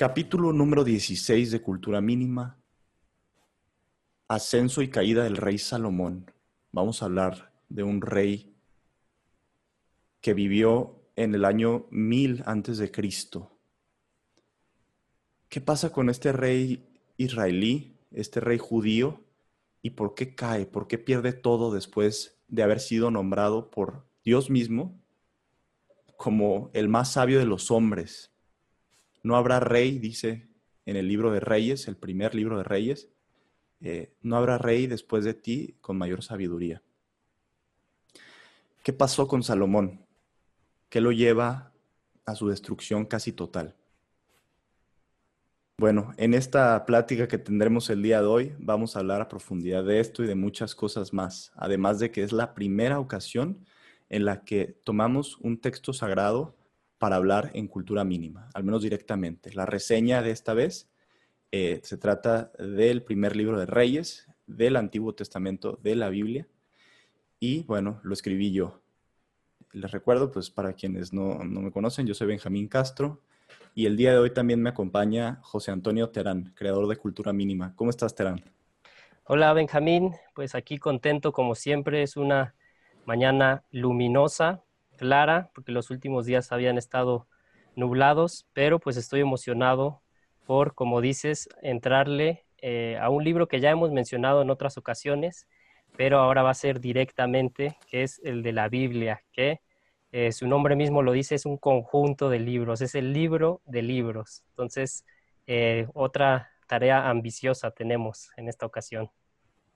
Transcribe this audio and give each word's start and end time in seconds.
Capítulo 0.00 0.54
número 0.54 0.82
16 0.82 1.50
de 1.50 1.60
Cultura 1.60 2.00
Mínima. 2.00 2.58
Ascenso 4.28 4.80
y 4.80 4.88
caída 4.88 5.24
del 5.24 5.36
rey 5.36 5.58
Salomón. 5.58 6.32
Vamos 6.72 7.02
a 7.02 7.04
hablar 7.04 7.52
de 7.68 7.82
un 7.82 8.00
rey 8.00 8.56
que 10.22 10.32
vivió 10.32 11.02
en 11.16 11.34
el 11.34 11.44
año 11.44 11.86
1000 11.90 12.44
antes 12.46 12.78
de 12.78 12.90
Cristo. 12.90 13.52
¿Qué 15.50 15.60
pasa 15.60 15.92
con 15.92 16.08
este 16.08 16.32
rey 16.32 16.82
israelí, 17.18 17.98
este 18.10 18.40
rey 18.40 18.56
judío? 18.56 19.20
¿Y 19.82 19.90
por 19.90 20.14
qué 20.14 20.34
cae? 20.34 20.64
¿Por 20.64 20.88
qué 20.88 20.96
pierde 20.96 21.34
todo 21.34 21.74
después 21.74 22.40
de 22.48 22.62
haber 22.62 22.80
sido 22.80 23.10
nombrado 23.10 23.70
por 23.70 24.06
Dios 24.24 24.48
mismo 24.48 24.98
como 26.16 26.70
el 26.72 26.88
más 26.88 27.12
sabio 27.12 27.38
de 27.38 27.44
los 27.44 27.70
hombres? 27.70 28.29
No 29.22 29.36
habrá 29.36 29.60
rey, 29.60 29.98
dice 29.98 30.48
en 30.86 30.96
el 30.96 31.08
libro 31.08 31.30
de 31.30 31.40
Reyes, 31.40 31.88
el 31.88 31.96
primer 31.96 32.34
libro 32.34 32.58
de 32.58 32.64
Reyes, 32.64 33.08
eh, 33.80 34.12
no 34.22 34.36
habrá 34.36 34.58
rey 34.58 34.86
después 34.86 35.24
de 35.24 35.34
ti 35.34 35.76
con 35.80 35.96
mayor 35.96 36.22
sabiduría. 36.22 36.82
¿Qué 38.82 38.92
pasó 38.92 39.28
con 39.28 39.42
Salomón? 39.42 40.04
¿Qué 40.88 41.00
lo 41.00 41.12
lleva 41.12 41.72
a 42.26 42.34
su 42.34 42.48
destrucción 42.48 43.04
casi 43.04 43.32
total? 43.32 43.76
Bueno, 45.78 46.12
en 46.18 46.34
esta 46.34 46.84
plática 46.84 47.26
que 47.26 47.38
tendremos 47.38 47.88
el 47.88 48.02
día 48.02 48.20
de 48.20 48.26
hoy 48.26 48.54
vamos 48.58 48.96
a 48.96 48.98
hablar 48.98 49.22
a 49.22 49.28
profundidad 49.28 49.84
de 49.84 50.00
esto 50.00 50.22
y 50.22 50.26
de 50.26 50.34
muchas 50.34 50.74
cosas 50.74 51.12
más, 51.14 51.52
además 51.54 51.98
de 51.98 52.10
que 52.10 52.22
es 52.22 52.32
la 52.32 52.52
primera 52.52 52.98
ocasión 52.98 53.64
en 54.10 54.24
la 54.26 54.44
que 54.44 54.78
tomamos 54.84 55.38
un 55.38 55.58
texto 55.58 55.92
sagrado 55.92 56.54
para 57.00 57.16
hablar 57.16 57.50
en 57.54 57.66
cultura 57.66 58.04
mínima, 58.04 58.50
al 58.52 58.62
menos 58.62 58.82
directamente. 58.82 59.54
La 59.54 59.64
reseña 59.64 60.20
de 60.20 60.32
esta 60.32 60.52
vez 60.52 60.90
eh, 61.50 61.80
se 61.82 61.96
trata 61.96 62.52
del 62.58 63.02
primer 63.02 63.36
libro 63.36 63.58
de 63.58 63.64
Reyes, 63.64 64.28
del 64.46 64.76
Antiguo 64.76 65.14
Testamento 65.14 65.80
de 65.82 65.96
la 65.96 66.10
Biblia, 66.10 66.46
y 67.38 67.62
bueno, 67.62 68.00
lo 68.02 68.12
escribí 68.12 68.52
yo. 68.52 68.82
Les 69.72 69.90
recuerdo, 69.90 70.30
pues 70.30 70.50
para 70.50 70.74
quienes 70.74 71.14
no, 71.14 71.42
no 71.42 71.62
me 71.62 71.70
conocen, 71.70 72.06
yo 72.06 72.12
soy 72.12 72.26
Benjamín 72.26 72.68
Castro, 72.68 73.22
y 73.74 73.86
el 73.86 73.96
día 73.96 74.12
de 74.12 74.18
hoy 74.18 74.34
también 74.34 74.60
me 74.60 74.68
acompaña 74.68 75.38
José 75.40 75.70
Antonio 75.70 76.10
Terán, 76.10 76.52
creador 76.54 76.86
de 76.86 76.96
Cultura 76.96 77.32
Mínima. 77.32 77.74
¿Cómo 77.76 77.88
estás, 77.88 78.14
Terán? 78.14 78.44
Hola, 79.24 79.54
Benjamín. 79.54 80.12
Pues 80.34 80.54
aquí 80.54 80.76
contento 80.76 81.32
como 81.32 81.54
siempre. 81.54 82.02
Es 82.02 82.18
una 82.18 82.54
mañana 83.06 83.64
luminosa 83.70 84.64
clara, 85.00 85.50
porque 85.54 85.72
los 85.72 85.90
últimos 85.90 86.26
días 86.26 86.52
habían 86.52 86.76
estado 86.76 87.26
nublados, 87.74 88.46
pero 88.52 88.78
pues 88.78 88.98
estoy 88.98 89.20
emocionado 89.20 90.02
por, 90.46 90.74
como 90.74 91.00
dices, 91.00 91.48
entrarle 91.62 92.44
eh, 92.58 92.98
a 93.00 93.08
un 93.08 93.24
libro 93.24 93.48
que 93.48 93.60
ya 93.60 93.70
hemos 93.70 93.90
mencionado 93.92 94.42
en 94.42 94.50
otras 94.50 94.76
ocasiones, 94.76 95.48
pero 95.96 96.18
ahora 96.18 96.42
va 96.42 96.50
a 96.50 96.54
ser 96.54 96.80
directamente, 96.80 97.78
que 97.90 98.02
es 98.02 98.20
el 98.24 98.42
de 98.42 98.52
la 98.52 98.68
Biblia, 98.68 99.22
que 99.32 99.62
eh, 100.12 100.32
su 100.32 100.46
nombre 100.46 100.76
mismo 100.76 101.02
lo 101.02 101.12
dice, 101.12 101.34
es 101.34 101.46
un 101.46 101.56
conjunto 101.56 102.28
de 102.28 102.40
libros, 102.40 102.82
es 102.82 102.94
el 102.94 103.14
libro 103.14 103.62
de 103.64 103.80
libros. 103.80 104.44
Entonces, 104.50 105.06
eh, 105.46 105.86
otra 105.94 106.50
tarea 106.66 107.08
ambiciosa 107.08 107.70
tenemos 107.70 108.28
en 108.36 108.50
esta 108.50 108.66
ocasión. 108.66 109.10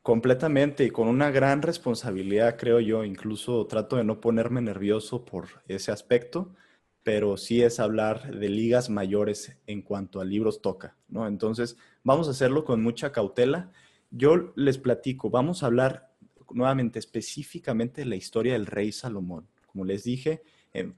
Completamente 0.05 0.85
y 0.85 0.91
con 0.91 1.09
una 1.09 1.31
gran 1.31 1.63
responsabilidad, 1.63 2.59
creo 2.59 2.79
yo. 2.79 3.05
Incluso 3.05 3.67
trato 3.67 3.97
de 3.97 4.05
no 4.05 4.21
ponerme 4.21 4.61
nervioso 4.61 5.25
por 5.25 5.49
ese 5.67 5.93
aspecto, 5.93 6.55
pero 7.03 7.39
sí 7.39 7.63
es 7.63 7.81
hablar 7.81 8.31
de 8.31 8.51
ligas 8.51 8.91
mayores 8.91 9.57
en 9.67 9.81
cuanto 9.81 10.21
a 10.21 10.27
libros 10.27 10.61
toca, 10.61 10.95
¿no? 11.09 11.27
Entonces, 11.27 11.79
vamos 12.03 12.29
a 12.29 12.33
hacerlo 12.33 12.67
con 12.67 12.83
mucha 12.83 13.13
cautela. 13.13 13.73
Yo 14.11 14.53
les 14.57 14.77
platico, 14.77 15.31
vamos 15.31 15.63
a 15.63 15.67
hablar 15.69 16.13
nuevamente 16.53 16.99
específicamente 16.99 18.03
de 18.03 18.07
la 18.07 18.17
historia 18.17 18.53
del 18.53 18.67
rey 18.67 18.93
Salomón. 18.93 19.49
Como 19.65 19.87
les 19.87 20.05
dije, 20.05 20.43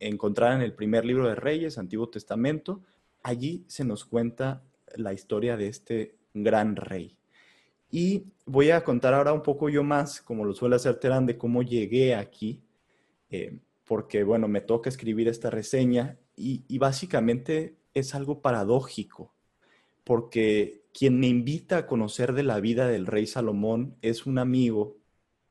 encontrar 0.00 0.55
en 0.55 0.62
el 0.62 0.75
primer 0.75 1.05
libro 1.05 1.28
de 1.28 1.37
Reyes, 1.37 1.78
Antiguo 1.78 2.09
Testamento, 2.09 2.83
allí 3.23 3.65
se 3.69 3.84
nos 3.84 4.05
cuenta 4.05 4.65
la 4.97 5.12
historia 5.12 5.56
de 5.56 5.69
este 5.69 6.17
gran 6.34 6.75
rey. 6.75 7.16
Y 7.98 8.26
voy 8.44 8.72
a 8.72 8.84
contar 8.84 9.14
ahora 9.14 9.32
un 9.32 9.42
poco 9.42 9.70
yo 9.70 9.82
más, 9.82 10.20
como 10.20 10.44
lo 10.44 10.52
suele 10.52 10.76
hacer 10.76 10.96
Terán, 11.00 11.24
de 11.24 11.38
cómo 11.38 11.62
llegué 11.62 12.14
aquí, 12.14 12.60
eh, 13.30 13.58
porque 13.86 14.22
bueno, 14.22 14.48
me 14.48 14.60
toca 14.60 14.90
escribir 14.90 15.28
esta 15.28 15.48
reseña 15.48 16.18
y, 16.36 16.62
y 16.68 16.76
básicamente 16.76 17.78
es 17.94 18.14
algo 18.14 18.42
paradójico, 18.42 19.32
porque 20.04 20.82
quien 20.92 21.18
me 21.18 21.26
invita 21.28 21.78
a 21.78 21.86
conocer 21.86 22.34
de 22.34 22.42
la 22.42 22.60
vida 22.60 22.86
del 22.86 23.06
rey 23.06 23.26
Salomón 23.26 23.96
es 24.02 24.26
un 24.26 24.36
amigo 24.36 24.98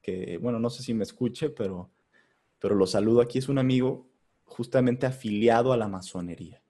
que, 0.04 0.38
bueno, 0.38 0.60
no 0.60 0.70
sé 0.70 0.84
si 0.84 0.94
me 0.94 1.04
escuche, 1.04 1.50
pero, 1.50 1.90
pero 2.60 2.76
lo 2.76 2.86
saludo 2.86 3.22
aquí, 3.22 3.40
es 3.40 3.50
un 3.50 3.58
amigo 3.58 4.06
justamente 4.44 5.08
afiliado 5.08 5.74
a 5.74 5.78
la 5.78 5.88
masonería 5.88 6.62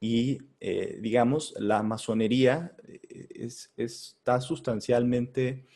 y, 0.00 0.38
eh, 0.60 0.98
digamos, 1.00 1.54
la 1.58 1.82
masonería 1.82 2.72
eh, 2.86 3.48
está 3.76 4.40
sustancialmente 4.40 5.66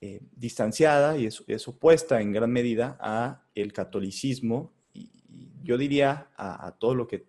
eh, 0.00 0.20
distanciada 0.34 1.18
y 1.18 1.26
es, 1.26 1.68
opuesta 1.68 2.20
en 2.20 2.32
gran 2.32 2.50
medida 2.50 2.96
a 3.00 3.44
el 3.54 3.72
catolicismo 3.72 4.72
y, 4.94 5.10
yo 5.62 5.78
diría 5.78 6.28
a, 6.36 6.74
todo 6.78 6.94
lo 6.96 7.06
que, 7.06 7.24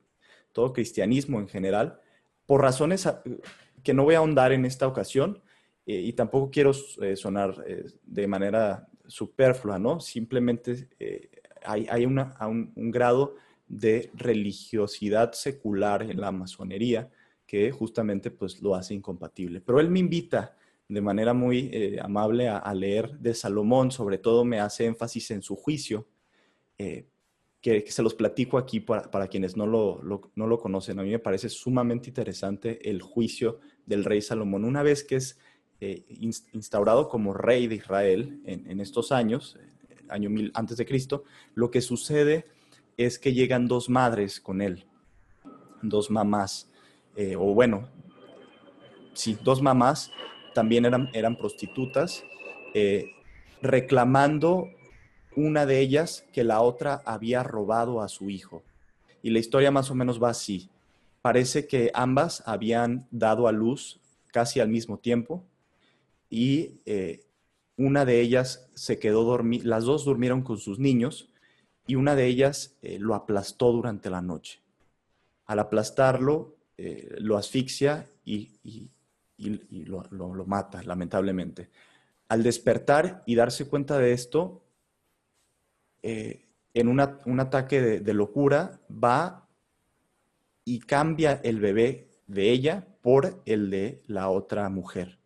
todo 0.54 0.74
cristianismo 0.74 1.40
en 1.40 1.48
general, 1.48 2.00
por 2.48 2.62
razones 2.62 3.08
que 3.84 3.94
no 3.94 4.04
voy 4.06 4.16
a 4.16 4.20
ahondar 4.20 4.54
en 4.54 4.66
esta 4.66 4.88
ocasión 4.88 5.44
y 5.86 6.12
tampoco 6.14 6.50
quiero 6.50 6.74
sonar 6.74 7.64
de 8.02 8.28
manera 8.28 8.88
superflua, 9.06 9.78
¿no? 9.78 10.00
Simplemente 10.00 10.90
hay, 11.64 11.86
hay 11.92 12.06
una, 12.08 12.36
un 12.48 12.90
grado 12.90 13.36
de 13.68 14.12
religiosidad 14.14 15.34
secular 15.34 16.04
en 16.04 16.20
la 16.20 16.32
masonería 16.32 17.10
que 17.46 17.72
justamente 17.72 18.32
pues 18.32 18.62
lo 18.62 18.76
hace 18.76 18.94
incompatible. 18.94 19.62
Pero 19.62 19.80
él 19.80 19.90
me 19.90 20.00
invita 20.00 20.56
de 20.88 21.02
manera 21.02 21.34
muy 21.34 21.70
eh, 21.72 22.00
amable 22.02 22.48
a, 22.50 22.74
leer 22.74 23.18
de 23.20 23.34
Salomón, 23.34 23.92
sobre 23.92 24.18
todo 24.18 24.44
me 24.46 24.60
hace 24.60 24.86
énfasis 24.86 25.32
en 25.32 25.42
su 25.42 25.56
juicio, 25.56 26.08
eh, 26.78 27.08
que, 27.62 27.90
se 27.90 28.04
los 28.04 28.14
platico 28.14 28.58
aquí 28.58 28.80
para, 28.82 29.28
quienes 29.28 29.56
no 29.56 29.66
lo, 29.66 30.02
no 30.36 30.48
lo, 30.48 30.60
conocen. 30.60 31.00
A 31.00 31.04
mí 31.04 31.10
me 31.10 31.20
parece 31.20 31.50
sumamente 31.50 32.10
interesante 32.10 32.90
el 32.90 33.02
juicio 33.02 33.60
del 33.86 34.04
rey 34.04 34.22
Salomón. 34.22 34.66
Una 34.66 34.84
vez 34.84 35.04
que 35.04 35.16
es 35.16 35.40
eh, 35.80 36.04
instaurado 36.08 37.08
como 37.08 37.34
rey 37.34 37.68
de 37.68 37.76
Israel 37.76 38.42
en, 38.46 38.70
en 38.70 38.82
estos 38.82 39.12
años, 39.12 39.58
año 40.10 40.30
mil 40.30 40.52
antes 40.54 40.78
de 40.78 40.86
Cristo, 40.86 41.24
lo 41.56 41.72
que 41.72 41.82
sucede 41.82 42.46
es 42.98 43.20
que 43.20 43.34
llegan 43.34 43.68
dos 43.68 43.90
madres 43.90 44.40
con 44.40 44.62
él, 44.62 44.86
dos 45.82 46.10
mamás, 46.12 46.70
eh, 47.16 47.36
o 47.36 47.54
bueno, 47.54 47.88
sí, 49.14 49.38
dos 49.44 49.62
mamás, 49.62 50.12
también 50.54 50.86
eran, 50.86 51.10
eran 51.14 51.38
prostitutas, 51.38 52.24
eh, 52.74 53.12
reclamando 53.62 54.68
una 55.36 55.66
de 55.66 55.80
ellas 55.80 56.26
que 56.32 56.44
la 56.44 56.62
otra 56.62 57.02
había 57.06 57.44
robado 57.44 58.02
a 58.02 58.08
su 58.08 58.30
hijo. 58.30 58.64
Y 59.22 59.32
la 59.32 59.40
historia 59.40 59.72
más 59.72 59.90
o 59.90 59.96
menos 59.96 60.22
va 60.22 60.30
así. 60.30 60.70
Parece 61.22 61.68
que 61.68 61.90
ambas 61.94 62.44
habían 62.46 63.08
dado 63.10 63.48
a 63.48 63.52
luz 63.52 64.00
casi 64.32 64.60
al 64.60 64.68
mismo 64.68 64.98
tiempo 64.98 65.44
y 66.30 66.82
eh, 66.86 67.24
una 67.78 68.06
de 68.06 68.20
ellas 68.20 68.70
se 68.74 69.00
quedó 69.00 69.24
dormida, 69.24 69.64
las 69.66 69.86
dos 69.86 70.04
durmieron 70.04 70.42
con 70.42 70.58
sus 70.58 70.80
niños 70.80 71.30
y 71.86 71.96
una 71.96 72.16
de 72.16 72.26
ellas 72.26 72.76
eh, 72.82 72.98
lo 73.00 73.16
aplastó 73.16 73.72
durante 73.72 74.10
la 74.10 74.22
noche. 74.22 74.62
Al 75.46 75.60
aplastarlo, 75.60 76.56
eh, 76.78 77.16
lo 77.20 77.38
asfixia 77.38 78.08
y, 78.26 78.50
lo, 79.38 80.46
mata, 80.46 80.82
lamentablemente. 80.84 81.70
Al 82.30 82.44
despertar 82.44 83.24
y 83.26 83.36
darse 83.36 83.68
cuenta 83.68 83.98
de 83.98 84.14
esto, 84.14 84.64
eh, 86.02 86.46
en 86.74 86.88
un 86.88 87.40
ataque 87.40 87.82
de, 87.82 88.14
locura, 88.14 88.80
va 88.92 89.48
y 90.66 90.80
cambia 90.80 91.40
el 91.44 91.60
bebé 91.60 92.08
de 92.28 92.50
ella 92.50 92.88
por 93.02 93.42
el 93.46 93.70
de 93.70 94.02
la 94.08 94.30
otra 94.30 94.68
mujer. 94.70 95.20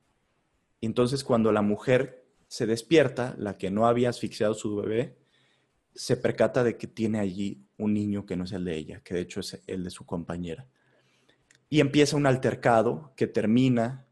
Entonces 0.81 1.23
cuando 1.23 1.51
la 1.51 1.61
mujer 1.61 2.25
se 2.47 2.65
despierta, 2.65 3.35
la 3.37 3.57
que 3.57 3.71
no 3.71 3.87
había 3.87 4.09
asfixiado 4.09 4.53
su 4.55 4.75
bebé, 4.75 5.16
se 5.97 6.15
percata 6.15 6.63
de 6.63 6.77
que 6.77 6.85
tiene 6.85 7.19
allí 7.19 7.65
un 7.77 7.95
niño 7.95 8.25
que 8.25 8.35
no 8.35 8.43
es 8.43 8.51
el 8.51 8.63
de 8.63 8.75
ella, 8.75 9.01
que 9.03 9.15
de 9.15 9.21
hecho 9.21 9.39
es 9.39 9.59
el 9.65 9.83
de 9.83 9.89
su 9.89 10.05
compañera. 10.05 10.67
Y 11.69 11.79
empieza 11.79 12.15
un 12.15 12.27
altercado 12.27 13.13
que 13.15 13.25
termina 13.25 14.05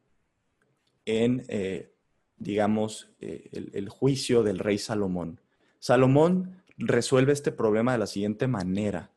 en, 1.06 1.46
eh, 1.48 1.94
digamos, 2.38 3.12
eh, 3.22 3.50
el 3.52 3.88
juicio 3.88 4.42
del 4.42 4.58
rey 4.58 4.80
Salomón. 4.80 5.40
Salomón 5.80 6.64
resuelve 6.78 7.34
este 7.34 7.52
problema 7.52 7.92
de 7.92 8.00
la 8.00 8.08
siguiente 8.08 8.48
manera. 8.48 9.12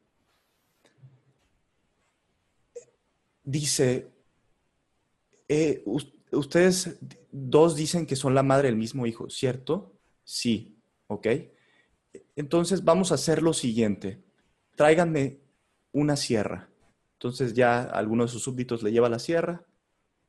Dice, 3.45 4.11
eh, 5.49 5.83
ustedes 6.33 6.99
dos 7.33 7.77
dicen 7.77 8.05
que 8.05 8.15
son 8.15 8.35
la 8.35 8.43
madre 8.43 8.69
del 8.69 8.77
mismo 8.77 9.07
hijo, 9.07 9.31
¿cierto? 9.31 9.95
Sí, 10.23 10.77
ok. 11.07 11.29
Entonces 12.39 12.85
vamos 12.85 13.11
a 13.11 13.17
hacer 13.17 13.43
lo 13.43 13.53
siguiente. 13.53 14.23
Tráiganme 14.77 15.41
una 15.91 16.15
sierra. 16.15 16.69
Entonces 17.15 17.53
ya 17.53 17.83
alguno 17.83 18.23
de 18.23 18.31
sus 18.31 18.45
súbditos 18.45 18.85
le 18.85 18.93
lleva 18.93 19.09
la 19.09 19.19
sierra. 19.19 19.67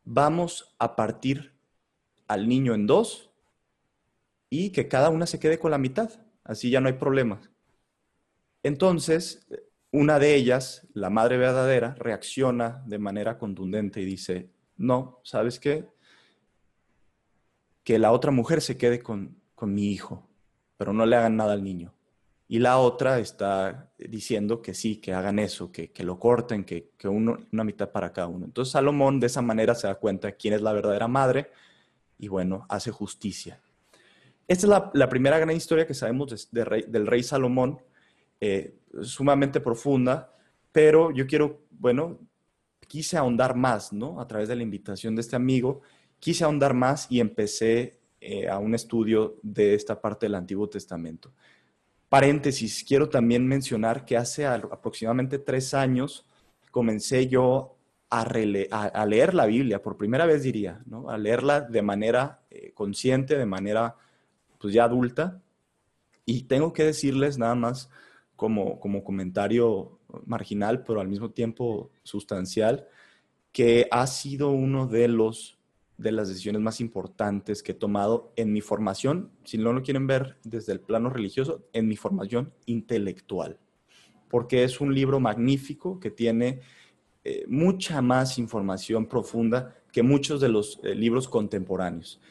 Vamos 0.06 0.76
a 0.80 0.96
partir 0.96 1.54
al 2.28 2.50
niño 2.50 2.74
en 2.74 2.88
dos 2.88 3.30
y 4.50 4.72
que 4.72 4.88
cada 4.88 5.12
una 5.12 5.28
se 5.28 5.40
quede 5.40 5.60
con 5.60 5.70
la 5.70 5.78
mitad. 5.78 6.10
Así 6.44 6.72
ya 6.72 6.82
no 6.82 6.88
hay 6.88 6.96
problemas. 6.96 7.52
Entonces, 8.64 9.48
una 9.92 10.18
de 10.18 10.34
ellas, 10.34 10.88
la 10.96 11.12
madre 11.12 11.38
verdadera, 11.38 11.94
reacciona 11.94 12.82
de 12.88 12.98
manera 12.98 13.38
contundente 13.38 14.02
y 14.02 14.06
dice, 14.06 14.50
no, 14.78 15.22
¿sabes 15.24 15.60
qué? 15.60 15.88
Que 17.84 18.00
la 18.00 18.12
otra 18.12 18.32
mujer 18.32 18.62
se 18.62 18.78
quede 18.80 19.00
con, 19.04 19.38
mi 19.62 19.92
hijo, 19.92 20.28
pero 20.76 20.92
no 20.92 21.06
le 21.06 21.16
hagan 21.16 21.36
nada 21.36 21.54
al 21.54 21.64
niño. 21.64 21.94
Y 22.52 22.58
la 22.58 22.80
otra 22.80 23.20
está 23.20 23.92
diciendo 23.96 24.60
que 24.60 24.74
sí, 24.74 24.96
que 24.96 25.14
hagan 25.14 25.38
eso, 25.38 25.72
que, 25.72 25.92
lo 26.00 26.18
corten, 26.18 26.64
que, 26.64 26.90
una 27.04 27.64
mitad 27.64 27.92
para 27.92 28.12
cada 28.12 28.28
uno. 28.28 28.46
Entonces 28.46 28.72
Salomón 28.72 29.20
de 29.20 29.28
esa 29.28 29.44
manera 29.44 29.76
se 29.76 29.86
da 29.86 29.94
cuenta 29.94 30.32
quién 30.32 30.56
es 30.56 30.62
la 30.64 30.74
verdadera 30.74 31.08
madre 31.08 31.52
y 32.18 32.28
bueno, 32.28 32.66
hace 32.68 32.90
justicia. 32.90 33.62
Esta 34.48 34.66
es 34.66 34.92
la, 34.94 35.10
primera 35.10 35.38
gran 35.38 35.56
historia 35.56 35.86
que 35.86 35.94
sabemos 35.94 36.50
del 36.52 37.06
rey 37.06 37.22
Salomón, 37.22 37.84
eh, 38.42 38.80
sumamente 39.04 39.60
profunda, 39.62 40.36
pero 40.72 41.12
yo 41.12 41.28
quiero, 41.28 41.62
bueno, 41.70 42.18
quise 42.88 43.16
ahondar 43.16 43.56
más, 43.56 43.94
¿no? 43.94 44.20
A 44.20 44.28
través 44.28 44.50
de 44.50 44.56
la 44.56 44.64
invitación 44.64 45.14
de 45.14 45.22
este 45.22 45.36
amigo, 45.36 45.82
quise 46.20 46.46
ahondar 46.46 46.74
más 46.74 47.06
y 47.12 47.20
empecé 47.20 48.00
eh, 48.20 48.50
a 48.50 48.58
un 48.58 48.74
estudio 48.74 49.38
de 49.44 49.76
esta 49.76 50.02
parte 50.02 50.26
del 50.26 50.34
Antiguo 50.34 50.68
Testamento. 50.68 51.32
Paréntesis, 52.10 52.84
quiero 52.88 53.08
también 53.08 53.48
mencionar 53.48 54.04
que 54.04 54.18
hace 54.18 54.46
aproximadamente 54.48 55.38
tres 55.38 55.76
años 55.76 56.26
comencé 56.72 57.28
yo 57.28 57.76
a, 58.10 58.26
leer 59.06 59.36
la 59.36 59.46
Biblia, 59.46 59.84
por 59.84 59.96
primera 59.96 60.26
vez 60.26 60.42
diría, 60.42 60.82
¿no? 60.88 61.12
A 61.12 61.18
leerla 61.20 61.62
de 61.62 61.84
manera 61.84 62.42
eh, 62.50 62.72
consciente, 62.74 63.38
de 63.38 63.46
manera 63.46 63.96
pues 64.58 64.74
ya 64.74 64.86
adulta. 64.86 65.40
Y 66.26 66.44
tengo 66.44 66.74
que 66.74 66.84
decirles 66.84 67.38
nada 67.38 67.54
más 67.54 67.92
como, 68.36 68.80
como 68.80 69.04
comentario 69.04 70.00
marginal, 70.26 70.84
pero 70.84 71.02
al 71.02 71.08
mismo 71.08 71.30
tiempo 71.30 71.92
sustancial, 72.02 72.88
que 73.52 73.88
ha 73.92 74.08
sido 74.08 74.50
uno 74.50 74.88
de 74.88 75.08
los 75.08 75.59
de 76.00 76.14
las 76.14 76.30
decisiones 76.30 76.62
más 76.62 76.80
importantes 76.80 77.62
que 77.62 77.74
he 77.74 77.76
tomado 77.76 78.32
en 78.38 78.54
mi 78.54 78.62
formación, 78.62 79.32
si 79.44 79.58
no 79.58 79.74
lo 79.74 79.84
quieren 79.84 80.08
ver 80.08 80.38
desde 80.44 80.72
el 80.72 80.80
plano 80.80 81.10
religioso, 81.10 81.66
en 81.74 81.90
mi 81.90 81.98
formación 81.98 82.54
intelectual, 82.66 83.60
porque 84.30 84.64
es 84.64 84.80
un 84.80 84.96
libro 84.96 85.20
magnífico 85.20 86.00
que 86.00 86.10
tiene 86.10 86.62
eh, 87.26 87.44
mucha 87.50 88.02
más 88.02 88.38
información 88.38 89.08
profunda 89.08 89.76
que 89.92 90.02
muchos 90.02 90.40
de 90.40 90.48
los 90.48 90.80
eh, 90.84 90.96
libros 90.96 91.28
contemporáneos. 91.28 92.22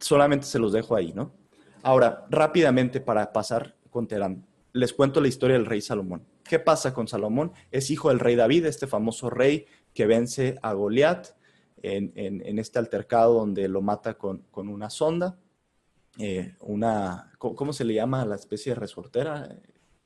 Solamente 0.00 0.46
se 0.46 0.58
los 0.58 0.72
dejo 0.72 0.96
ahí, 0.96 1.12
¿no? 1.12 1.32
Ahora, 1.84 2.26
rápidamente 2.28 3.00
para 3.00 3.32
pasar 3.32 3.76
con 3.88 4.08
Terán, 4.08 4.44
les 4.72 4.92
cuento 4.92 5.20
la 5.20 5.28
historia 5.28 5.56
del 5.56 5.66
rey 5.66 5.80
Salomón. 5.80 6.24
¿Qué 6.42 6.58
pasa 6.58 6.92
con 6.92 7.06
Salomón? 7.06 7.52
Es 7.70 7.88
hijo 7.92 8.08
del 8.08 8.18
rey 8.18 8.34
David, 8.34 8.66
este 8.66 8.88
famoso 8.88 9.30
rey 9.30 9.66
que 9.94 10.06
vence 10.06 10.56
a 10.60 10.72
Goliat 10.72 11.35
en, 11.94 12.58
este 12.58 12.78
altercado 12.78 13.34
donde 13.34 13.68
lo 13.68 13.82
mata 13.82 14.14
con, 14.14 14.44
una 14.54 14.90
sonda. 14.90 15.38
Eh, 16.18 16.54
una, 16.60 17.32
¿cómo, 17.38 17.72
se 17.72 17.84
le 17.84 17.94
llama 17.94 18.22
a 18.22 18.26
la 18.26 18.36
especie 18.36 18.72
de 18.72 18.80
resortera? 18.80 19.48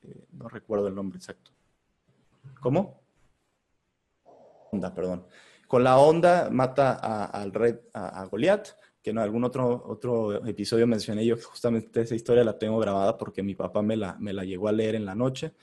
Eh, 0.01 0.25
no 0.33 0.49
recuerdo 0.49 0.87
el 0.87 0.95
nombre 0.95 1.17
exacto. 1.17 1.51
¿Cómo? 2.59 3.01
Onda, 4.71 4.93
perdón. 4.93 5.25
Con 5.67 5.83
la 5.83 5.97
onda 5.97 6.49
mata 6.51 7.25
al 7.25 7.53
rey, 7.53 7.79
a, 7.93 8.21
a 8.21 8.25
Goliat 8.25 8.67
que 9.01 9.09
en 9.09 9.17
algún 9.17 9.43
otro, 9.43 9.83
otro 9.87 10.45
episodio 10.45 10.85
mencioné 10.85 11.25
yo 11.25 11.35
justamente 11.37 12.01
esa 12.01 12.15
historia 12.15 12.43
la 12.43 12.57
tengo 12.59 12.77
grabada 12.79 13.17
porque 13.17 13.41
mi 13.41 13.55
papá 13.55 13.81
me 13.81 13.97
la, 13.97 14.15
me 14.19 14.31
la 14.31 14.45
llegó 14.45 14.67
a 14.67 14.71
leer 14.71 14.95
en 14.95 15.05
la 15.05 15.15
noche. 15.15 15.53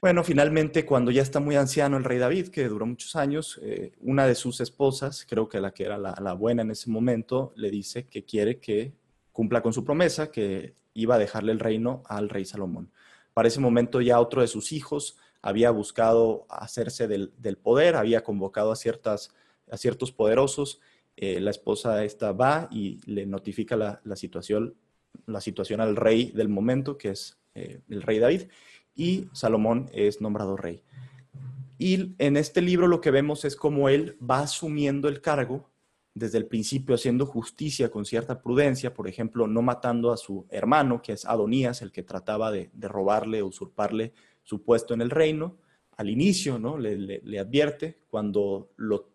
Bueno, 0.00 0.24
finalmente 0.24 0.86
cuando 0.86 1.10
ya 1.10 1.20
está 1.20 1.40
muy 1.40 1.56
anciano 1.56 1.96
el 1.98 2.04
rey 2.04 2.18
David, 2.18 2.48
que 2.48 2.68
duró 2.68 2.86
muchos 2.86 3.16
años, 3.16 3.60
eh, 3.62 3.92
una 4.00 4.26
de 4.26 4.34
sus 4.34 4.60
esposas, 4.60 5.26
creo 5.28 5.48
que 5.48 5.60
la 5.60 5.72
que 5.72 5.84
era 5.84 5.98
la, 5.98 6.32
buena 6.32 6.62
en 6.62 6.70
ese 6.70 6.90
momento, 6.90 7.52
le 7.54 7.70
dice 7.70 8.06
que 8.06 8.24
quiere 8.24 8.58
que 8.60 8.94
cumpla 9.32 9.60
con 9.62 9.74
su 9.74 9.84
promesa, 9.84 10.30
que 10.30 10.74
iba 10.94 11.16
a 11.16 11.18
dejarle 11.18 11.52
el 11.52 11.60
reino 11.60 12.02
al 12.06 12.30
rey 12.30 12.46
Salomón. 12.46 12.90
Para 13.34 13.48
ese 13.48 13.60
momento 13.60 14.00
ya 14.00 14.20
otro 14.20 14.40
de 14.40 14.48
sus 14.48 14.72
hijos 14.72 15.18
había 15.42 15.70
buscado 15.70 16.46
hacerse 16.48 17.06
del, 17.06 17.32
del 17.36 17.58
poder, 17.58 17.96
había 17.96 18.24
convocado 18.24 18.72
a, 18.72 18.76
ciertas, 18.76 19.34
a 19.70 19.76
ciertos 19.76 20.12
poderosos 20.12 20.80
eh, 21.22 21.38
la 21.38 21.50
esposa 21.50 22.02
esta 22.02 22.32
va 22.32 22.66
y 22.70 22.98
le 23.04 23.26
notifica 23.26 23.76
la, 23.76 24.00
situación, 24.16 24.74
la 25.26 25.42
situación 25.42 25.82
al 25.82 25.96
rey 25.96 26.32
del 26.34 26.48
momento, 26.48 26.96
que 26.96 27.10
es 27.10 27.38
eh, 27.54 27.82
el 27.90 28.00
rey 28.00 28.18
David, 28.18 28.44
y 28.94 29.28
Salomón 29.32 29.88
es 29.92 30.20
nombrado 30.20 30.56
rey. 30.56 30.82
Y 31.78 32.14
en 32.18 32.36
este 32.36 32.60
libro 32.60 32.86
lo 32.86 33.00
que 33.00 33.10
vemos 33.10 33.44
es 33.44 33.56
cómo 33.56 33.88
él 33.88 34.16
va 34.20 34.40
asumiendo 34.40 35.08
el 35.08 35.20
cargo 35.20 35.70
desde 36.14 36.38
el 36.38 36.46
principio 36.46 36.94
haciendo 36.94 37.24
justicia 37.24 37.90
con 37.90 38.04
cierta 38.04 38.42
prudencia, 38.42 38.92
por 38.92 39.08
ejemplo, 39.08 39.46
no 39.46 39.62
matando 39.62 40.12
a 40.12 40.16
su 40.16 40.46
hermano, 40.50 41.00
que 41.00 41.12
es 41.12 41.24
Adonías, 41.24 41.82
el 41.82 41.92
que 41.92 42.02
trataba 42.02 42.50
de, 42.50 42.70
robarle, 42.80 43.42
usurparle 43.42 44.12
su 44.42 44.62
puesto 44.62 44.92
en 44.92 45.00
el 45.00 45.10
reino. 45.10 45.56
Al 45.96 46.10
inicio, 46.10 46.58
¿no? 46.58 46.78
Le, 46.78 47.38
advierte 47.38 47.98
cuando 48.10 48.70
lo 48.76 49.08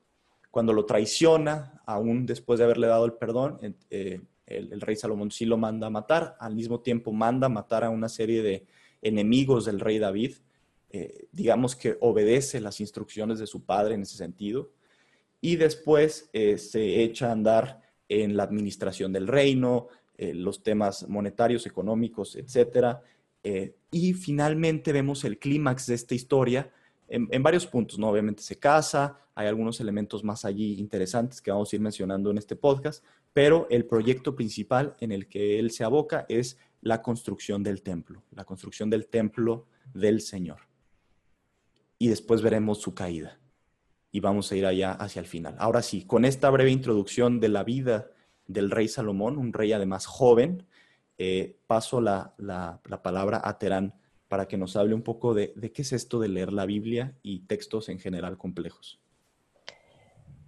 cuando 0.52 0.72
lo 0.72 0.86
traiciona, 0.86 1.82
aún 1.86 2.26
después 2.26 2.60
de 2.60 2.64
haberle 2.64 2.88
dado 2.88 3.04
el 3.04 3.12
perdón, 3.12 3.60
eh, 3.90 4.22
el, 4.46 4.80
rey 4.80 4.96
Salomón 4.96 5.30
sí 5.30 5.44
lo 5.44 5.58
manda 5.58 5.88
a 5.88 5.90
matar, 5.90 6.38
al 6.40 6.56
mismo 6.56 6.80
tiempo 6.80 7.12
manda 7.12 7.48
a 7.48 7.50
matar 7.50 7.84
a 7.84 7.90
una 7.90 8.08
serie 8.08 8.42
de 8.42 8.66
enemigos 9.06 9.66
del 9.66 9.80
rey 9.80 10.00
David, 10.00 10.34
eh, 10.90 11.28
digamos 11.32 11.76
que 11.76 11.98
obedece 12.02 12.60
las 12.60 12.80
instrucciones 12.80 13.40
de 13.40 13.48
su 13.48 13.64
padre 13.64 13.96
en 13.96 14.02
ese 14.02 14.18
sentido, 14.18 14.72
y 15.40 15.56
después 15.56 16.30
eh, 16.34 16.58
se 16.58 17.04
echa 17.04 17.30
a 17.30 17.34
andar 17.34 17.82
en 18.10 18.36
la 18.36 18.44
administración 18.44 19.14
del 19.14 19.28
reino, 19.28 19.88
los 20.18 20.64
temas 20.64 21.10
monetarios, 21.10 21.66
económicos, 21.66 22.38
etc. 22.38 23.00
y 23.92 24.14
finalmente 24.14 24.94
vemos 24.94 25.26
el 25.26 25.38
clímax 25.38 25.88
de 25.88 25.96
esta 25.96 26.16
historia 26.16 26.72
en, 27.08 27.44
varios 27.44 27.68
puntos, 27.68 28.00
¿no? 28.00 28.10
Obviamente 28.10 28.42
se 28.42 28.58
casa, 28.58 29.20
hay 29.36 29.48
algunos 29.48 29.80
elementos 29.80 30.24
más 30.24 30.46
allí 30.46 30.80
interesantes 30.80 31.42
que 31.42 31.52
vamos 31.52 31.72
a 31.72 31.76
ir 31.76 31.82
mencionando 31.82 32.32
en 32.32 32.38
este 32.38 32.56
podcast, 32.56 33.04
pero 33.34 33.68
el 33.70 33.86
proyecto 33.86 34.36
principal 34.36 34.96
en 35.00 35.12
el 35.12 35.28
que 35.28 35.60
él 35.60 35.72
se 35.72 35.84
aboca 35.84 36.26
es 36.30 36.58
la 36.86 37.02
construcción 37.02 37.64
del 37.64 37.82
templo, 37.82 38.24
la 38.32 38.46
construcción 38.46 38.90
del 38.90 39.08
templo 39.08 39.66
del 39.94 40.22
Señor. 40.22 40.62
Y 41.98 42.08
después 42.08 42.42
veremos 42.42 42.80
su 42.80 42.94
caída. 42.94 43.38
Y 44.12 44.22
vamos 44.22 44.50
a 44.50 44.56
ir 44.56 44.66
allá 44.66 44.94
hacia 44.94 45.20
el 45.20 45.26
final. 45.26 45.56
Ahora 45.60 45.82
sí, 45.82 46.06
con 46.06 46.24
esta 46.24 46.50
breve 46.50 46.72
introducción 46.72 47.42
de 47.42 47.50
la 47.50 47.64
vida 47.64 48.12
del 48.48 48.72
rey 48.72 48.88
Salomón, 48.88 49.38
un 49.38 49.52
rey 49.52 49.74
además 49.74 50.06
joven, 50.06 50.66
eh, 51.18 51.58
paso 51.68 52.00
la, 52.00 52.34
la 52.38 53.02
palabra 53.04 53.42
a 53.44 53.58
Terán 53.58 53.96
para 54.28 54.48
que 54.48 54.58
nos 54.58 54.76
hable 54.76 54.94
un 54.94 55.02
poco 55.02 55.34
de, 55.34 55.54
qué 55.74 55.82
es 55.82 55.94
esto 55.94 56.20
de 56.20 56.30
leer 56.30 56.52
la 56.52 56.66
Biblia 56.66 57.16
y 57.22 57.42
textos 57.42 57.90
en 57.90 58.00
general 58.00 58.38
complejos. 58.38 59.00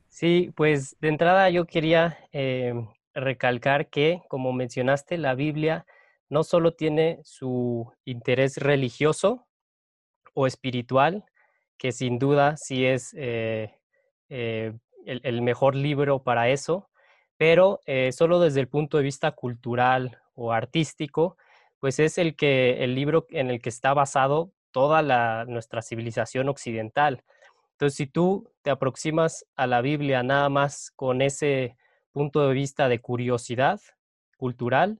Sí, 0.07 0.51
pues 0.55 0.97
de 0.99 1.09
entrada 1.09 1.49
yo 1.49 1.65
quería 1.65 2.17
eh, 2.31 2.73
recalcar 3.13 3.89
que, 3.89 4.21
como 4.29 4.51
mencionaste, 4.51 5.17
la 5.17 5.35
Biblia 5.35 5.85
no 6.29 6.43
solo 6.43 6.73
tiene 6.73 7.19
su 7.23 7.91
interés 8.05 8.57
religioso 8.57 9.47
o 10.33 10.47
espiritual, 10.47 11.25
que 11.77 11.91
sin 11.91 12.19
duda 12.19 12.57
sí 12.57 12.85
es 12.85 13.13
el, 13.13 13.71
mejor 15.41 15.75
libro 15.75 16.23
para 16.23 16.49
eso, 16.49 16.89
pero 17.37 17.79
solo 18.11 18.39
desde 18.39 18.59
el 18.59 18.67
punto 18.67 18.97
de 18.97 19.03
vista 19.03 19.31
cultural 19.31 20.19
o 20.35 20.51
artístico, 20.51 21.37
pues 21.79 21.99
es 21.99 22.17
el, 22.17 22.35
que, 22.35 22.83
el 22.83 22.95
libro 22.95 23.27
en 23.29 23.49
el 23.49 23.61
que 23.61 23.69
está 23.69 23.93
basado 23.93 24.51
toda 24.71 25.01
la, 25.01 25.45
nuestra 25.47 25.81
civilización 25.81 26.49
occidental. 26.49 27.23
Entonces, 27.73 27.95
si 27.95 28.07
tú 28.07 28.51
te 28.63 28.71
aproximas 28.71 29.45
a 29.55 29.67
la 29.67 29.81
Biblia 29.81 30.23
nada 30.23 30.49
más 30.49 30.91
con 30.95 31.21
ese 31.21 31.77
punto 32.11 32.47
de 32.47 32.53
vista 32.53 32.89
de 32.89 32.99
curiosidad 32.99 33.79
cultural, 34.37 34.99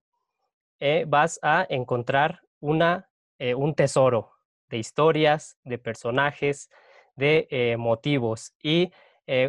eh, 0.80 1.06
vas 1.08 1.40
a 1.42 1.66
encontrar 1.70 2.42
una, 2.60 3.10
eh, 3.40 3.56
un 3.56 3.74
tesoro 3.74 4.32
de 4.70 4.78
historias, 4.78 5.58
de 5.64 5.78
personajes, 5.80 6.70
de 7.16 7.48
eh, 7.50 7.78
motivos. 7.78 8.54
Y 8.62 8.92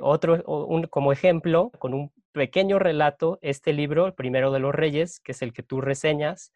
otro, 0.03 0.43
como 0.91 1.13
ejemplo, 1.13 1.71
con 1.79 1.95
un 1.95 2.13
pequeño 2.33 2.81
relato, 2.81 3.39
este 3.43 3.73
libro, 3.73 4.07
el 4.07 4.15
primero 4.15 4.51
de 4.51 4.59
los 4.59 4.75
reyes, 4.75 5.21
que 5.21 5.31
es 5.31 5.41
el 5.41 5.53
que 5.53 5.63
tú 5.63 5.81
reseñas, 5.81 6.53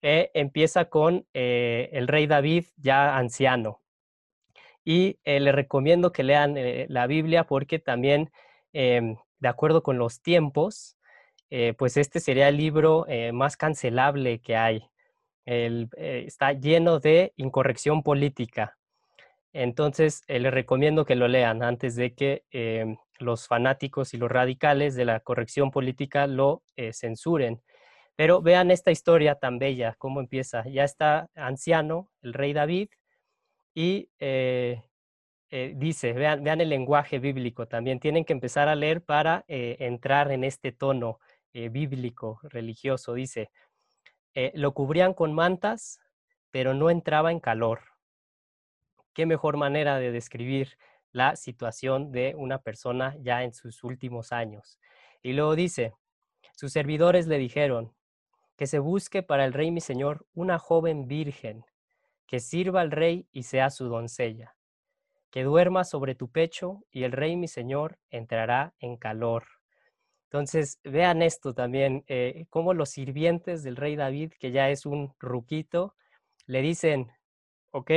empieza 0.00 0.84
con 0.84 1.26
el 1.32 2.06
rey 2.06 2.28
David 2.28 2.66
ya 2.76 3.16
anciano. 3.16 3.82
Y 4.84 5.18
le 5.24 5.50
recomiendo 5.50 6.12
que 6.12 6.22
lean 6.22 6.54
la 6.86 7.08
Biblia 7.08 7.42
porque 7.42 7.80
también, 7.80 8.30
em, 8.72 9.16
de 9.40 9.48
acuerdo 9.48 9.82
con 9.82 9.98
los 9.98 10.22
tiempos, 10.22 10.96
pues 11.76 11.96
este 11.96 12.20
sería 12.20 12.48
el 12.48 12.56
libro 12.56 13.06
más 13.32 13.56
cancelable 13.56 14.40
que 14.40 14.56
hay. 14.56 14.88
está 15.44 16.52
lleno 16.52 17.00
de 17.00 17.32
incorrección 17.36 18.02
política. 18.02 18.76
Entonces, 19.52 20.22
le 20.26 20.50
recomiendo 20.50 21.04
que 21.04 21.14
lo 21.14 21.28
lean 21.28 21.62
antes 21.62 21.94
de 21.96 22.14
que 22.14 22.44
em, 22.50 22.96
los 23.18 23.46
fanáticos 23.46 24.14
y 24.14 24.16
los 24.18 24.30
radicales 24.30 24.96
de 24.96 25.04
la 25.04 25.20
corrección 25.20 25.70
política 25.70 26.26
lo 26.26 26.62
censuren. 26.92 27.62
Pero 28.16 28.42
vean 28.42 28.70
esta 28.70 28.90
historia 28.90 29.36
tan 29.36 29.58
bella, 29.58 29.96
cómo 29.98 30.20
empieza. 30.20 30.64
Ya 30.68 30.84
está 30.84 31.28
anciano 31.34 32.10
el 32.22 32.32
rey 32.32 32.52
David 32.52 32.88
y 33.74 34.08
eh, 34.20 34.82
eh, 35.50 35.72
dice, 35.76 36.12
vean, 36.12 36.44
vean, 36.44 36.60
el 36.60 36.68
lenguaje 36.68 37.18
bíblico 37.18 37.66
también, 37.66 37.98
tienen 37.98 38.24
que 38.24 38.32
empezar 38.32 38.68
a 38.68 38.76
leer 38.76 39.02
para 39.02 39.44
eh, 39.48 39.76
entrar 39.80 40.30
en 40.30 40.44
este 40.44 40.72
tono 40.72 41.18
bíblico, 41.54 42.40
religioso. 42.44 43.14
Dice, 43.14 43.50
lo 44.54 44.74
cubrían 44.74 45.14
con 45.14 45.32
mantas, 45.32 46.00
pero 46.50 46.74
no 46.74 46.90
entraba 46.90 47.30
en 47.32 47.40
calor. 47.40 47.80
Qué 49.12 49.26
mejor 49.26 49.56
manera 49.56 49.98
de 49.98 50.10
describir 50.12 50.76
la 51.12 51.36
situación 51.36 52.10
de 52.10 52.34
una 52.36 52.58
persona 52.58 53.16
ya 53.20 53.44
en 53.44 53.54
sus 53.54 53.84
últimos 53.84 54.32
años. 54.32 54.80
Y 55.22 55.32
luego 55.32 55.54
dice, 55.54 55.94
sus 56.56 56.72
servidores 56.72 57.28
le 57.28 57.38
dijeron, 57.38 57.94
que 58.56 58.66
se 58.66 58.78
busque 58.78 59.22
para 59.22 59.44
el 59.44 59.52
rey 59.52 59.70
mi 59.70 59.80
señor 59.80 60.26
una 60.34 60.58
joven 60.58 61.06
virgen, 61.06 61.64
que 62.26 62.40
sirva 62.40 62.80
al 62.80 62.90
rey 62.90 63.28
y 63.32 63.44
sea 63.44 63.70
su 63.70 63.88
doncella, 63.88 64.56
que 65.30 65.42
duerma 65.42 65.84
sobre 65.84 66.14
tu 66.14 66.30
pecho 66.30 66.84
y 66.90 67.04
el 67.04 67.12
rey 67.12 67.36
mi 67.36 67.48
señor 67.48 67.98
entrará 68.10 68.74
en 68.78 68.96
calor. 68.96 69.46
Entonces, 70.34 70.80
vean 70.82 71.22
esto 71.22 71.54
también, 71.54 72.04
eh, 72.08 72.46
cómo 72.50 72.74
los 72.74 72.90
sirvientes 72.90 73.62
del 73.62 73.76
rey 73.76 73.94
David, 73.94 74.32
que 74.38 74.50
ya 74.50 74.68
es 74.68 74.84
un 74.84 75.14
ruquito, 75.20 75.94
le 76.46 76.60
dicen, 76.60 77.12
ok, 77.70 77.90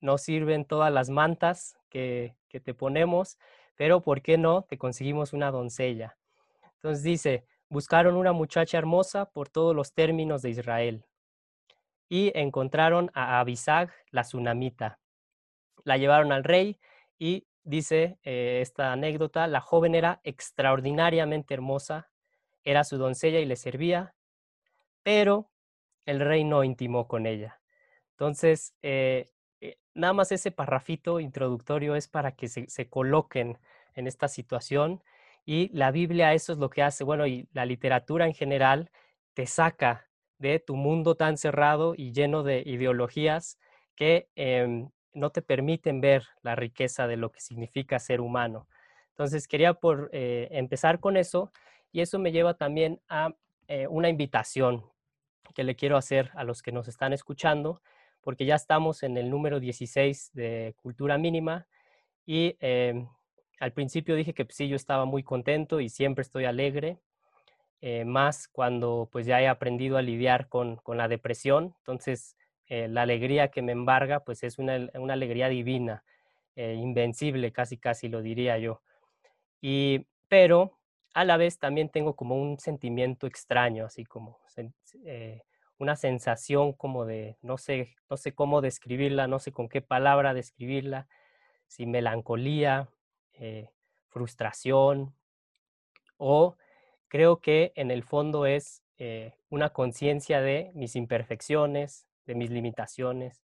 no 0.00 0.18
sirven 0.18 0.64
todas 0.64 0.92
las 0.92 1.08
mantas 1.08 1.76
que, 1.90 2.36
que 2.48 2.58
te 2.58 2.74
ponemos, 2.74 3.38
pero 3.76 4.02
¿por 4.02 4.22
qué 4.22 4.36
no 4.38 4.62
te 4.62 4.76
conseguimos 4.76 5.32
una 5.32 5.50
doncella? 5.50 6.16
Entonces 6.74 7.04
dice, 7.04 7.46
Buscaron 7.74 8.14
una 8.14 8.32
muchacha 8.32 8.78
hermosa 8.78 9.24
por 9.32 9.48
todos 9.48 9.74
los 9.74 9.94
términos 9.94 10.42
de 10.42 10.50
Israel 10.50 11.04
y 12.08 12.30
encontraron 12.38 13.10
a 13.14 13.40
Abisag, 13.40 13.90
la 14.10 14.22
tsunamita. 14.22 15.00
La 15.82 15.96
llevaron 15.96 16.30
al 16.30 16.44
rey 16.44 16.78
y 17.18 17.48
dice 17.64 18.18
eh, 18.22 18.60
esta 18.62 18.92
anécdota, 18.92 19.46
la 19.46 19.60
joven 19.60 19.94
era 19.94 20.20
extraordinariamente 20.22 21.54
hermosa, 21.54 22.10
era 22.62 22.84
su 22.84 22.96
doncella 22.96 23.40
y 23.40 23.46
le 23.46 23.56
servía, 23.56 24.14
pero 25.02 25.50
el 26.06 26.20
rey 26.20 26.44
no 26.44 26.64
intimó 26.64 27.08
con 27.08 27.26
ella. 27.26 27.60
Entonces, 28.12 28.74
eh, 28.82 29.32
eh, 29.60 29.78
nada 29.94 30.12
más 30.12 30.32
ese 30.32 30.50
parrafito 30.50 31.20
introductorio 31.20 31.96
es 31.96 32.08
para 32.08 32.32
que 32.32 32.48
se 32.48 32.88
coloquen 32.88 33.58
en 33.94 34.06
esta 34.06 34.28
situación 34.28 35.02
y 35.46 35.68
la 35.76 35.90
Biblia 35.90 36.32
eso 36.32 36.52
es 36.52 36.58
lo 36.58 36.70
que 36.70 36.82
hace, 36.82 37.04
bueno, 37.04 37.26
y 37.26 37.48
la 37.52 37.66
literatura 37.66 38.26
en 38.26 38.34
general 38.34 38.90
te 39.34 39.46
saca 39.46 40.08
de 40.38 40.58
tu 40.58 40.76
mundo 40.76 41.16
tan 41.16 41.36
cerrado 41.36 41.94
y 41.96 42.12
lleno 42.12 42.42
de 42.42 42.62
ideologías 42.64 43.58
que 43.94 44.28
em, 44.36 44.90
no 45.14 45.30
te 45.30 45.42
permiten 45.42 46.00
ver 46.00 46.24
la 46.42 46.54
riqueza 46.54 47.06
de 47.06 47.16
lo 47.16 47.30
que 47.32 47.40
significa 47.40 47.98
ser 47.98 48.20
humano. 48.20 48.68
Entonces 49.10 49.46
quería 49.48 49.74
por, 49.74 50.10
eh, 50.12 50.48
empezar 50.50 51.00
con 51.00 51.16
eso 51.16 51.52
y 51.92 52.00
eso 52.00 52.18
me 52.18 52.32
lleva 52.32 52.54
también 52.54 53.00
a 53.08 53.34
eh, 53.68 53.86
una 53.86 54.08
invitación 54.08 54.84
que 55.54 55.64
le 55.64 55.76
quiero 55.76 55.96
hacer 55.96 56.30
a 56.34 56.44
los 56.44 56.62
que 56.62 56.72
nos 56.72 56.88
están 56.88 57.12
escuchando, 57.12 57.80
porque 58.20 58.44
ya 58.44 58.56
estamos 58.56 59.02
en 59.02 59.16
el 59.16 59.30
número 59.30 59.60
16 59.60 60.32
de 60.34 60.74
Cultura 60.82 61.16
Mínima 61.18 61.66
y 62.26 62.56
em, 62.60 63.08
al 63.60 63.72
principio 63.72 64.16
dije 64.16 64.34
que 64.34 64.44
pues, 64.44 64.56
sí, 64.56 64.68
yo 64.68 64.76
estaba 64.76 65.04
muy 65.04 65.22
contento 65.22 65.80
y 65.80 65.88
siempre 65.88 66.22
estoy 66.22 66.44
alegre, 66.44 66.98
eh, 67.80 68.04
más 68.04 68.48
cuando 68.48 69.08
pues 69.12 69.26
ya 69.26 69.40
he 69.42 69.48
aprendido 69.48 69.96
a 69.96 70.02
lidiar 70.02 70.48
con, 70.48 70.80
la 70.86 71.06
depresión. 71.06 71.74
Entonces, 71.80 72.36
eh, 72.68 72.88
la 72.88 73.02
alegría 73.02 73.48
que 73.48 73.62
me 73.62 73.72
embarga 73.72 74.20
pues 74.20 74.42
es 74.42 74.58
una, 74.58 74.74
alegría 75.12 75.48
divina, 75.48 76.04
eh, 76.56 76.74
invencible, 76.74 77.52
casi 77.52 77.78
casi 77.78 78.08
lo 78.08 78.22
diría 78.22 78.58
yo. 78.58 78.82
Y, 79.60 80.06
pero 80.28 80.78
a 81.14 81.24
la 81.24 81.36
vez 81.36 81.58
también 81.58 81.88
tengo 81.88 82.16
como 82.16 82.36
un 82.36 82.58
sentimiento 82.58 83.26
extraño, 83.26 83.86
así 83.86 84.04
como 84.04 84.38
una 85.78 85.96
sensación 85.96 86.72
como 86.72 87.04
de, 87.04 87.36
no 87.42 87.58
sé, 87.58 87.94
no 88.08 88.16
sé 88.16 88.34
cómo 88.34 88.60
describirla, 88.60 89.26
no 89.26 89.38
sé 89.38 89.52
con 89.52 89.68
qué 89.68 89.82
palabra 89.82 90.34
describirla, 90.34 91.08
si 91.66 91.86
melancolía, 91.86 92.88
eh, 93.34 93.68
frustración 94.08 95.14
o 96.18 96.56
creo 97.08 97.40
que 97.40 97.72
en 97.74 97.90
el 97.90 98.04
fondo 98.04 98.46
es 98.46 98.82
eh, 98.98 99.34
una 99.50 99.70
conciencia 99.70 100.40
de 100.40 100.70
mis 100.74 100.94
imperfecciones, 100.94 102.06
de 102.26 102.34
mis 102.34 102.50
limitaciones, 102.50 103.44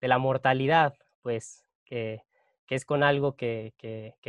de 0.00 0.08
la 0.08 0.18
mortalidad, 0.18 0.94
pues, 1.22 1.64
que, 1.84 2.22
es 2.68 2.84
con 2.84 3.02
algo 3.02 3.36
que, 3.36 3.74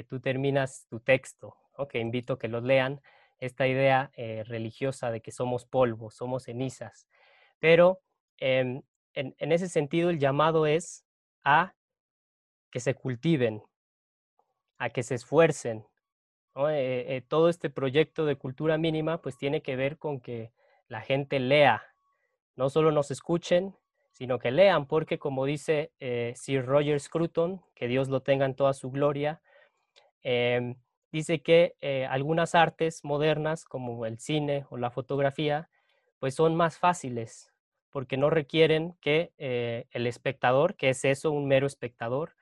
tú 0.07 0.19
terminas 0.19 0.85
tu 0.89 0.99
texto, 0.99 1.55
que 1.89 1.99
invito 1.99 2.33
a 2.33 2.39
que 2.39 2.47
los 2.47 2.63
lean, 2.63 3.01
esta 3.39 3.67
idea 3.67 4.11
eh, 4.15 4.43
religiosa 4.45 5.11
de 5.11 5.21
que 5.21 5.31
somos 5.31 5.65
polvo, 5.65 6.09
somos 6.09 6.43
cenizas. 6.43 7.07
Pero 7.59 7.99
em, 8.37 8.81
en, 9.13 9.35
en, 9.37 9.51
ese 9.51 9.69
sentido 9.69 10.09
el 10.09 10.17
llamado 10.17 10.65
es 10.65 11.05
a 11.43 11.75
que 12.71 12.79
se 12.79 12.95
cultiven, 12.95 13.63
a 14.77 14.89
que 14.89 15.03
se 15.03 15.15
esfuercen. 15.15 15.85
Eh, 16.55 17.05
eh, 17.09 17.21
todo 17.27 17.49
este 17.49 17.69
proyecto 17.69 18.25
de 18.25 18.35
cultura 18.35 18.77
mínima 18.77 19.21
pues 19.21 19.37
tiene 19.37 19.61
que 19.61 19.75
ver 19.75 19.97
con 19.97 20.19
que 20.19 20.51
la 20.87 21.01
gente 21.01 21.39
lea, 21.39 21.83
no 22.57 22.69
solo 22.69 22.91
nos 22.91 23.09
escuchen, 23.11 23.73
sino 24.11 24.39
que 24.39 24.51
lean, 24.51 24.87
porque 24.87 25.17
como 25.17 25.45
dice 25.45 25.93
eh, 26.01 26.33
Sir 26.35 26.65
Roger 26.65 26.99
Scruton, 26.99 27.61
que 27.75 27.87
Dios 27.87 28.09
lo 28.09 28.21
tenga 28.21 28.45
en 28.45 28.55
toda 28.55 28.73
su 28.73 28.91
gloria, 28.91 29.41
em, 30.23 30.75
dice 31.13 31.41
que 31.41 31.75
algunas 32.09 32.55
artes 32.55 33.05
modernas, 33.05 33.63
como 33.63 34.05
el 34.05 34.19
cine 34.19 34.65
o 34.69 34.77
la 34.77 34.91
fotografía, 34.91 35.69
pues 36.19 36.35
son 36.35 36.55
más 36.55 36.77
fáciles, 36.77 37.53
porque 37.91 38.17
no 38.17 38.29
requieren 38.29 38.97
que 38.99 39.31
el 39.37 40.07
espectador, 40.07 40.75
que 40.75 40.89
es 40.89 41.05
eso, 41.05 41.31
un 41.31 41.47
mero 41.47 41.65
espectador, 41.65 42.33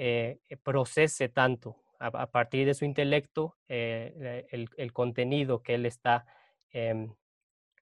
eh, 0.00 0.38
eh, 0.48 0.56
procese 0.56 1.28
tanto 1.28 1.74
a, 1.98 2.30
partir 2.30 2.64
de 2.64 2.74
su 2.74 2.84
intelecto 2.84 3.56
eh, 3.68 4.46
el, 4.52 4.92
contenido 4.92 5.60
que 5.60 5.74
él 5.74 5.86
está 5.86 6.24
em, 6.70 7.12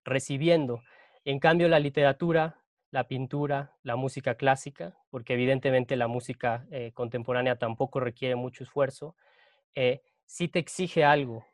recibiendo. 0.03 0.81
En 1.27 1.41
cambio, 1.41 1.67
la 1.67 1.81
literatura, 1.81 2.63
la 2.93 3.09
pintura, 3.09 3.73
la 3.83 3.97
música 3.97 4.37
clásica, 4.37 4.97
porque 5.11 5.35
evidentemente 5.35 5.97
la 5.97 6.07
música 6.07 6.65
contemporánea 6.95 7.59
tampoco 7.59 7.99
requiere 7.99 8.37
mucho 8.37 8.63
esfuerzo, 8.63 9.17
sí 10.25 10.47
te 10.47 10.61
exige 10.61 11.03
algo, 11.03 11.45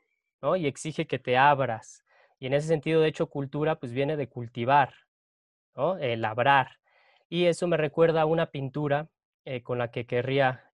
¿no? 0.43 0.57
Y 0.57 0.67
exige 0.67 1.07
que 1.07 1.19
te 1.19 1.39
abras. 1.39 2.05
Y 2.39 2.49
en 2.49 2.53
ese 2.53 2.69
sentido, 2.69 3.01
de 3.01 3.09
hecho, 3.09 3.29
cultura 3.29 3.77
pues 3.77 3.95
viene 3.95 4.19
de 4.19 4.29
cultivar, 4.29 4.93
¿no? 5.75 5.97
labrar. 5.97 6.79
Y 7.31 7.47
eso 7.47 7.67
me 7.67 7.79
recuerda 7.79 8.21
a 8.21 8.27
una 8.27 8.51
pintura 8.51 9.09
eh, 9.47 9.63
con 9.63 9.79
la 9.79 9.91
que 9.91 10.05
querría 10.05 10.71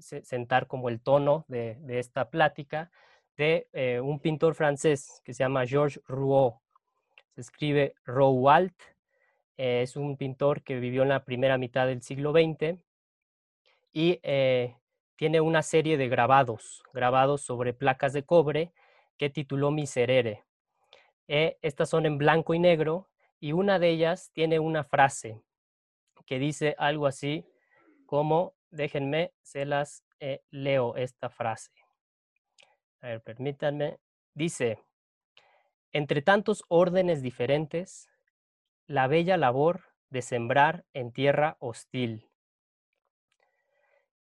sentar 0.00 0.66
como 0.66 0.88
el 0.88 1.00
tono 1.00 1.44
de, 1.46 1.78
esta 2.00 2.30
plática, 2.30 2.90
de 3.36 3.68
un 4.02 4.18
pintor 4.18 4.56
francés 4.56 5.22
que 5.24 5.34
se 5.34 5.44
llama 5.44 5.66
Georges 5.66 6.02
Rouault. 6.08 6.56
Se 7.34 7.40
escribe 7.40 7.94
Rouault, 8.04 8.74
es 9.56 9.96
un 9.96 10.16
pintor 10.16 10.62
que 10.62 10.80
vivió 10.80 11.02
en 11.02 11.10
la 11.10 11.24
primera 11.24 11.58
mitad 11.58 11.86
del 11.86 12.02
siglo 12.02 12.32
XX 12.32 12.78
y 13.92 14.20
tiene 15.20 15.42
una 15.42 15.62
serie 15.62 15.98
de 15.98 16.08
grabados, 16.08 16.82
grabados 16.94 17.42
sobre 17.42 17.74
placas 17.74 18.14
de 18.14 18.24
cobre 18.24 18.72
que 19.18 19.28
tituló 19.28 19.70
Miserere. 19.70 20.44
Eh, 21.28 21.58
estas 21.60 21.90
son 21.90 22.06
en 22.06 22.16
blanco 22.16 22.54
y 22.54 22.58
negro 22.58 23.10
y 23.38 23.52
una 23.52 23.78
de 23.78 23.90
ellas 23.90 24.30
tiene 24.32 24.58
una 24.58 24.82
frase 24.82 25.42
que 26.24 26.38
dice 26.38 26.74
algo 26.78 27.06
así 27.06 27.44
como, 28.06 28.54
déjenme, 28.70 29.34
se 29.42 29.66
las 29.66 30.02
eh, 30.20 30.40
leo 30.50 30.96
esta 30.96 31.28
frase. 31.28 31.70
A 33.02 33.08
ver, 33.08 33.22
permítanme. 33.22 33.98
Dice, 34.32 34.78
entre 35.92 36.22
tantos 36.22 36.64
órdenes 36.68 37.22
diferentes, 37.22 38.08
la 38.86 39.06
bella 39.06 39.36
labor 39.36 39.82
de 40.10 40.22
sembrar 40.22 40.84
en 40.92 41.12
tierra 41.12 41.56
hostil. 41.60 42.28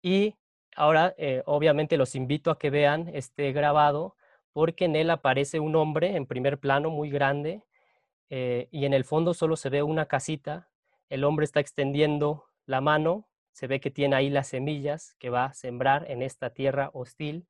Y 0.03 0.37
Ahora, 0.79 1.13
eh, 1.19 1.43
obviamente 1.45 1.97
los 1.97 2.15
invito 2.15 2.53
a 2.53 2.59
que 2.61 2.71
vean 2.71 3.11
este 3.13 3.51
grabado 3.51 4.15
porque 4.53 4.85
en 4.85 4.95
él 4.95 5.11
aparece 5.11 5.59
un 5.59 5.75
hombre 5.75 6.15
en 6.15 6.25
primer 6.25 6.61
plano 6.61 6.89
muy 6.89 7.11
grande 7.11 7.65
eh, 8.31 8.69
y 8.71 8.85
en 8.85 8.95
el 8.95 9.03
fondo 9.03 9.35
solo 9.35 9.57
se 9.57 9.71
ve 9.71 9.83
una 9.83 10.07
casita. 10.07 10.69
El 11.09 11.25
hombre 11.25 11.43
está 11.43 11.59
extendiendo 11.59 12.45
la 12.65 12.81
mano, 12.81 13.27
se 13.51 13.67
ve 13.67 13.81
que 13.81 13.91
tiene 13.91 14.15
ahí 14.15 14.31
las 14.31 14.47
semillas 14.47 15.17
que 15.19 15.31
va 15.31 15.47
a 15.47 15.53
sembrar 15.55 16.09
en 16.09 16.23
esta 16.23 16.51
tierra 16.51 16.91
hostil, 16.93 17.49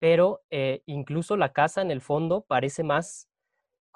pero 0.00 0.42
eh, 0.50 0.82
incluso 0.84 1.36
la 1.36 1.52
casa 1.52 1.80
en 1.80 1.92
el 1.92 2.00
fondo 2.00 2.40
parece 2.40 2.82
más 2.82 3.27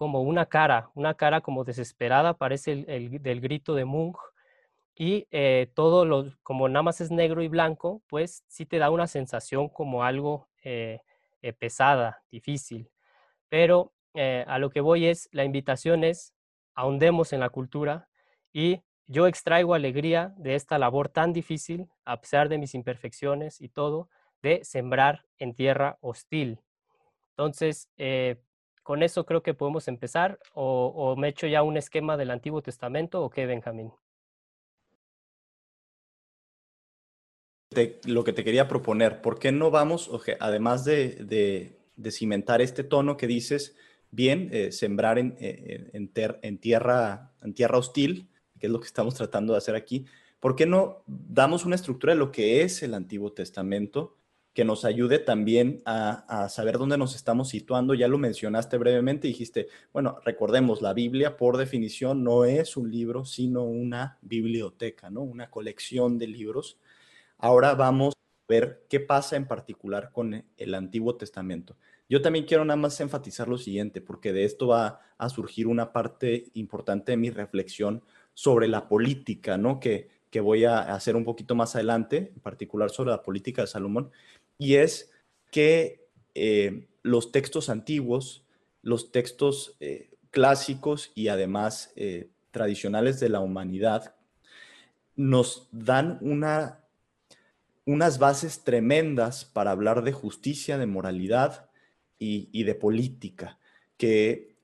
como 0.02 0.20
una 0.20 0.46
cara, 0.46 0.90
una 0.94 1.14
cara 1.14 1.42
como 1.42 1.62
desesperada, 1.62 2.34
parece 2.34 2.84
el, 2.88 3.22
del 3.22 3.40
grito 3.40 3.76
de 3.76 3.84
Munch 3.84 4.16
y 4.96 5.28
eh, 5.30 5.70
todo 5.76 6.04
lo, 6.04 6.24
como 6.42 6.68
nada 6.68 6.82
más 6.82 7.00
es 7.00 7.12
negro 7.12 7.40
y 7.40 7.46
blanco, 7.46 8.02
pues 8.08 8.42
sí 8.48 8.66
te 8.66 8.80
da 8.80 8.90
una 8.90 9.06
sensación 9.06 9.68
como 9.68 10.02
algo 10.02 10.48
eh, 10.64 10.98
eh, 11.40 11.52
pesada, 11.52 12.24
difícil. 12.32 12.90
Pero 13.48 13.92
a 14.14 14.58
lo 14.58 14.70
que 14.70 14.80
voy 14.80 15.06
es, 15.06 15.28
la 15.30 15.44
invitación 15.44 16.02
es, 16.02 16.34
ahondemos 16.74 17.32
en 17.32 17.38
la 17.38 17.50
cultura 17.50 18.08
y 18.52 18.82
yo 19.06 19.28
extraigo 19.28 19.72
alegría 19.72 20.34
de 20.36 20.56
esta 20.56 20.80
labor 20.80 21.10
tan 21.10 21.32
difícil, 21.32 21.88
a 22.04 22.20
pesar 22.20 22.48
de 22.48 22.58
mis 22.58 22.74
imperfecciones 22.74 23.60
y 23.60 23.68
todo, 23.68 24.08
de 24.42 24.64
sembrar 24.64 25.26
en 25.38 25.54
tierra 25.54 25.96
hostil. 26.00 26.58
Entonces, 27.30 27.88
con 28.82 29.02
eso 29.02 29.24
creo 29.24 29.42
que 29.42 29.54
podemos 29.54 29.88
empezar, 29.88 30.38
o, 30.54 31.14
me 31.16 31.28
echo 31.28 31.46
ya 31.46 31.62
un 31.62 31.76
esquema 31.76 32.16
del 32.16 32.30
Antiguo 32.30 32.62
Testamento, 32.62 33.22
o 33.22 33.30
qué, 33.30 33.46
Benjamín. 33.46 33.92
lo 38.04 38.22
que 38.22 38.34
te 38.34 38.44
quería 38.44 38.68
proponer, 38.68 39.22
¿por 39.22 39.38
qué 39.38 39.50
no 39.50 39.70
vamos, 39.70 40.10
además 40.40 40.84
de, 40.84 41.78
cimentar 42.10 42.60
este 42.60 42.84
tono 42.84 43.16
que 43.16 43.26
dices, 43.26 43.74
bien, 44.10 44.50
eh, 44.52 44.72
sembrar 44.72 45.18
eh, 45.18 45.90
en, 45.94 46.10
en, 46.42 46.58
tierra, 46.58 47.32
en 47.40 47.54
tierra 47.54 47.78
hostil, 47.78 48.28
que 48.58 48.66
es 48.66 48.72
lo 48.72 48.80
que 48.80 48.86
estamos 48.86 49.14
tratando 49.14 49.54
de 49.54 49.58
hacer 49.58 49.74
aquí, 49.74 50.04
¿por 50.38 50.54
qué 50.54 50.66
no 50.66 51.02
damos 51.06 51.64
una 51.64 51.76
estructura 51.76 52.12
de 52.12 52.18
lo 52.18 52.30
que 52.30 52.62
es 52.62 52.82
el 52.82 52.92
Antiguo 52.92 53.32
Testamento 53.32 54.18
que 54.54 54.64
nos 54.64 54.84
ayude 54.84 55.18
también 55.18 55.82
a, 55.84 56.44
a, 56.44 56.48
saber 56.48 56.78
dónde 56.78 56.98
nos 56.98 57.16
estamos 57.16 57.48
situando. 57.48 57.94
Ya 57.94 58.08
lo 58.08 58.18
mencionaste 58.18 58.76
brevemente, 58.76 59.28
dijiste, 59.28 59.68
bueno, 59.92 60.18
recordemos, 60.24 60.82
la 60.82 60.92
Biblia 60.92 61.36
por 61.36 61.56
definición 61.56 62.22
no 62.22 62.44
es 62.44 62.76
un 62.76 62.90
libro, 62.90 63.24
sino 63.24 63.64
una 63.64 64.18
biblioteca, 64.20 65.10
¿no? 65.10 65.22
Una 65.22 65.50
colección 65.50 66.18
de 66.18 66.26
libros 66.26 66.78
Ahora 67.42 67.74
vamos 67.74 68.14
a 68.14 68.44
ver 68.46 68.86
qué 68.88 69.00
pasa 69.00 69.34
en 69.34 69.48
particular 69.48 70.12
con 70.12 70.44
el 70.56 70.74
Antiguo 70.76 71.16
Testamento. 71.16 71.76
Yo 72.08 72.22
también 72.22 72.44
quiero 72.44 72.64
nada 72.64 72.76
más 72.76 73.00
enfatizar 73.00 73.48
lo 73.48 73.58
siguiente, 73.58 74.00
porque 74.00 74.32
de 74.32 74.44
esto 74.44 74.68
va 74.68 75.00
a 75.18 75.28
surgir 75.28 75.66
una 75.66 75.92
parte 75.92 76.44
importante 76.54 77.10
de 77.10 77.16
mi 77.16 77.30
reflexión 77.30 78.04
sobre 78.32 78.68
la 78.68 78.86
política, 78.86 79.58
¿no? 79.58 79.80
Que, 79.80 80.08
que 80.30 80.40
voy 80.40 80.66
a 80.66 80.94
hacer 80.94 81.16
un 81.16 81.24
poquito 81.24 81.56
más 81.56 81.74
adelante, 81.74 82.30
en 82.32 82.40
particular 82.40 82.90
sobre 82.90 83.10
la 83.10 83.24
política 83.24 83.62
de 83.62 83.66
Salomón, 83.66 84.12
y 84.62 84.76
es 84.76 85.10
que 85.50 86.06
eh, 86.36 86.86
los 87.02 87.32
textos 87.32 87.68
antiguos, 87.68 88.46
los 88.80 89.10
textos 89.10 89.76
eh, 89.80 90.10
clásicos 90.30 91.10
y 91.16 91.26
además 91.26 91.92
eh, 91.96 92.30
tradicionales 92.52 93.18
de 93.18 93.28
la 93.28 93.40
humanidad, 93.40 94.14
nos 95.16 95.68
dan 95.72 96.18
una 96.20 96.78
unas 97.84 98.20
bases 98.20 98.62
tremendas 98.62 99.44
para 99.44 99.72
hablar 99.72 100.04
de 100.04 100.12
justicia, 100.12 100.78
de 100.78 100.86
moralidad 100.86 101.68
y, 102.20 102.62
de 102.62 102.76
política, 102.76 103.58
que, 103.96 104.54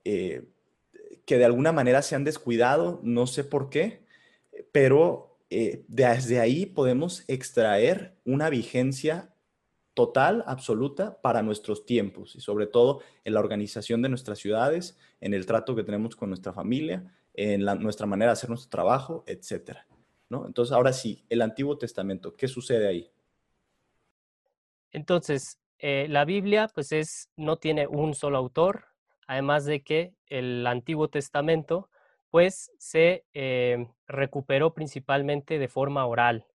que 1.25 1.37
de 1.37 1.43
alguna 1.43 1.73
manera 1.73 2.01
se 2.01 2.15
han 2.15 2.23
descuidado, 2.23 3.01
no 3.03 3.27
sé 3.27 3.43
por 3.43 3.69
qué, 3.69 4.05
pero 4.71 5.37
desde 5.89 6.39
ahí 6.39 6.65
podemos 6.65 7.25
extraer 7.27 8.15
una 8.23 8.49
vigencia 8.49 9.33
total, 9.93 10.43
absoluta 10.47 11.21
para 11.21 11.41
nuestros 11.41 11.85
tiempos 11.85 12.35
y 12.35 12.41
sobre 12.41 12.67
todo 12.67 13.01
en 13.23 13.33
la 13.33 13.39
organización 13.39 14.01
de 14.01 14.09
nuestras 14.09 14.39
ciudades, 14.39 14.97
en 15.19 15.33
el 15.33 15.45
trato 15.45 15.75
que 15.75 15.83
tenemos 15.83 16.15
con 16.15 16.29
nuestra 16.29 16.53
familia, 16.53 17.13
en 17.33 17.63
nuestra 17.81 18.05
manera 18.05 18.31
de 18.31 18.33
hacer 18.33 18.49
nuestro 18.49 18.69
trabajo, 18.69 19.23
etcétera. 19.27 19.85
Entonces, 20.29 20.71
ahora 20.71 20.93
sí, 20.93 21.25
el 21.29 21.41
Antiguo 21.41 21.77
Testamento, 21.77 22.35
¿qué 22.35 22.47
sucede 22.47 22.87
ahí? 22.87 23.11
Entonces, 24.91 25.59
eh, 25.79 26.07
la 26.09 26.25
Biblia, 26.25 26.69
pues 26.73 26.91
es, 26.91 27.29
no 27.35 27.57
tiene 27.57 27.87
un 27.87 28.13
solo 28.13 28.37
autor, 28.37 28.85
además 29.27 29.65
de 29.65 29.81
que 29.81 30.13
el 30.27 30.65
Antiguo 30.67 31.09
Testamento, 31.09 31.89
pues 32.29 32.71
se 32.77 33.25
eh, 33.33 33.87
recuperó 34.07 34.73
principalmente 34.73 35.57
de 35.57 35.67
forma 35.67 36.05
oral 36.05 36.45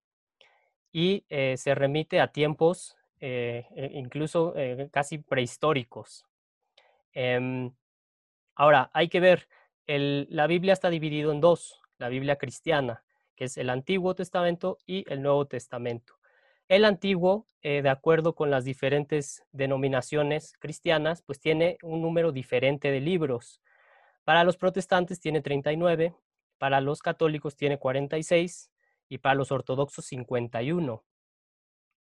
y 0.93 1.25
eh, 1.29 1.57
se 1.57 1.75
remite 1.75 2.21
a 2.21 2.29
tiempos 2.29 2.97
e 3.27 3.91
incluso 3.95 4.55
casi 4.91 5.19
prehistóricos. 5.19 6.27
Em, 7.13 7.73
ahora, 8.55 8.91
hay 8.93 9.09
que 9.09 9.21
ver, 9.21 9.49
la 9.87 10.47
Biblia 10.47 10.73
está 10.73 10.91
dividida 10.91 11.33
en 11.33 11.41
dos, 11.41 11.81
la 11.99 12.09
Biblia 12.09 12.37
cristiana, 12.37 13.05
que 13.37 13.45
es 13.45 13.57
el 13.57 13.71
Antiguo 13.71 14.15
Testamento 14.15 14.79
y 14.87 15.05
el 15.11 15.23
Nuevo 15.23 15.47
Testamento. 15.47 16.15
El 16.69 16.85
Antiguo, 16.85 17.47
eh, 17.63 17.83
de 17.83 17.91
acuerdo 17.91 18.35
con 18.35 18.51
las 18.51 18.65
diferentes 18.65 19.45
denominaciones 19.53 20.55
cristianas, 20.59 21.23
pues 21.23 21.39
tiene 21.39 21.77
un 21.83 22.01
número 22.01 22.33
diferente 22.33 22.91
de 22.91 23.01
libros. 23.01 23.61
Para 24.25 24.45
los 24.45 24.57
protestantes 24.57 25.21
tiene 25.21 25.43
39, 25.43 26.15
para 26.59 26.81
los 26.81 27.03
católicos 27.03 27.57
tiene 27.57 27.79
46 27.79 28.71
y 29.09 29.19
para 29.19 29.35
los 29.35 29.53
ortodoxos 29.53 30.07
51. 30.07 31.05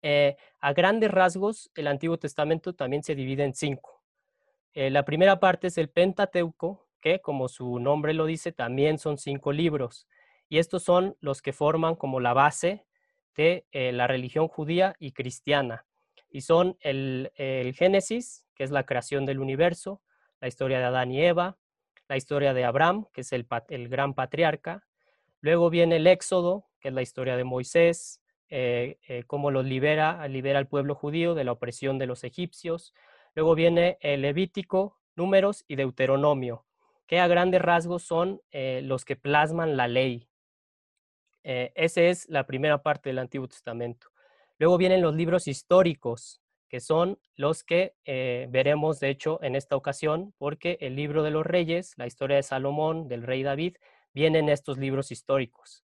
Eh, 0.03 0.35
a 0.59 0.73
grandes 0.73 1.09
rasgos, 1.09 1.71
el 1.75 1.87
Antiguo 1.87 2.17
Testamento 2.19 2.73
también 2.73 3.01
se 3.01 3.15
divide 3.15 3.43
en 3.45 3.55
cinco. 3.55 4.03
Eh, 4.73 4.89
la 4.89 5.05
primera 5.05 5.39
parte 5.39 5.67
es 5.67 5.77
el 5.77 5.89
Pentateuco, 5.89 6.87
que 6.99 7.19
como 7.21 7.47
su 7.47 7.79
nombre 7.79 8.13
lo 8.13 8.25
dice, 8.25 8.51
también 8.51 8.99
son 8.99 9.17
cinco 9.17 9.51
libros 9.51 10.07
y 10.49 10.59
estos 10.59 10.83
son 10.83 11.17
los 11.19 11.41
que 11.41 11.53
forman 11.53 11.95
como 11.95 12.19
la 12.19 12.33
base 12.33 12.85
de 13.35 13.65
eh, 13.71 13.91
la 13.91 14.07
religión 14.07 14.47
judía 14.47 14.95
y 14.99 15.11
cristiana. 15.11 15.85
Y 16.29 16.41
son 16.41 16.77
el, 16.81 17.31
Génesis, 17.75 18.45
que 18.55 18.63
es 18.63 18.71
la 18.71 18.85
creación 18.85 19.25
del 19.25 19.39
universo, 19.39 20.01
la 20.41 20.47
historia 20.47 20.79
de 20.79 20.85
Adán 20.85 21.11
y 21.11 21.23
Eva, 21.23 21.57
la 22.07 22.17
historia 22.17 22.53
de 22.53 22.65
Abraham, 22.65 23.07
que 23.13 23.21
es 23.21 23.31
el, 23.33 23.47
gran 23.89 24.13
patriarca. 24.13 24.85
Luego 25.41 25.69
viene 25.69 25.95
el 25.95 26.07
Éxodo, 26.07 26.67
que 26.79 26.89
es 26.89 26.93
la 26.93 27.01
historia 27.01 27.37
de 27.37 27.43
Moisés, 27.43 28.21
eh, 28.53 28.99
eh, 29.07 29.23
cómo 29.25 29.51
los 29.51 29.65
libera, 29.65 30.27
libera 30.27 30.59
al 30.59 30.67
pueblo 30.67 30.95
judío 30.95 31.33
de 31.33 31.43
la 31.43 31.53
opresión 31.53 31.97
de 31.97 32.05
los 32.05 32.23
egipcios. 32.23 32.93
Luego 33.35 33.55
viene 33.55 33.97
el 34.01 34.21
Levítico, 34.21 34.99
Números 35.15 35.65
y 35.67 35.75
Deuteronomio, 35.75 36.65
que 37.07 37.19
a 37.19 37.27
grandes 37.27 37.61
rasgos 37.61 38.03
son 38.03 38.41
los 38.51 39.05
que 39.05 39.15
plasman 39.15 39.77
la 39.77 39.87
ley, 39.87 40.29
eh, 41.43 41.71
esa 41.75 42.01
es 42.01 42.29
la 42.29 42.45
primera 42.45 42.81
parte 42.81 43.09
del 43.09 43.19
Antiguo 43.19 43.47
Testamento. 43.47 44.07
Luego 44.59 44.77
vienen 44.77 45.01
los 45.01 45.15
libros 45.15 45.47
históricos, 45.47 46.41
que 46.69 46.79
son 46.79 47.19
los 47.35 47.63
que 47.63 47.95
eh, 48.05 48.47
veremos, 48.49 48.99
de 48.99 49.09
hecho, 49.09 49.39
en 49.43 49.55
esta 49.55 49.75
ocasión, 49.75 50.33
porque 50.37 50.77
el 50.81 50.95
libro 50.95 51.21
de 51.23 51.31
los 51.31 51.45
reyes, 51.45 51.93
la 51.97 52.07
historia 52.07 52.37
de 52.37 52.43
Salomón, 52.43 53.07
del 53.07 53.23
rey 53.23 53.43
David, 53.43 53.75
vienen 54.13 54.49
estos 54.49 54.77
libros 54.77 55.11
históricos. 55.11 55.83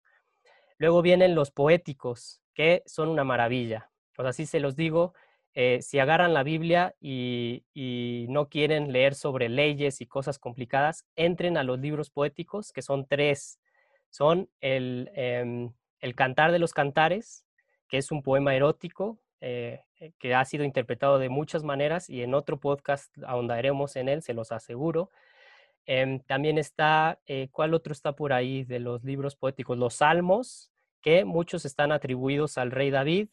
Luego 0.78 1.02
vienen 1.02 1.34
los 1.34 1.50
poéticos, 1.50 2.40
que 2.58 2.82
son 2.86 3.08
una 3.08 3.22
maravilla. 3.22 3.88
pues 4.16 4.26
así 4.26 4.44
se 4.44 4.58
los 4.58 4.74
digo, 4.74 5.14
eh, 5.54 5.78
si 5.80 6.00
agarran 6.00 6.34
la 6.34 6.42
Biblia 6.42 6.96
y, 7.00 7.62
no 8.30 8.48
quieren 8.48 8.90
leer 8.92 9.14
sobre 9.14 9.48
leyes 9.48 10.00
y 10.00 10.06
cosas 10.06 10.40
complicadas, 10.40 11.06
entren 11.14 11.56
a 11.56 11.62
los 11.62 11.78
libros 11.78 12.10
poéticos, 12.10 12.72
que 12.72 12.82
son 12.82 13.06
tres. 13.06 13.60
Son 14.10 14.50
el, 14.60 15.08
em, 15.14 15.72
Cantar 16.16 16.50
de 16.50 16.58
los 16.58 16.72
Cantares, 16.72 17.46
que 17.86 17.98
es 17.98 18.10
un 18.10 18.22
poema 18.24 18.56
erótico 18.56 19.20
eh, 19.40 19.82
eh, 20.00 20.10
que 20.18 20.34
ha 20.34 20.44
sido 20.44 20.64
interpretado 20.64 21.20
de 21.20 21.28
muchas 21.28 21.62
maneras 21.62 22.10
y 22.10 22.22
en 22.22 22.34
otro 22.34 22.58
podcast 22.58 23.16
ahondaremos 23.24 23.94
en 23.94 24.08
él, 24.08 24.22
se 24.22 24.34
los 24.34 24.50
aseguro. 24.50 25.10
Em, 25.86 26.18
también 26.18 26.58
está, 26.58 27.20
¿cuál 27.52 27.72
otro 27.72 27.92
está 27.92 28.16
por 28.16 28.32
ahí 28.32 28.64
de 28.64 28.80
los 28.80 29.04
libros 29.04 29.36
poéticos? 29.36 29.78
Los 29.78 29.94
Salmos, 29.94 30.72
que 31.00 31.24
muchos 31.24 31.64
están 31.64 31.92
atribuidos 31.92 32.58
al 32.58 32.70
rey 32.70 32.90
David 32.90 33.28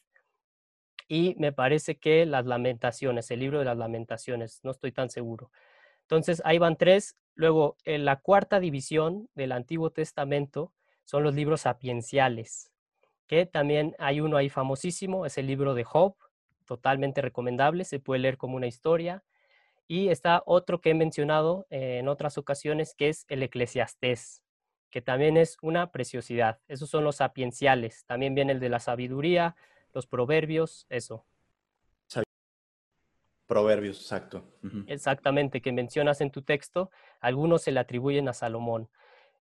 y 1.07 1.35
me 1.37 1.51
parece 1.51 1.97
que 1.97 2.25
las 2.25 2.45
lamentaciones, 2.45 3.29
el 3.31 3.39
libro 3.39 3.59
de 3.59 3.65
las 3.65 3.77
lamentaciones, 3.77 4.59
no 4.63 4.71
estoy 4.71 4.91
tan 4.91 5.09
seguro. 5.09 5.51
Entonces, 6.01 6.41
ahí 6.45 6.57
van 6.57 6.77
tres. 6.77 7.15
Luego, 7.35 7.77
en 7.83 8.05
la 8.05 8.17
cuarta 8.17 8.59
división 8.59 9.29
del 9.35 9.51
Antiguo 9.51 9.91
Testamento 9.91 10.73
son 11.03 11.23
los 11.23 11.35
libros 11.35 11.61
sapienciales, 11.61 12.71
que 13.27 13.45
también 13.45 13.95
hay 13.99 14.21
uno 14.21 14.37
ahí 14.37 14.49
famosísimo, 14.49 15.25
es 15.25 15.37
el 15.37 15.47
libro 15.47 15.73
de 15.73 15.83
Job, 15.83 16.15
totalmente 16.65 17.21
recomendable, 17.21 17.83
se 17.83 17.99
puede 17.99 18.21
leer 18.21 18.37
como 18.37 18.55
una 18.55 18.67
historia. 18.67 19.23
Y 19.87 20.09
está 20.09 20.41
otro 20.47 20.81
que 20.81 20.91
he 20.91 20.93
mencionado 20.95 21.67
en 21.69 22.07
otras 22.07 22.39
ocasiones, 22.39 22.95
que 22.95 23.09
es 23.09 23.25
el 23.27 23.43
Eclesiastés, 23.43 24.41
que 24.89 25.01
también 25.01 25.37
es 25.37 25.57
una 25.61 25.91
preciosidad. 25.91 26.59
Esos 26.67 26.89
son 26.89 27.03
los 27.03 27.17
sapienciales. 27.17 28.05
También 28.05 28.35
viene 28.35 28.53
el 28.53 28.59
de 28.59 28.69
la 28.69 28.79
sabiduría, 28.79 29.55
los 29.93 30.07
proverbios, 30.07 30.85
eso. 30.89 31.25
Proverbios, 33.47 34.01
exacto. 34.01 34.43
Exactamente, 34.87 35.61
que 35.61 35.71
mencionas 35.71 36.19
en 36.21 36.31
tu 36.31 36.41
texto, 36.41 36.89
algunos 37.19 37.61
se 37.61 37.71
le 37.71 37.79
atribuyen 37.79 38.27
a 38.27 38.33
Salomón. 38.33 38.89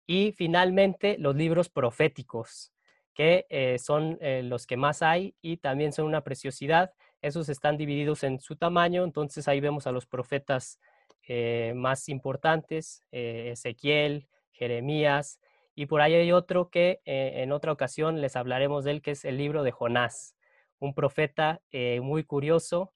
Y 0.05 0.33
finalmente, 0.33 1.17
los 1.17 1.35
libros 1.35 1.67
proféticos, 1.69 2.71
que 3.17 3.47
eh, 3.49 3.79
son 3.79 4.19
eh, 4.21 4.43
los 4.43 4.67
que 4.67 4.77
más 4.77 5.01
hay 5.01 5.33
y 5.41 5.57
también 5.57 5.91
son 5.91 6.05
una 6.05 6.23
preciosidad. 6.23 6.93
Esos 7.23 7.49
están 7.49 7.75
divididos 7.75 8.23
en 8.23 8.39
su 8.39 8.55
tamaño, 8.55 9.03
entonces 9.03 9.47
ahí 9.47 9.59
vemos 9.59 9.87
a 9.87 9.91
los 9.91 10.05
profetas 10.05 10.79
eh, 11.27 11.73
más 11.75 12.09
importantes, 12.09 13.01
Ezequiel, 13.11 14.27
Jeremías, 14.57 15.39
y 15.75 15.85
por 15.85 16.01
ahí 16.01 16.15
hay 16.15 16.31
otro 16.31 16.69
que 16.69 17.01
en 17.05 17.51
otra 17.51 17.71
ocasión 17.71 18.19
les 18.19 18.35
hablaremos 18.35 18.83
de 18.83 18.91
él, 18.91 19.01
que 19.01 19.11
es 19.11 19.25
el 19.25 19.37
libro 19.37 19.63
de 19.63 19.71
Jonás 19.71 20.37
un 20.79 20.93
profeta 20.93 21.61
eh, 21.71 21.99
muy 22.01 22.23
curioso, 22.23 22.93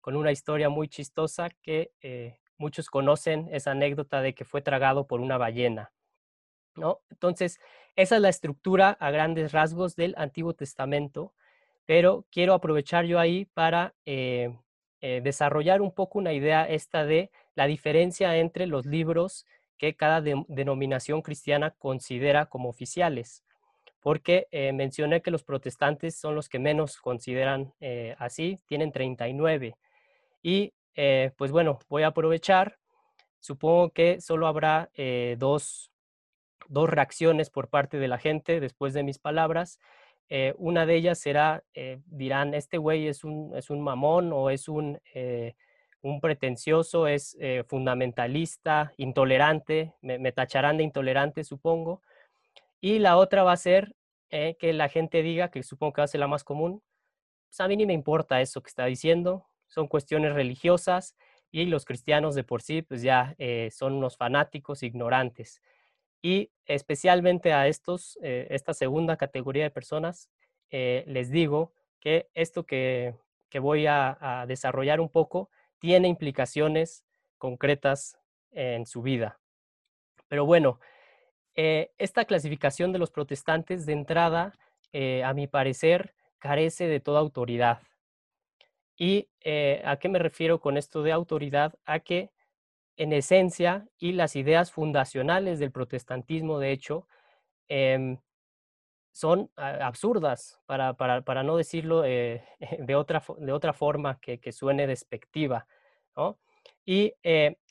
con 0.00 0.16
una 0.16 0.32
historia 0.32 0.68
muy 0.68 0.88
chistosa 0.88 1.50
que 1.62 1.92
eh, 2.00 2.38
muchos 2.56 2.88
conocen, 2.88 3.48
esa 3.52 3.72
anécdota 3.72 4.22
de 4.22 4.34
que 4.34 4.44
fue 4.44 4.62
tragado 4.62 5.06
por 5.06 5.20
una 5.20 5.38
ballena. 5.38 5.92
¿no? 6.74 7.00
Entonces, 7.10 7.60
esa 7.96 8.16
es 8.16 8.22
la 8.22 8.28
estructura 8.28 8.90
a 8.90 9.10
grandes 9.10 9.52
rasgos 9.52 9.96
del 9.96 10.14
Antiguo 10.16 10.54
Testamento, 10.54 11.34
pero 11.86 12.26
quiero 12.30 12.54
aprovechar 12.54 13.04
yo 13.04 13.18
ahí 13.18 13.44
para 13.46 13.94
eh, 14.06 14.54
desarrollar 15.00 15.80
un 15.80 15.92
poco 15.92 16.18
una 16.18 16.32
idea 16.32 16.64
esta 16.64 17.04
de 17.04 17.30
la 17.54 17.66
diferencia 17.66 18.36
entre 18.36 18.66
los 18.66 18.86
libros 18.86 19.46
que 19.80 19.96
cada 19.96 20.20
denominación 20.20 21.22
cristiana 21.22 21.70
considera 21.70 22.44
como 22.44 22.68
oficiales 22.68 23.42
porque 24.00 24.46
eh, 24.50 24.72
mencioné 24.74 25.22
que 25.22 25.30
los 25.30 25.42
protestantes 25.42 26.16
son 26.16 26.34
los 26.34 26.50
que 26.50 26.58
menos 26.58 26.98
consideran 26.98 27.72
eh, 27.80 28.14
así, 28.18 28.60
tienen 28.66 28.92
39. 28.92 29.74
Y 30.42 30.74
eh, 30.94 31.32
pues 31.38 31.50
bueno, 31.50 31.78
voy 31.88 32.02
a 32.02 32.08
aprovechar, 32.08 32.78
supongo 33.38 33.90
que 33.90 34.20
solo 34.20 34.46
habrá 34.46 34.90
dos, 35.38 35.90
dos, 36.68 36.90
reacciones 36.90 37.48
por 37.48 37.68
parte 37.68 37.98
de 37.98 38.08
la 38.08 38.18
gente 38.18 38.60
después 38.60 38.92
de 38.92 39.02
mis 39.02 39.18
palabras. 39.18 39.78
una 40.56 40.84
de 40.84 40.94
ellas 40.96 41.18
será, 41.18 41.62
dirán, 42.06 42.52
este 42.54 42.76
güey 42.76 43.08
es 43.08 43.24
un, 43.24 43.56
es 43.56 43.70
un 43.70 43.80
mamón 43.80 44.30
o 44.32 44.50
es 44.50 44.68
un, 44.68 45.00
un 46.02 46.20
pretencioso, 46.20 47.06
es 47.06 47.36
fundamentalista, 47.66 48.92
intolerante, 48.96 49.94
me 50.00 50.32
tacharán 50.32 50.78
de 50.78 50.84
intolerante, 50.84 51.44
supongo. 51.44 52.02
Y 52.80 52.98
la 52.98 53.16
otra 53.18 53.42
va 53.42 53.52
a 53.52 53.56
ser 53.56 53.94
eh, 54.30 54.56
que 54.58 54.72
la 54.72 54.88
gente 54.88 55.22
diga, 55.22 55.50
que 55.50 55.62
supongo 55.62 55.92
que 55.92 56.00
va 56.00 56.04
a 56.04 56.08
ser 56.08 56.20
la 56.20 56.28
más 56.28 56.44
común, 56.44 56.82
pues 57.48 57.60
a 57.60 57.68
mí 57.68 57.76
ni 57.76 57.84
me 57.84 57.92
importa 57.92 58.40
eso 58.40 58.62
que 58.62 58.68
está 58.68 58.86
diciendo, 58.86 59.46
son 59.66 59.88
cuestiones 59.88 60.34
religiosas 60.34 61.16
y 61.50 61.66
los 61.66 61.84
cristianos 61.84 62.36
de 62.36 62.44
por 62.44 62.62
sí 62.62 62.82
pues 62.82 63.02
ya 63.02 63.34
eh, 63.38 63.70
son 63.72 63.94
unos 63.94 64.16
fanáticos 64.16 64.82
ignorantes. 64.82 65.60
Y 66.22 66.50
especialmente 66.66 67.52
a 67.52 67.66
estos, 67.66 68.18
eh, 68.22 68.46
esta 68.50 68.72
segunda 68.72 69.16
categoría 69.16 69.64
de 69.64 69.70
personas, 69.70 70.30
les 70.70 71.30
digo 71.30 71.72
que 71.98 72.28
esto 72.32 72.64
que, 72.64 73.16
que 73.48 73.58
voy 73.58 73.86
a 73.88 74.44
desarrollar 74.46 75.00
un 75.00 75.08
poco 75.08 75.50
tiene 75.80 76.06
implicaciones 76.06 77.04
concretas 77.38 78.16
en 78.52 78.86
su 78.86 79.02
vida. 79.02 79.40
Pero 80.28 80.46
bueno, 80.46 80.78
eh, 81.56 81.90
esta 81.98 82.24
clasificación 82.24 82.92
de 82.92 83.00
los 83.00 83.10
protestantes 83.10 83.86
de 83.86 83.94
entrada, 83.94 84.56
eh, 84.92 85.24
a 85.24 85.34
mi 85.34 85.48
parecer, 85.48 86.14
carece 86.38 86.86
de 86.86 87.00
toda 87.00 87.20
autoridad. 87.20 87.80
¿Y 88.96 89.28
eh, 89.40 89.82
a 89.84 89.96
qué 89.96 90.08
me 90.08 90.18
refiero 90.18 90.60
con 90.60 90.76
esto 90.76 91.02
de 91.02 91.12
autoridad? 91.12 91.74
A 91.84 92.00
que 92.00 92.30
en 92.96 93.12
esencia 93.12 93.88
y 93.98 94.12
las 94.12 94.36
ideas 94.36 94.72
fundacionales 94.72 95.58
del 95.58 95.72
protestantismo, 95.72 96.58
de 96.58 96.72
hecho, 96.72 97.08
em, 97.68 98.18
son 99.12 99.50
absurdas, 99.56 100.60
para, 100.66 100.94
para, 100.94 101.42
no 101.42 101.56
decirlo 101.56 102.00
de, 102.02 102.94
otra, 102.96 103.22
de 103.38 103.52
otra 103.52 103.72
forma 103.72 104.18
que, 104.20 104.38
que 104.38 104.52
suene 104.52 104.86
despectiva. 104.86 105.66
¿Y 106.84 107.14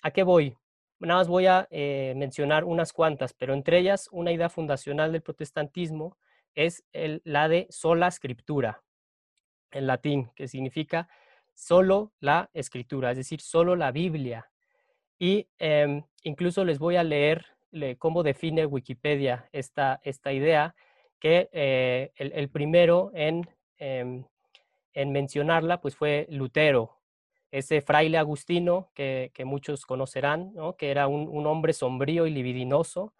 a 0.01 0.11
qué 0.11 0.23
voy? 0.23 0.57
Nada 0.99 1.21
más 1.21 1.29
voy 1.29 1.45
a 1.45 1.65
eh, 1.71 2.13
mencionar 2.17 2.65
unas 2.65 2.91
cuantas, 2.91 3.33
pero 3.33 3.53
entre 3.53 3.79
ellas 3.79 4.09
una 4.11 4.33
idea 4.33 4.49
fundacional 4.49 5.13
del 5.13 5.21
protestantismo 5.21 6.17
es 6.55 6.83
la 7.23 7.47
de 7.47 7.67
sola 7.69 8.07
escritura, 8.07 8.83
en 9.71 9.87
latín, 9.87 10.29
que 10.35 10.49
significa 10.49 11.07
solo 11.53 12.11
la 12.19 12.49
escritura, 12.53 13.11
es 13.11 13.17
decir, 13.17 13.39
solo 13.39 13.77
la 13.77 13.91
Biblia. 13.91 14.51
Y 15.17 15.47
em, 15.57 16.03
incluso 16.23 16.65
les 16.65 16.79
voy 16.79 16.97
a 16.97 17.03
leer 17.03 17.45
cómo 17.97 18.23
define 18.23 18.65
Wikipedia 18.65 19.47
esta, 19.53 20.01
esta 20.03 20.33
idea, 20.33 20.75
que 21.19 21.49
eh, 21.51 22.11
el, 22.15 22.49
primero 22.49 23.11
en, 23.13 23.47
em, 23.77 24.25
en 24.93 25.11
mencionarla 25.11 25.81
pues 25.81 25.95
fue 25.95 26.25
Lutero, 26.29 26.99
ese 27.51 27.81
fraile 27.81 28.17
agustino 28.17 28.91
que, 28.93 29.31
muchos 29.43 29.85
conocerán, 29.85 30.53
que 30.77 30.91
era 30.91 31.07
un, 31.07 31.45
hombre 31.47 31.73
sombrío 31.73 32.27
y 32.27 32.31
libidinoso, 32.31 33.13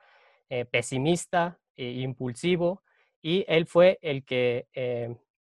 eh, 0.50 0.66
pesimista 0.66 1.60
e 1.76 1.92
impulsivo, 2.02 2.84
y 3.22 3.46
él 3.48 3.66
fue 3.66 3.98
el 4.02 4.24
que 4.24 4.68
eh, 4.74 5.16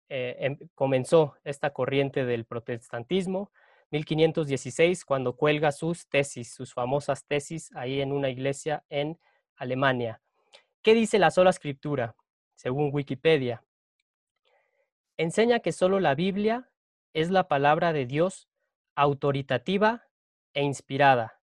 em, 0.09 0.57
comenzó 0.73 1.35
esta 1.43 1.71
corriente 1.71 2.25
del 2.25 2.45
protestantismo, 2.45 3.51
1516, 3.91 5.03
cuando 5.03 5.35
cuelga 5.35 5.73
sus 5.73 6.07
tesis, 6.07 6.53
sus 6.53 6.73
famosas 6.73 7.25
tesis, 7.25 7.71
ahí 7.75 7.99
en 7.99 8.13
una 8.13 8.29
iglesia 8.29 8.85
en 8.89 9.19
Alemania. 9.55 10.21
¿Qué 10.81 10.93
dice 10.93 11.19
la 11.19 11.29
sola 11.29 11.49
escritura? 11.49 12.15
Según 12.61 12.91
Wikipedia. 12.93 13.63
Enseña 15.17 15.61
que 15.61 15.71
solo 15.71 15.99
la 15.99 16.13
Biblia 16.13 16.69
es 17.11 17.31
la 17.31 17.47
palabra 17.47 17.91
de 17.91 18.05
Dios 18.05 18.49
autoritativa 18.93 20.03
e 20.53 20.61
inspirada. 20.61 21.39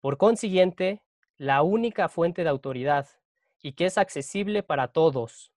Por 0.00 0.18
consiguiente, 0.18 1.02
la 1.36 1.62
única 1.62 2.08
fuente 2.08 2.44
de 2.44 2.48
autoridad 2.48 3.08
y 3.60 3.72
que 3.72 3.86
es 3.86 3.98
accesible 3.98 4.62
para 4.62 4.86
todos, 4.86 5.52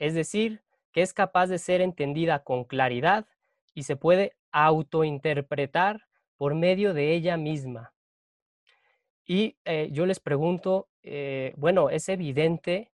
es 0.00 0.14
decir, 0.14 0.64
que 0.90 1.02
es 1.02 1.12
capaz 1.12 1.46
de 1.46 1.60
ser 1.60 1.80
entendida 1.80 2.42
con 2.42 2.64
claridad 2.64 3.24
y 3.72 3.84
se 3.84 3.94
puede 3.94 4.34
autointerpretar 4.50 6.08
por 6.36 6.56
medio 6.56 6.92
de 6.92 7.14
ella 7.14 7.36
misma. 7.36 7.94
Y 9.24 9.58
eh, 9.64 9.90
yo 9.92 10.06
les 10.06 10.18
pregunto, 10.18 10.88
eh, 11.04 11.54
bueno, 11.56 11.88
es 11.88 12.08
evidente 12.08 12.90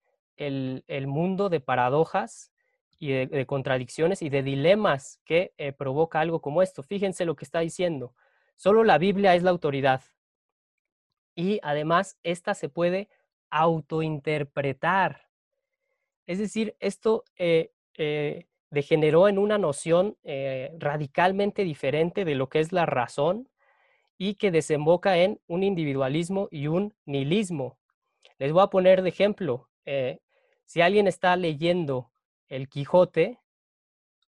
el, 0.46 1.06
mundo 1.06 1.48
de 1.48 1.60
paradojas 1.60 2.52
y 2.98 3.10
de, 3.10 3.46
contradicciones 3.46 4.22
y 4.22 4.28
de 4.28 4.42
dilemas 4.42 5.20
que 5.24 5.52
eh, 5.58 5.72
provoca 5.72 6.20
algo 6.20 6.40
como 6.40 6.62
esto. 6.62 6.82
Fíjense 6.82 7.24
lo 7.24 7.34
que 7.34 7.44
está 7.44 7.60
diciendo. 7.60 8.14
Solo 8.56 8.84
la 8.84 8.98
Biblia 8.98 9.34
es 9.34 9.42
la 9.42 9.50
autoridad. 9.50 10.02
Y 11.34 11.58
además, 11.62 12.18
esta 12.22 12.54
se 12.54 12.68
puede 12.68 13.08
autointerpretar. 13.50 15.28
Es 16.26 16.38
decir, 16.38 16.76
esto 16.78 17.24
eh, 17.36 17.72
eh, 17.94 18.46
degeneró 18.70 19.28
en 19.28 19.38
una 19.38 19.58
noción 19.58 20.16
radicalmente 20.78 21.64
diferente 21.64 22.24
de 22.24 22.34
lo 22.36 22.48
que 22.48 22.60
es 22.60 22.72
la 22.72 22.86
razón 22.86 23.48
y 24.16 24.34
que 24.34 24.50
desemboca 24.50 25.18
en 25.18 25.40
un 25.48 25.64
individualismo 25.64 26.48
y 26.50 26.68
un 26.68 26.94
nihilismo. 27.04 27.78
Les 28.38 28.52
voy 28.52 28.62
a 28.62 28.68
poner 28.68 29.02
de 29.02 29.08
ejemplo, 29.08 29.68
si 30.72 30.80
alguien 30.80 31.06
está 31.06 31.36
leyendo 31.36 32.10
el 32.48 32.66
Quijote, 32.70 33.38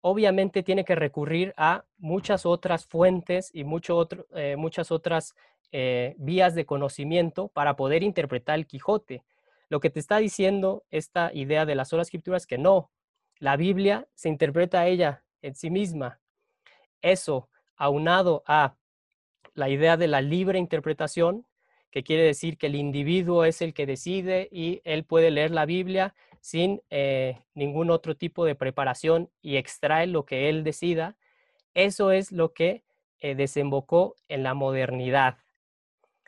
obviamente 0.01 0.61
tiene 0.61 0.83
que 0.83 0.93
recurrir 0.93 1.53
a 1.55 1.85
muchas 1.97 2.45
otras 2.45 2.85
fuentes 2.85 3.49
y 3.53 3.63
mucho 3.63 4.09
eh, 4.35 4.57
muchas 4.57 4.91
otras 4.91 5.35
eh, 5.71 6.15
vías 6.17 6.53
de 6.53 6.65
conocimiento 6.65 7.47
para 7.47 7.77
poder 7.77 8.03
interpretar 8.03 8.59
el 8.59 8.67
Quijote. 8.67 9.23
Lo 9.69 9.79
que 9.79 9.89
te 9.89 10.01
está 10.01 10.17
diciendo 10.17 10.83
esta 10.91 11.31
idea 11.33 11.65
de 11.65 11.75
las 11.75 11.87
solas 11.87 12.07
escrituras 12.07 12.43
es 12.43 12.47
que 12.47 12.57
no, 12.57 12.91
la 13.39 13.55
Biblia 13.55 14.09
se 14.13 14.27
interpreta 14.27 14.81
a 14.81 14.87
ella 14.87 15.23
en 15.41 15.55
sí 15.55 15.69
misma. 15.69 16.19
Eso, 17.01 17.47
aunado 17.77 18.43
a 18.47 18.75
la 19.53 19.69
idea 19.69 19.95
de 19.95 20.09
la 20.09 20.19
libre 20.19 20.59
interpretación, 20.59 21.45
que 21.89 22.03
quiere 22.03 22.23
decir 22.23 22.57
que 22.57 22.67
el 22.67 22.75
individuo 22.75 23.45
es 23.45 23.61
el 23.61 23.73
que 23.73 23.85
decide 23.85 24.49
y 24.51 24.81
él 24.83 25.05
puede 25.05 25.31
leer 25.31 25.51
la 25.51 25.67
Biblia 25.67 26.13
sin 26.43 26.81
eh, 26.89 27.41
ningún 27.53 27.89
otro 27.89 28.17
tipo 28.17 28.43
de 28.43 28.53
preparación 28.53 29.31
y 29.41 29.55
extrae 29.55 30.07
lo 30.07 30.25
que 30.25 30.49
él 30.49 30.65
decida, 30.65 31.15
eso 31.73 32.11
es 32.11 32.33
lo 32.33 32.51
que 32.51 32.83
eh, 33.19 33.33
desembocó 33.33 34.17
en 34.27 34.43
la 34.43 34.53
modernidad. 34.53 35.37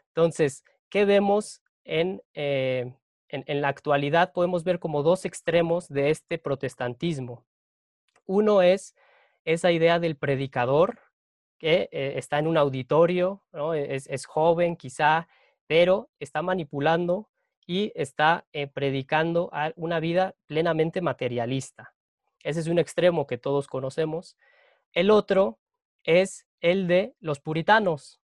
Entonces, 0.07 0.63
¿qué 0.87 1.03
vemos 1.03 1.61
eh, 1.83 2.21
en, 2.33 3.43
en, 3.45 3.61
la 3.61 3.67
actualidad? 3.67 4.31
Podemos 4.31 4.63
ver 4.63 4.79
como 4.79 5.03
dos 5.03 5.25
extremos 5.25 5.89
de 5.89 6.11
este 6.11 6.37
protestantismo. 6.37 7.43
Uno 8.25 8.61
es 8.61 8.95
esa 9.43 9.73
idea 9.73 9.99
del 9.99 10.15
predicador 10.15 10.97
que 11.57 11.89
está 11.91 12.39
en 12.39 12.47
un 12.47 12.55
auditorio, 12.55 13.43
es, 13.75 14.07
es 14.07 14.25
joven 14.25 14.77
quizá, 14.77 15.27
pero 15.67 16.09
está 16.19 16.41
manipulando 16.41 17.29
y 17.65 17.91
está 17.95 18.45
eh, 18.53 18.67
predicando 18.67 19.51
una 19.75 19.99
vida 19.99 20.35
plenamente 20.45 21.01
materialista. 21.01 21.93
Ese 22.43 22.59
es 22.59 22.67
un 22.67 22.77
extremo 22.77 23.25
que 23.25 23.37
todos 23.37 23.67
conocemos. 23.67 24.37
El 24.93 25.09
otro 25.09 25.59
es 26.03 26.45
el 26.61 26.87
de 26.87 27.15
los 27.19 27.39
puritanos. 27.39 28.21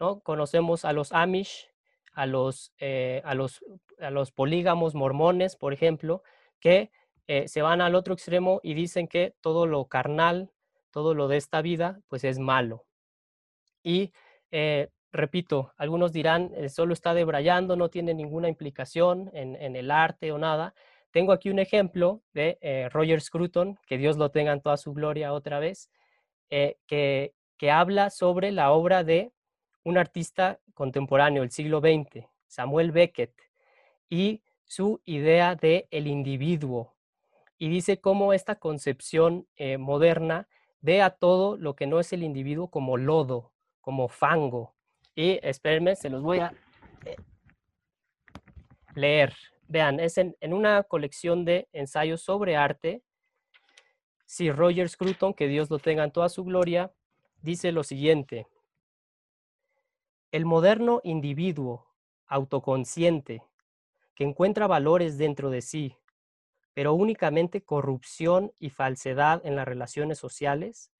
¿no? 0.00 0.20
Conocemos 0.20 0.84
a 0.84 0.92
los 0.92 1.12
Amish, 1.12 1.68
a 2.12 2.26
los, 2.26 2.72
eh, 2.78 3.20
a 3.24 3.34
los, 3.34 3.62
a 4.00 4.10
los 4.10 4.32
polígamos 4.32 4.94
mormones, 4.94 5.56
por 5.56 5.72
ejemplo, 5.72 6.22
que 6.60 6.90
eh, 7.26 7.46
se 7.46 7.60
van 7.60 7.82
al 7.82 7.94
otro 7.94 8.14
extremo 8.14 8.60
y 8.62 8.72
dicen 8.72 9.06
que 9.06 9.34
todo 9.42 9.66
lo 9.66 9.84
carnal, 9.86 10.50
todo 10.90 11.14
lo 11.14 11.28
de 11.28 11.36
esta 11.36 11.60
vida, 11.60 12.00
pues 12.08 12.24
es 12.24 12.38
malo. 12.38 12.86
Y 13.82 14.12
repito, 15.12 15.72
algunos 15.76 16.12
dirán, 16.12 16.52
eh, 16.54 16.68
solo 16.68 16.92
está 16.92 17.14
debrayando, 17.14 17.76
no 17.76 17.88
tiene 17.88 18.14
ninguna 18.14 18.48
implicación 18.48 19.30
en, 19.32 19.76
el 19.76 19.90
arte 19.90 20.32
o 20.32 20.38
nada. 20.38 20.74
Tengo 21.10 21.32
aquí 21.32 21.50
un 21.50 21.58
ejemplo 21.58 22.22
de 22.32 22.58
eh, 22.60 22.88
Roger 22.90 23.20
Scruton, 23.20 23.78
que 23.86 23.98
Dios 23.98 24.16
lo 24.16 24.30
tenga 24.30 24.52
en 24.52 24.60
toda 24.60 24.76
su 24.76 24.92
gloria 24.92 25.32
otra 25.32 25.58
vez, 25.58 25.90
eh, 26.50 26.76
que, 26.86 27.32
que 27.56 27.70
habla 27.70 28.10
sobre 28.10 28.52
la 28.52 28.72
obra 28.72 29.04
de 29.04 29.32
un 29.84 29.98
artista 29.98 30.60
contemporáneo 30.74 31.42
del 31.42 31.50
siglo 31.50 31.80
XX, 31.80 32.26
Samuel 32.46 32.92
Beckett, 32.92 33.32
y 34.10 34.42
su 34.64 35.00
idea 35.04 35.54
de 35.54 35.88
el 35.90 36.06
individuo. 36.06 36.94
Y 37.56 37.68
dice 37.68 38.00
cómo 38.00 38.32
esta 38.32 38.56
concepción 38.56 39.48
moderna 39.78 40.46
ve 40.80 41.02
a 41.02 41.10
todo 41.10 41.56
lo 41.56 41.74
que 41.74 41.86
no 41.86 41.98
es 41.98 42.12
el 42.12 42.22
individuo 42.22 42.70
como 42.70 42.96
lodo, 42.96 43.52
como 43.80 44.08
fango, 44.08 44.76
y 45.18 45.40
espérenme, 45.42 45.96
se 45.96 46.10
los 46.10 46.22
voy 46.22 46.38
a 46.38 46.54
eh, 47.04 47.16
leer. 48.94 49.34
Vean, 49.66 49.98
es 49.98 50.16
en, 50.16 50.36
una 50.52 50.84
colección 50.84 51.44
de 51.44 51.68
ensayos 51.72 52.22
sobre 52.22 52.54
arte. 52.54 53.02
Si 54.26 54.52
Roger 54.52 54.88
Scruton, 54.88 55.34
que 55.34 55.48
Dios 55.48 55.70
lo 55.70 55.80
tenga 55.80 56.04
en 56.04 56.12
toda 56.12 56.28
su 56.28 56.44
gloria, 56.44 56.92
dice 57.42 57.72
lo 57.72 57.82
siguiente. 57.82 58.46
El 60.30 60.44
moderno 60.44 61.00
individuo 61.02 61.88
autoconsciente 62.28 63.42
que 64.14 64.22
encuentra 64.22 64.68
valores 64.68 65.18
dentro 65.18 65.50
de 65.50 65.62
sí, 65.62 65.96
pero 66.74 66.94
únicamente 66.94 67.64
corrupción 67.64 68.52
y 68.60 68.70
falsedad 68.70 69.44
en 69.44 69.56
las 69.56 69.66
relaciones 69.66 70.16
sociales, 70.18 70.92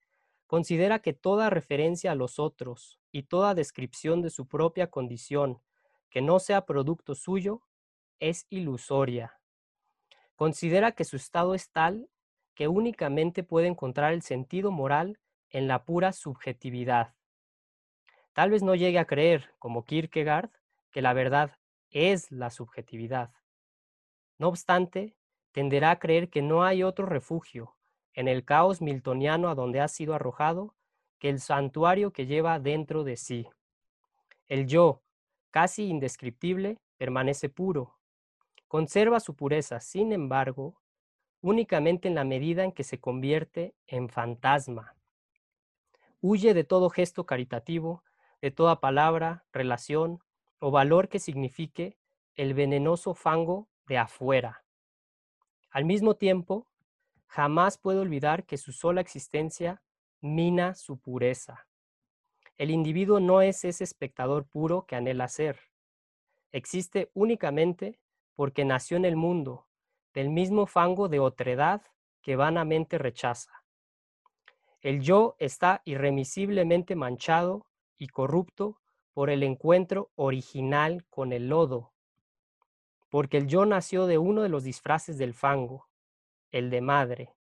considera 0.48 0.98
que 0.98 1.12
toda 1.12 1.50
referencia 1.50 2.11
a 2.11 2.16
los 2.16 2.40
otros 2.40 2.97
y 3.12 3.24
toda 3.24 3.54
descripción 3.54 4.22
de 4.22 4.30
su 4.30 4.46
propia 4.46 4.90
condición 4.90 5.60
que 6.10 6.22
no 6.22 6.38
sea 6.38 6.66
producto 6.66 7.14
suyo 7.14 7.62
es 8.18 8.46
ilusoria. 8.50 9.38
Considera 10.36 10.92
que 10.92 11.04
su 11.04 11.16
estado 11.16 11.54
es 11.54 11.70
tal 11.70 12.08
que 12.54 12.68
únicamente 12.68 13.42
puede 13.42 13.68
encontrar 13.68 14.12
el 14.12 14.22
sentido 14.22 14.70
moral 14.70 15.18
en 15.50 15.68
la 15.68 15.84
pura 15.84 16.12
subjetividad. 16.12 17.14
Tal 18.32 18.50
vez 18.50 18.62
no 18.62 18.74
llegue 18.74 18.98
a 18.98 19.06
creer, 19.06 19.54
como 19.58 19.84
Kierkegaard, 19.84 20.50
que 20.90 21.02
la 21.02 21.12
verdad 21.12 21.58
es 21.90 22.30
la 22.30 22.50
subjetividad. 22.50 23.32
No 24.38 24.48
obstante, 24.48 25.16
tenderá 25.52 25.90
a 25.92 25.98
creer 25.98 26.30
que 26.30 26.42
no 26.42 26.62
hay 26.62 26.82
otro 26.82 27.06
refugio, 27.06 27.76
en 28.12 28.28
el 28.28 28.44
caos 28.44 28.80
miltoniano 28.80 29.48
a 29.48 29.54
donde 29.54 29.80
ha 29.80 29.88
sido 29.88 30.14
arrojado 30.14 30.74
que 31.18 31.28
el 31.28 31.40
santuario 31.40 32.12
que 32.12 32.26
lleva 32.26 32.59
dentro 32.59 33.04
de 33.04 33.16
sí. 33.16 33.48
El 34.48 34.66
yo, 34.66 35.02
casi 35.50 35.87
indescriptible, 35.88 36.78
permanece 36.96 37.48
puro. 37.48 37.98
Conserva 38.66 39.20
su 39.20 39.35
pureza, 39.35 39.81
sin 39.81 40.12
embargo, 40.12 40.81
únicamente 41.40 42.09
en 42.09 42.14
la 42.14 42.24
medida 42.24 42.64
en 42.64 42.72
que 42.72 42.85
se 42.85 43.00
convierte 43.00 43.74
en 43.87 44.09
fantasma. 44.09 44.94
Huye 46.20 46.54
de 46.54 46.64
todo 46.64 46.90
gesto 46.90 47.26
caritativo, 47.26 48.02
de 48.40 48.50
toda 48.50 48.81
palabra, 48.81 49.44
relación 49.52 50.20
o 50.59 50.70
valor 50.70 51.09
que 51.09 51.18
signifique 51.18 51.96
el 52.35 52.54
venenoso 52.54 53.14
fango 53.14 53.68
de 53.87 53.98
afuera. 53.98 54.64
Al 55.70 55.85
mismo 55.85 56.14
tiempo, 56.14 56.66
jamás 57.26 57.78
puede 57.78 58.00
olvidar 58.00 58.44
que 58.44 58.57
su 58.57 58.72
sola 58.72 59.00
existencia 59.00 59.83
mina 60.20 60.74
su 60.74 60.98
pureza. 60.98 61.66
El 62.57 62.70
individuo 62.70 63.20
no 63.20 63.40
es 63.40 63.64
ese 63.64 63.85
espectador 63.85 64.46
puro 64.46 64.85
que 64.87 64.96
anhela 64.96 65.28
ser. 65.28 65.61
Existe 66.50 67.11
únicamente 67.14 68.00
porque 68.35 68.64
nació 68.64 68.96
en 68.96 69.04
el 69.04 69.16
mundo, 69.16 69.66
del 70.14 70.31
mismo 70.31 70.66
fango 70.66 71.09
de 71.09 71.20
otredad 71.20 71.83
que 72.22 72.37
vanamente 72.37 72.98
rechaza. 72.98 73.62
El 74.81 75.00
yo 75.00 75.37
está 75.38 75.83
irremisiblemente 75.85 76.96
manchado 76.96 77.66
y 77.96 78.09
corrupto 78.09 78.81
por 79.12 79.31
el 79.31 79.42
encuentro 79.42 80.11
original 80.14 81.04
con 81.11 81.33
el 81.33 81.48
lodo, 81.48 81.92
porque 83.09 83.38
el 83.38 83.46
yo 83.46 83.66
nació 83.66 84.07
de 84.07 84.18
uno 84.18 84.42
de 84.42 84.48
los 84.48 84.64
disfraces 84.64 85.18
del 85.18 85.35
fango, 85.35 85.88
el 86.52 86.70
de 86.70 86.81
madre. 86.81 87.35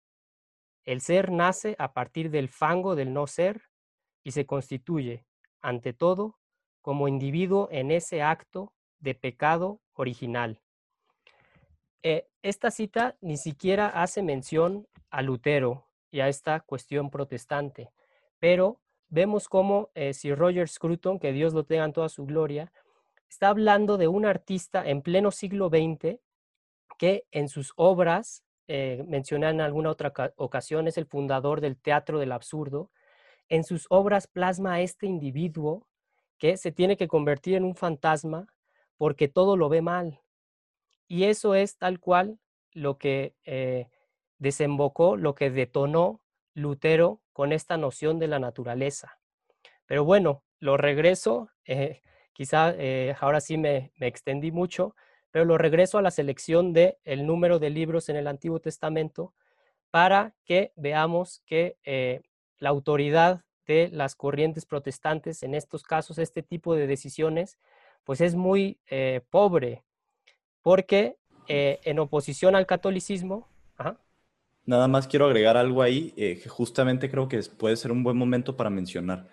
El 0.86 1.02
ser 1.02 1.32
nace 1.32 1.76
a 1.80 1.94
partir 1.94 2.30
del 2.30 2.48
fango 2.48 2.96
del 2.96 3.12
no 3.12 3.26
ser 3.28 3.64
y 4.24 4.32
se 4.32 4.46
constituye, 4.46 5.26
ante 5.62 5.94
todo, 5.94 6.38
como 6.82 7.08
individuo 7.08 7.68
en 7.72 7.90
ese 7.90 8.22
acto 8.22 8.72
de 9.00 9.16
pecado 9.16 9.82
original. 9.94 10.62
Eh, 12.04 12.28
esta 12.44 12.70
cita 12.70 13.18
ni 13.22 13.38
siquiera 13.38 13.88
hace 13.88 14.22
mención 14.22 14.88
a 15.10 15.24
Lutero 15.24 15.88
y 16.12 16.20
a 16.20 16.28
esta 16.28 16.60
cuestión 16.60 17.10
protestante, 17.10 17.90
pero 18.38 18.80
vemos 19.10 19.50
cómo 19.50 19.90
eh, 19.96 20.14
si 20.14 20.34
Roger 20.34 20.70
Scruton, 20.70 21.18
que 21.18 21.32
Dios 21.32 21.56
lo 21.56 21.66
tenga 21.66 21.86
en 21.86 21.94
toda 21.94 22.10
su 22.10 22.28
gloria, 22.28 22.72
está 23.28 23.50
hablando 23.50 23.98
de 23.98 24.08
un 24.08 24.26
artista 24.26 24.88
en 24.88 25.02
pleno 25.02 25.32
siglo 25.32 25.70
XX 25.70 26.20
que 27.00 27.26
en 27.32 27.50
sus 27.50 27.74
obras 27.76 28.45
eh, 28.68 29.04
mencioné 29.08 29.50
en 29.50 29.62
alguna 29.62 29.92
otra 29.92 30.14
ocasión, 30.38 30.88
es 30.88 30.98
el 30.98 31.06
fundador 31.06 31.62
del 31.62 31.78
teatro 31.78 32.20
del 32.20 32.32
absurdo. 32.32 32.92
En 33.50 33.64
sus 33.64 33.86
obras 33.90 34.28
plasma 34.28 34.74
a 34.74 34.82
este 34.82 35.06
individuo 35.06 35.88
que 36.38 36.58
se 36.58 36.72
tiene 36.72 36.98
que 36.98 37.08
convertir 37.08 37.56
en 37.56 37.64
un 37.64 37.76
fantasma 37.76 38.48
porque 38.98 39.28
todo 39.28 39.58
lo 39.58 39.70
ve 39.70 39.82
mal. 39.82 40.20
Y 41.08 41.26
eso 41.26 41.54
es 41.56 41.78
tal 41.78 42.00
cual 42.00 42.40
lo 42.72 42.98
que 42.98 43.36
eh, 43.44 43.90
desembocó, 44.40 45.16
lo 45.16 45.36
que 45.36 45.52
detonó 45.52 46.22
Lutero 46.54 47.22
con 47.34 47.52
esta 47.52 47.78
noción 47.78 48.18
de 48.18 48.28
la 48.28 48.40
naturaleza. 48.40 49.20
Pero 49.86 50.04
bueno, 50.04 50.44
lo 50.60 50.78
regreso, 50.78 51.50
eh, 51.66 52.02
quizá 52.34 52.74
ahora 53.20 53.42
sí 53.42 53.58
me, 53.58 53.92
me 53.98 54.08
extendí 54.08 54.52
mucho, 54.52 54.96
pero 55.36 55.44
lo 55.44 55.58
regreso 55.58 55.98
a 55.98 56.02
la 56.02 56.12
selección 56.12 56.72
de 56.72 56.98
el 57.04 57.28
número 57.28 57.60
de 57.60 57.70
libros 57.70 58.08
en 58.08 58.16
el 58.16 58.26
Antiguo 58.26 58.62
Testamento 58.62 59.34
para 59.92 60.34
que 60.46 60.72
veamos 60.78 61.42
que 61.46 61.76
eh, 61.84 62.22
la 62.58 62.70
autoridad 62.70 63.42
de 63.68 63.90
las 63.92 64.16
corrientes 64.16 64.66
protestantes 64.66 65.44
en 65.44 65.54
estos 65.54 65.84
casos, 65.84 66.20
este 66.20 66.42
tipo 66.42 66.74
de 66.74 66.88
decisiones, 66.88 67.58
pues 68.06 68.22
es 68.22 68.34
muy 68.34 68.80
eh, 68.88 69.24
pobre, 69.30 69.84
porque 70.62 71.18
eh, 71.50 71.82
en 71.84 72.00
oposición 72.00 72.56
al 72.56 72.66
catolicismo... 72.66 73.50
Nada 74.66 74.88
más 74.88 75.06
quiero 75.06 75.26
agregar 75.26 75.58
algo 75.58 75.82
ahí 75.82 76.12
que 76.12 76.48
justamente 76.48 77.12
creo 77.12 77.28
que 77.28 77.42
puede 77.60 77.76
ser 77.76 77.92
un 77.92 78.04
buen 78.06 78.16
momento 78.16 78.56
para 78.56 78.70
mencionar 78.70 79.28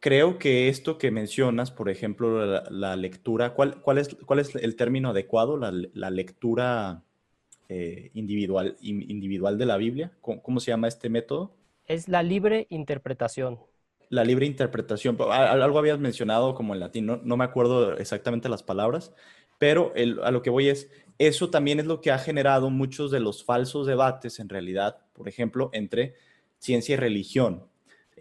creo 0.00 0.38
que 0.38 0.68
esto 0.68 0.98
que 0.98 1.10
mencionas, 1.10 1.70
por 1.70 1.88
ejemplo, 1.90 2.62
la, 2.70 2.96
lectura, 2.96 3.54
¿cuál, 3.54 3.80
cuál, 3.82 3.98
es, 3.98 4.16
¿cuál 4.26 4.40
es 4.40 4.54
el 4.56 4.74
término 4.74 5.10
adecuado? 5.10 5.56
La, 5.58 6.10
lectura 6.10 7.04
eh, 7.68 8.10
individual, 8.14 8.76
individual 8.80 9.58
de 9.58 9.66
la 9.66 9.76
Biblia. 9.76 10.12
¿Cómo, 10.20 10.58
se 10.58 10.70
llama 10.70 10.88
este 10.88 11.10
método? 11.10 11.54
Es 11.86 12.08
la 12.08 12.22
libre 12.22 12.66
interpretación. 12.70 13.60
La 14.08 14.24
libre 14.24 14.46
interpretación. 14.46 15.16
Algo 15.20 15.78
habías 15.78 16.00
mencionado 16.00 16.54
como 16.54 16.74
en 16.74 16.80
latín, 16.80 17.06
no, 17.06 17.36
me 17.36 17.44
acuerdo 17.44 17.96
exactamente 17.96 18.48
las 18.48 18.62
palabras, 18.62 19.14
pero 19.58 19.92
a 20.24 20.30
lo 20.30 20.42
que 20.42 20.50
voy 20.50 20.68
es, 20.68 20.90
eso 21.18 21.50
también 21.50 21.78
es 21.78 21.86
lo 21.86 22.00
que 22.00 22.10
ha 22.10 22.18
generado 22.18 22.70
muchos 22.70 23.10
de 23.10 23.20
los 23.20 23.44
falsos 23.44 23.86
debates 23.86 24.40
en 24.40 24.48
realidad, 24.48 24.98
por 25.12 25.28
ejemplo, 25.28 25.70
entre 25.74 26.14
ciencia 26.58 26.94
y 26.94 26.96
religión 26.96 27.69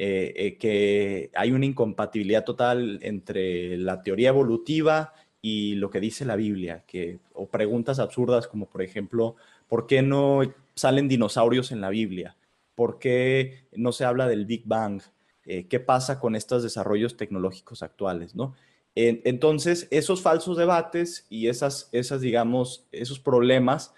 eh, 0.01 0.33
eh, 0.37 0.57
que 0.57 1.29
hay 1.35 1.51
una 1.51 1.65
incompatibilidad 1.65 2.45
total 2.45 2.99
entre 3.01 3.77
la 3.77 4.01
teoría 4.01 4.29
evolutiva 4.29 5.13
y 5.41 5.75
lo 5.75 5.89
que 5.89 5.99
dice 5.99 6.23
la 6.23 6.37
Biblia, 6.37 6.85
que, 6.87 7.19
o 7.33 7.49
preguntas 7.49 7.99
absurdas 7.99 8.47
como 8.47 8.69
por 8.69 8.81
ejemplo, 8.81 9.35
¿por 9.67 9.87
qué 9.87 10.01
no 10.01 10.39
salen 10.73 11.09
dinosaurios 11.09 11.73
en 11.73 11.81
la 11.81 11.89
Biblia? 11.89 12.37
¿Por 12.75 12.97
qué 12.97 13.65
no 13.73 13.91
se 13.91 14.05
habla 14.05 14.29
del 14.29 14.45
Big 14.45 14.63
Bang? 14.65 15.01
Eh, 15.43 15.67
¿Qué 15.67 15.81
pasa 15.81 16.17
con 16.17 16.37
estos 16.37 16.63
desarrollos 16.63 17.17
tecnológicos 17.17 17.83
actuales? 17.83 18.35
¿no? 18.35 18.55
entonces, 18.95 19.87
esos 19.91 20.21
falsos 20.21 20.57
debates 20.57 21.25
y 21.29 21.47
esas, 21.47 21.89
esas 21.91 22.21
digamos, 22.21 22.87
esos 22.91 23.19
problemas 23.19 23.93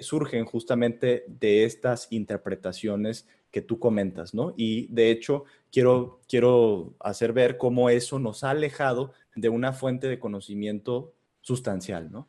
surgen 0.00 0.46
justamente 0.46 1.24
de 1.28 1.64
estas 1.64 2.08
interpretaciones 2.10 3.26
que 3.50 3.62
tú 3.62 3.78
comentas, 3.78 4.34
¿no? 4.34 4.54
Y 4.56 4.86
de 4.88 5.10
hecho, 5.10 5.44
quiero, 5.72 6.20
quiero 6.28 6.94
hacer 7.00 7.32
ver 7.32 7.56
cómo 7.56 7.90
eso 7.90 8.18
nos 8.18 8.44
ha 8.44 8.50
alejado 8.50 9.12
de 9.34 9.48
una 9.48 9.72
fuente 9.72 10.08
de 10.08 10.18
conocimiento 10.18 11.14
sustancial, 11.40 12.10
¿no? 12.10 12.28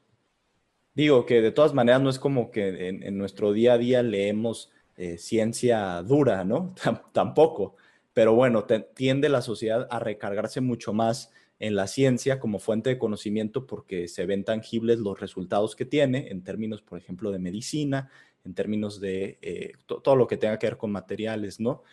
Digo 0.94 1.26
que 1.26 1.42
de 1.42 1.52
todas 1.52 1.74
maneras 1.74 2.02
no 2.02 2.10
es 2.10 2.18
como 2.18 2.50
que 2.50 2.88
en, 2.90 3.18
nuestro 3.18 3.54
día 3.54 3.74
a 3.74 3.78
día 3.78 4.02
leemos 4.02 4.72
eh, 4.96 5.20
ciencia 5.20 6.02
dura, 6.02 6.44
¿no? 6.44 6.74
tampoco. 7.14 7.76
Pero 8.14 8.34
bueno, 8.34 8.66
tiende 8.96 9.30
la 9.30 9.44
sociedad 9.44 9.88
a 9.92 10.00
recargarse 10.00 10.60
mucho 10.60 10.94
más 10.94 11.32
en 11.60 11.76
la 11.76 11.88
ciencia 11.88 12.40
como 12.40 12.60
fuente 12.60 12.90
de 12.90 12.98
conocimiento 12.98 13.68
porque 13.68 14.08
se 14.08 14.26
ven 14.26 14.44
tangibles 14.44 15.00
los 15.00 15.20
resultados 15.20 15.76
que 15.76 15.86
tiene 15.86 16.30
en 16.30 16.44
términos, 16.44 16.82
por 16.82 16.98
ejemplo, 16.98 17.32
de 17.32 17.40
medicina, 17.40 18.10
en 18.46 18.54
términos 18.54 19.00
de 19.00 19.38
eh, 19.42 19.74
todo 19.86 20.16
lo 20.16 20.28
que 20.28 20.38
tenga 20.38 20.58
que 20.58 20.68
ver 20.68 20.78
con 20.78 20.92
materiales, 20.92 21.60
¿no? 21.60 21.84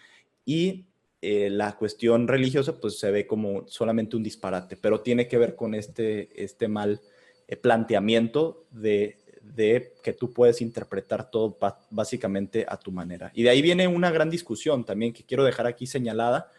Y 0.44 0.86
eh, 1.20 1.50
la 1.50 1.76
cuestión 1.76 2.28
religiosa, 2.28 2.80
pues 2.80 2.98
se 2.98 3.10
ve 3.10 3.26
como 3.26 3.66
solamente 3.66 4.16
un 4.16 4.22
disparate, 4.22 4.76
pero 4.76 5.00
tiene 5.00 5.26
que 5.26 5.38
ver 5.38 5.56
con 5.56 5.74
este, 5.74 6.30
este 6.42 6.68
mal 6.68 7.00
eh, 7.48 7.56
planteamiento 7.56 8.66
de, 8.70 9.18
de, 9.42 9.94
que 10.02 10.12
tú 10.12 10.32
puedes 10.32 10.60
interpretar 10.60 11.30
todo 11.30 11.58
básicamente 11.90 12.64
a 12.68 12.78
tu 12.78 12.92
manera. 12.92 13.32
Y 13.34 13.42
de 13.42 13.50
ahí 13.50 13.62
viene 13.62 13.88
una 13.88 14.10
gran 14.10 14.30
discusión 14.30 14.84
también 14.84 15.12
que 15.12 15.24
quiero 15.24 15.44
dejar 15.44 15.66
aquí 15.66 15.86
señalada, 15.86 16.50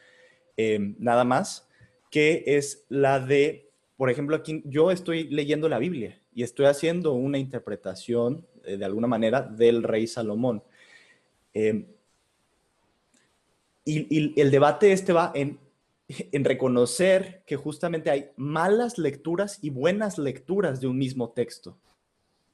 nada 0.99 1.25
más, 1.25 1.67
que 2.09 2.43
es 2.45 2.85
la 2.87 3.19
de, 3.19 3.69
por 3.97 4.09
ejemplo, 4.09 4.37
aquí 4.37 4.63
yo 4.65 4.89
estoy 4.89 5.25
leyendo 5.25 5.67
la 5.67 5.79
Biblia 5.79 6.21
y 6.33 6.43
estoy 6.43 6.67
haciendo 6.67 7.11
una 7.11 7.37
interpretación 7.37 8.45
eh, 8.54 8.54
de 8.65 8.85
alguna 8.85 9.07
manera 9.07 9.41
del 9.41 9.83
rey 9.83 10.07
Salomón. 10.07 10.63
Eh, 11.53 11.85
y, 13.85 14.39
el 14.41 14.51
debate 14.51 14.91
este 14.91 15.13
va 15.13 15.31
en, 15.35 15.59
en 16.07 16.43
reconocer 16.43 17.43
que 17.45 17.55
justamente 17.55 18.09
hay 18.09 18.31
malas 18.35 18.97
lecturas 18.97 19.59
y 19.61 19.69
buenas 19.69 20.17
lecturas 20.17 20.81
de 20.81 20.87
un 20.87 20.97
mismo 20.97 21.29
texto. 21.29 21.77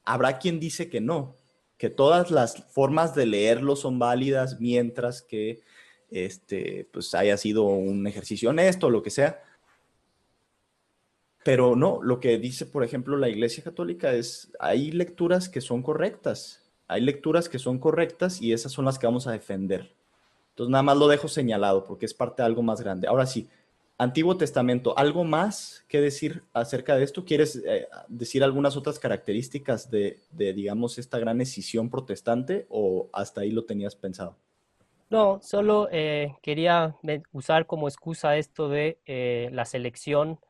Habrá 0.04 0.38
quien 0.38 0.60
dice 0.60 0.88
que 0.88 1.00
no, 1.00 1.36
que 1.78 1.90
todas 1.90 2.30
las 2.30 2.64
formas 2.72 3.14
de 3.14 3.26
leerlo 3.26 3.76
son 3.76 3.98
válidas 3.98 4.60
mientras 4.60 5.22
que 5.22 5.62
este, 6.12 6.86
pues 6.92 7.14
haya 7.14 7.36
sido 7.36 7.64
un 7.64 8.06
ejercicio 8.06 8.50
honesto 8.50 8.86
o 8.86 8.90
lo 8.90 9.02
que 9.02 9.10
sea. 9.10 9.42
Pero 11.44 11.74
no, 11.74 12.00
lo 12.02 12.20
que 12.20 12.38
dice, 12.38 12.66
por 12.66 12.84
ejemplo, 12.84 13.16
la 13.16 13.28
Iglesia 13.28 13.64
Católica 13.64 14.12
es, 14.12 14.52
hay 14.60 14.92
lecturas 14.92 15.48
que 15.48 15.60
son 15.60 15.82
correctas, 15.82 16.62
hay 16.86 17.00
lecturas 17.00 17.48
que 17.48 17.58
son 17.58 17.78
correctas 17.78 18.40
y 18.40 18.52
esas 18.52 18.72
son 18.72 18.84
las 18.84 18.98
que 18.98 19.06
vamos 19.06 19.26
a 19.26 19.32
defender. 19.32 19.92
Entonces, 20.50 20.70
nada 20.70 20.82
más 20.82 20.96
lo 20.96 21.08
dejo 21.08 21.28
señalado 21.28 21.84
porque 21.84 22.06
es 22.06 22.14
parte 22.14 22.42
de 22.42 22.46
algo 22.46 22.62
más 22.62 22.80
grande. 22.80 23.08
Ahora 23.08 23.26
sí, 23.26 23.48
Antiguo 23.98 24.36
Testamento, 24.36 24.98
¿algo 24.98 25.24
más 25.24 25.84
que 25.88 26.00
decir 26.00 26.42
acerca 26.52 26.96
de 26.96 27.04
esto? 27.04 27.24
¿Quieres 27.24 27.62
eh, 27.64 27.86
decir 28.08 28.42
algunas 28.42 28.76
otras 28.76 28.98
características 28.98 29.90
de, 29.90 30.18
digamos, 30.32 30.98
esta 30.98 31.18
gran 31.18 31.40
escisión 31.40 31.88
protestante 31.88 32.66
o 32.68 33.08
hasta 33.12 33.42
ahí 33.42 33.50
lo 33.50 33.64
tenías 33.64 33.94
pensado? 33.94 34.36
No, 35.08 35.40
solo 35.42 35.88
eh, 35.92 36.34
quería 36.42 36.96
usar 37.32 37.66
como 37.66 37.86
excusa 37.86 38.36
esto 38.36 38.68
de 38.68 38.98
eh, 39.06 39.50
la 39.52 39.66
selección 39.66 40.40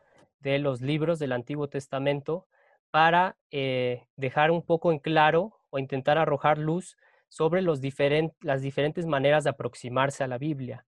de 0.43 0.59
los 0.59 0.81
libros 0.81 1.19
del 1.19 1.33
Antiguo 1.33 1.69
Testamento 1.69 2.47
para 2.91 3.37
eh, 3.51 4.05
dejar 4.17 4.51
un 4.51 4.63
poco 4.63 4.93
en 4.93 4.99
claro 4.99 5.59
o 5.71 5.79
intentar 5.79 6.19
arrojar 6.19 6.59
luz 6.59 6.97
sobre 7.29 7.63
los 7.63 7.81
las 8.43 8.61
diferentes 8.61 9.07
maneras 9.07 9.45
de 9.45 9.51
aproximarse 9.51 10.23
a 10.23 10.27
la 10.27 10.37
Biblia 10.37 10.85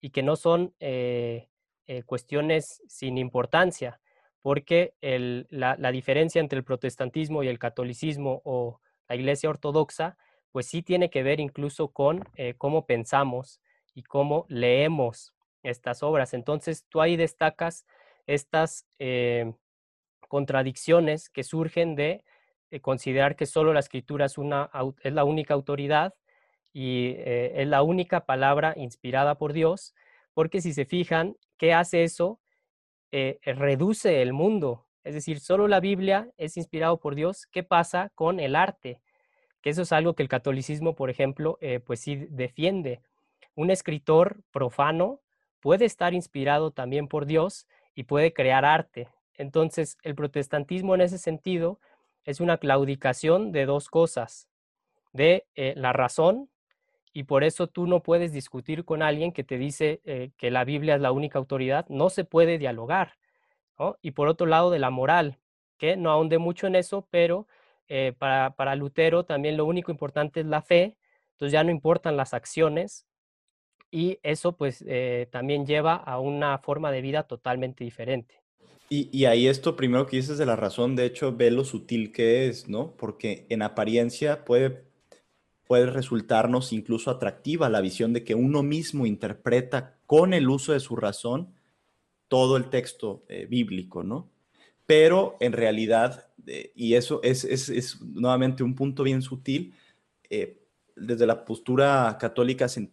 y 0.00 0.10
que 0.10 0.22
no 0.22 0.36
son 0.36 0.72
eh, 0.78 1.48
eh, 1.88 2.04
cuestiones 2.04 2.82
sin 2.86 3.18
importancia, 3.18 3.98
porque 4.40 4.94
la, 5.00 5.74
la, 5.76 5.90
diferencia 5.90 6.40
entre 6.40 6.58
el 6.58 6.64
protestantismo 6.64 7.42
y 7.42 7.48
el 7.48 7.58
catolicismo 7.58 8.40
o 8.44 8.80
la 9.08 9.16
iglesia 9.16 9.50
ortodoxa, 9.50 10.16
pues 10.52 10.66
sí 10.66 10.82
tiene 10.82 11.10
que 11.10 11.24
ver 11.24 11.40
incluso 11.40 11.88
con 11.88 12.24
cómo 12.56 12.86
pensamos 12.86 13.60
y 13.94 14.04
cómo 14.04 14.46
leemos 14.48 15.34
estas 15.64 16.04
obras. 16.04 16.34
Entonces, 16.34 16.86
tú 16.88 17.00
ahí 17.00 17.16
destacas 17.16 17.84
estas 18.28 18.86
eh, 18.98 19.52
contradicciones 20.28 21.30
que 21.30 21.42
surgen 21.42 21.96
de 21.96 22.24
eh, 22.70 22.80
considerar 22.80 23.34
que 23.34 23.46
solo 23.46 23.72
la 23.72 23.80
escritura 23.80 24.26
es, 24.26 24.36
una, 24.38 24.70
es 25.02 25.12
la 25.14 25.24
única 25.24 25.54
autoridad 25.54 26.14
y 26.72 27.14
eh, 27.16 27.62
es 27.62 27.66
la 27.66 27.82
única 27.82 28.26
palabra 28.26 28.74
inspirada 28.76 29.36
por 29.36 29.54
Dios, 29.54 29.94
porque 30.34 30.60
si 30.60 30.74
se 30.74 30.84
fijan, 30.84 31.36
¿qué 31.56 31.72
hace 31.72 32.04
eso? 32.04 32.38
reduce 33.10 34.20
el 34.20 34.34
mundo. 34.34 34.86
Es 35.02 35.14
decir, 35.14 35.40
solo 35.40 35.66
la 35.66 35.80
Biblia 35.80 36.28
es 36.36 36.58
inspirado 36.58 37.00
por 37.00 37.14
Dios. 37.14 37.46
¿Qué 37.46 37.62
pasa 37.62 38.12
con 38.14 38.38
el 38.38 38.54
arte? 38.54 39.00
Que 39.62 39.70
eso 39.70 39.80
es 39.80 39.92
algo 39.92 40.14
que 40.14 40.22
el 40.22 40.28
catolicismo, 40.28 40.94
por 40.94 41.08
ejemplo, 41.08 41.58
pues 41.86 42.00
sí 42.00 42.16
defiende. 42.28 43.00
Un 43.54 43.70
escritor 43.70 44.42
profano 44.50 45.22
puede 45.60 45.86
estar 45.86 46.12
inspirado 46.12 46.70
también 46.70 47.08
por 47.08 47.24
Dios, 47.24 47.66
y 47.98 48.04
puede 48.04 48.32
crear 48.32 48.64
arte. 48.64 49.08
Entonces, 49.34 49.98
el 50.04 50.14
protestantismo 50.14 50.94
en 50.94 51.00
ese 51.00 51.18
sentido 51.18 51.80
es 52.24 52.38
una 52.38 52.58
claudicación 52.58 53.50
de 53.50 53.66
dos 53.66 53.88
cosas, 53.88 54.48
de 55.12 55.48
eh, 55.56 55.74
la 55.76 55.92
razón, 55.92 56.48
y 57.12 57.24
por 57.24 57.42
eso 57.42 57.66
tú 57.66 57.88
no 57.88 58.00
puedes 58.00 58.32
discutir 58.32 58.84
con 58.84 59.02
alguien 59.02 59.32
que 59.32 59.42
te 59.42 59.58
dice 59.58 60.00
eh, 60.04 60.30
que 60.36 60.52
la 60.52 60.62
Biblia 60.62 60.94
es 60.94 61.00
la 61.00 61.10
única 61.10 61.40
autoridad, 61.40 61.86
no 61.88 62.08
se 62.08 62.22
puede 62.22 62.56
dialogar. 62.56 63.14
Y 64.00 64.12
por 64.12 64.28
otro 64.28 64.46
lado, 64.46 64.70
de 64.70 64.78
la 64.78 64.90
moral, 64.90 65.40
que 65.76 65.96
no 65.96 66.12
ahonde 66.12 66.38
mucho 66.38 66.68
en 66.68 66.76
eso, 66.76 67.08
pero 67.10 67.48
eh, 67.88 68.14
para, 68.16 68.50
para 68.50 68.76
Lutero 68.76 69.24
también 69.24 69.56
lo 69.56 69.64
único 69.64 69.90
importante 69.90 70.38
es 70.38 70.46
la 70.46 70.62
fe, 70.62 70.96
entonces 71.32 71.52
ya 71.52 71.64
no 71.64 71.72
importan 71.72 72.16
las 72.16 72.32
acciones, 72.32 73.07
y 73.90 74.18
eso 74.22 74.52
pues 74.52 74.84
eh, 74.86 75.28
también 75.30 75.66
lleva 75.66 75.94
a 75.94 76.20
una 76.20 76.58
forma 76.58 76.90
de 76.90 77.00
vida 77.00 77.22
totalmente 77.24 77.84
diferente. 77.84 78.34
Y, 78.90 79.26
ahí 79.26 79.48
esto 79.48 79.76
primero 79.76 80.06
que 80.06 80.16
dices 80.16 80.38
de 80.38 80.46
la 80.46 80.56
razón, 80.56 80.96
de 80.96 81.04
hecho, 81.04 81.36
ve 81.36 81.50
lo 81.50 81.64
sutil 81.64 82.10
que 82.10 82.48
es, 82.48 82.70
¿no? 82.70 82.96
Porque 82.96 83.44
en 83.50 83.60
apariencia 83.60 84.46
puede, 84.46 84.82
puede 85.66 85.86
resultarnos 85.90 86.72
incluso 86.72 87.10
atractiva 87.10 87.68
la 87.68 87.82
visión 87.82 88.14
de 88.14 88.24
que 88.24 88.34
uno 88.34 88.62
mismo 88.62 89.04
interpreta 89.04 89.98
con 90.06 90.32
el 90.32 90.48
uso 90.48 90.72
de 90.72 90.80
su 90.80 90.96
razón 90.96 91.52
todo 92.28 92.56
el 92.56 92.70
texto 92.70 93.24
eh, 93.28 93.44
bíblico, 93.44 94.04
¿no? 94.04 94.30
Pero 94.86 95.36
en 95.40 95.52
realidad, 95.52 96.30
eh, 96.46 96.72
y 96.74 96.94
eso 96.94 97.20
es, 97.22 97.44
es, 97.44 97.68
es, 97.68 98.00
nuevamente 98.00 98.62
un 98.62 98.74
punto 98.74 99.02
bien 99.02 99.20
sutil, 99.20 99.74
desde 101.00 101.26
la 101.26 101.44
postura 101.44 102.16
católica 102.20 102.68
se, 102.68 102.90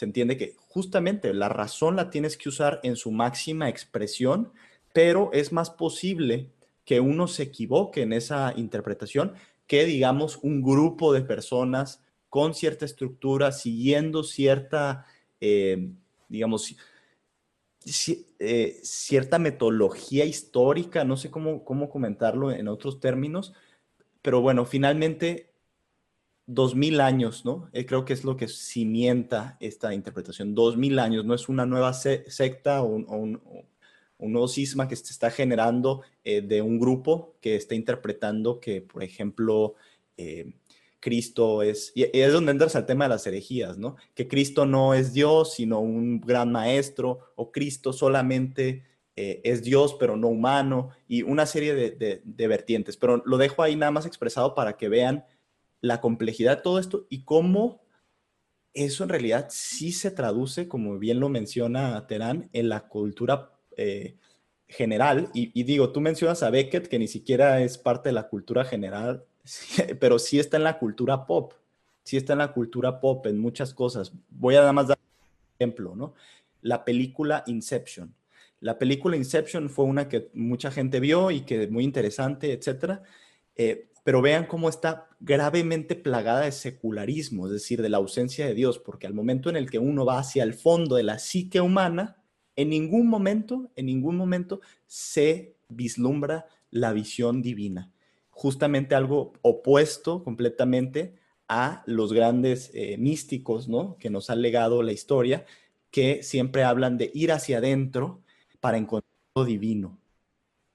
entiende 0.00 0.36
que 0.36 0.56
justamente 0.68 1.32
la 1.34 1.48
razón 1.48 1.96
la 1.96 2.10
tienes 2.10 2.36
que 2.36 2.48
usar 2.48 2.80
en 2.82 2.96
su 2.96 3.10
máxima 3.10 3.68
expresión, 3.68 4.52
pero 4.92 5.30
es 5.32 5.52
más 5.52 5.70
posible 5.70 6.50
que 6.84 7.00
uno 7.00 7.26
se 7.28 7.44
equivoque 7.44 8.02
en 8.02 8.12
esa 8.12 8.52
interpretación 8.56 9.34
que, 9.66 9.84
digamos, 9.84 10.38
un 10.42 10.62
grupo 10.62 11.12
de 11.12 11.22
personas 11.22 12.02
con 12.28 12.54
cierta 12.54 12.84
estructura, 12.84 13.52
siguiendo 13.52 14.22
cierta, 14.22 15.06
eh, 15.40 15.90
digamos, 16.28 16.76
eh, 18.38 18.80
cierta 18.82 19.38
metodología 19.38 20.24
histórica, 20.24 21.04
no 21.04 21.16
sé 21.16 21.30
cómo, 21.30 21.64
cómo 21.64 21.88
comentarlo 21.88 22.50
en 22.50 22.68
otros 22.68 23.00
términos, 23.00 23.54
pero 24.20 24.40
bueno, 24.40 24.64
finalmente 24.64 25.53
dos 26.46 26.74
mil 26.74 27.00
años, 27.00 27.44
¿no? 27.44 27.68
Eh, 27.72 27.86
creo 27.86 28.04
que 28.04 28.12
es 28.12 28.24
lo 28.24 28.36
que 28.36 28.48
cimienta 28.48 29.56
esta 29.60 29.94
interpretación. 29.94 30.54
Dos 30.54 30.76
mil 30.76 30.98
años, 30.98 31.24
no 31.24 31.34
es 31.34 31.48
una 31.48 31.66
nueva 31.66 31.92
secta 31.94 32.82
o 32.82 32.86
un, 32.86 33.40
nuevo 34.18 34.48
cisma 34.48 34.88
que 34.88 34.96
se 34.96 35.12
está 35.12 35.30
generando 35.30 36.02
eh, 36.24 36.40
de 36.40 36.62
un 36.62 36.78
grupo 36.78 37.36
que 37.40 37.56
está 37.56 37.74
interpretando 37.74 38.60
que, 38.60 38.80
por 38.80 39.02
ejemplo, 39.02 39.74
eh, 40.16 40.54
Cristo 41.00 41.62
es, 41.62 41.92
y 41.94 42.04
es 42.12 42.32
donde 42.32 42.52
entras 42.52 42.76
al 42.76 42.86
tema 42.86 43.04
de 43.04 43.10
las 43.10 43.26
herejías, 43.26 43.76
¿no? 43.76 43.96
Que 44.14 44.26
Cristo 44.28 44.64
no 44.64 44.94
es 44.94 45.12
Dios, 45.12 45.54
sino 45.54 45.80
un 45.80 46.20
gran 46.20 46.52
maestro, 46.52 47.32
o 47.36 47.52
Cristo 47.52 47.92
solamente 47.92 48.84
es 49.16 49.62
Dios, 49.62 49.94
pero 49.94 50.16
no 50.16 50.26
humano, 50.26 50.90
y 51.06 51.22
una 51.22 51.46
serie 51.46 51.74
de, 51.74 52.20
de 52.24 52.48
vertientes. 52.48 52.96
Pero 52.96 53.22
lo 53.24 53.36
dejo 53.36 53.62
ahí 53.62 53.76
nada 53.76 53.92
más 53.92 54.06
expresado 54.06 54.56
para 54.56 54.76
que 54.76 54.88
vean 54.88 55.24
la 55.84 56.00
complejidad 56.00 56.56
de 56.56 56.62
todo 56.62 56.78
esto 56.78 57.06
y 57.10 57.24
cómo 57.24 57.82
eso 58.72 59.04
en 59.04 59.10
realidad 59.10 59.48
sí 59.50 59.92
se 59.92 60.10
traduce, 60.10 60.66
como 60.66 60.98
bien 60.98 61.20
lo 61.20 61.28
menciona 61.28 62.06
Terán, 62.06 62.48
en 62.52 62.70
la 62.70 62.88
cultura 62.88 63.52
eh, 63.76 64.16
general. 64.66 65.30
Y, 65.34 65.62
digo, 65.62 65.90
tú 65.92 66.00
mencionas 66.00 66.42
a 66.42 66.50
Beckett, 66.50 66.88
que 66.88 66.98
ni 66.98 67.06
siquiera 67.06 67.60
es 67.60 67.76
parte 67.76 68.08
de 68.08 68.14
la 68.14 68.28
cultura 68.28 68.64
general, 68.64 69.24
pero 70.00 70.18
sí 70.18 70.38
está 70.38 70.56
en 70.56 70.64
la 70.64 70.78
cultura 70.78 71.26
pop. 71.26 71.52
Sí 72.02 72.16
está 72.16 72.32
en 72.32 72.40
la 72.40 72.52
cultura 72.52 73.00
pop, 73.00 73.26
en 73.26 73.38
muchas 73.38 73.74
cosas. 73.74 74.12
Voy 74.30 74.56
a 74.56 74.60
nada 74.60 74.72
más 74.72 74.88
dar 74.88 74.98
un 74.98 75.54
ejemplo, 75.58 75.94
¿no? 75.94 76.14
La 76.62 76.84
película 76.84 77.44
Inception. 77.46 78.14
La 78.60 78.78
película 78.78 79.16
Inception 79.16 79.68
fue 79.68 79.84
una 79.84 80.08
que 80.08 80.30
mucha 80.32 80.70
gente 80.70 80.98
vio 80.98 81.30
y 81.30 81.42
que 81.42 81.68
muy 81.68 81.84
interesante, 81.84 82.52
etcétera. 82.52 83.02
Eh, 83.54 83.88
pero 84.04 84.20
vean 84.20 84.46
cómo 84.46 84.68
está 84.68 85.08
gravemente 85.18 85.96
plagada 85.96 86.42
de 86.42 86.52
secularismo, 86.52 87.46
es 87.46 87.52
decir, 87.52 87.80
de 87.82 87.88
la 87.88 87.96
ausencia 87.96 88.46
de 88.46 88.54
Dios, 88.54 88.78
porque 88.78 89.06
al 89.06 89.14
momento 89.14 89.48
en 89.48 89.56
el 89.56 89.70
que 89.70 89.78
uno 89.78 90.04
va 90.04 90.18
hacia 90.18 90.42
el 90.44 90.54
fondo 90.54 90.96
de 90.96 91.02
la 91.02 91.18
psique 91.18 91.60
humana, 91.60 92.22
en 92.54 92.68
ningún 92.68 93.08
momento, 93.08 93.70
en 93.74 93.86
ningún 93.86 94.16
momento 94.16 94.60
se 94.86 95.56
vislumbra 95.68 96.46
la 96.70 96.92
visión 96.92 97.40
divina. 97.40 97.90
Justamente 98.30 98.94
algo 98.94 99.32
opuesto 99.42 100.22
completamente 100.22 101.14
a 101.48 101.82
los 101.86 102.12
grandes 102.12 102.70
eh, 102.74 102.96
místicos, 102.98 103.68
¿no? 103.68 103.96
Que 103.98 104.10
nos 104.10 104.28
ha 104.28 104.36
legado 104.36 104.82
la 104.82 104.92
historia, 104.92 105.46
que 105.90 106.22
siempre 106.22 106.62
hablan 106.64 106.98
de 106.98 107.10
ir 107.14 107.32
hacia 107.32 107.58
adentro 107.58 108.22
para 108.60 108.76
encontrar 108.76 109.14
lo 109.34 109.44
divino. 109.44 109.98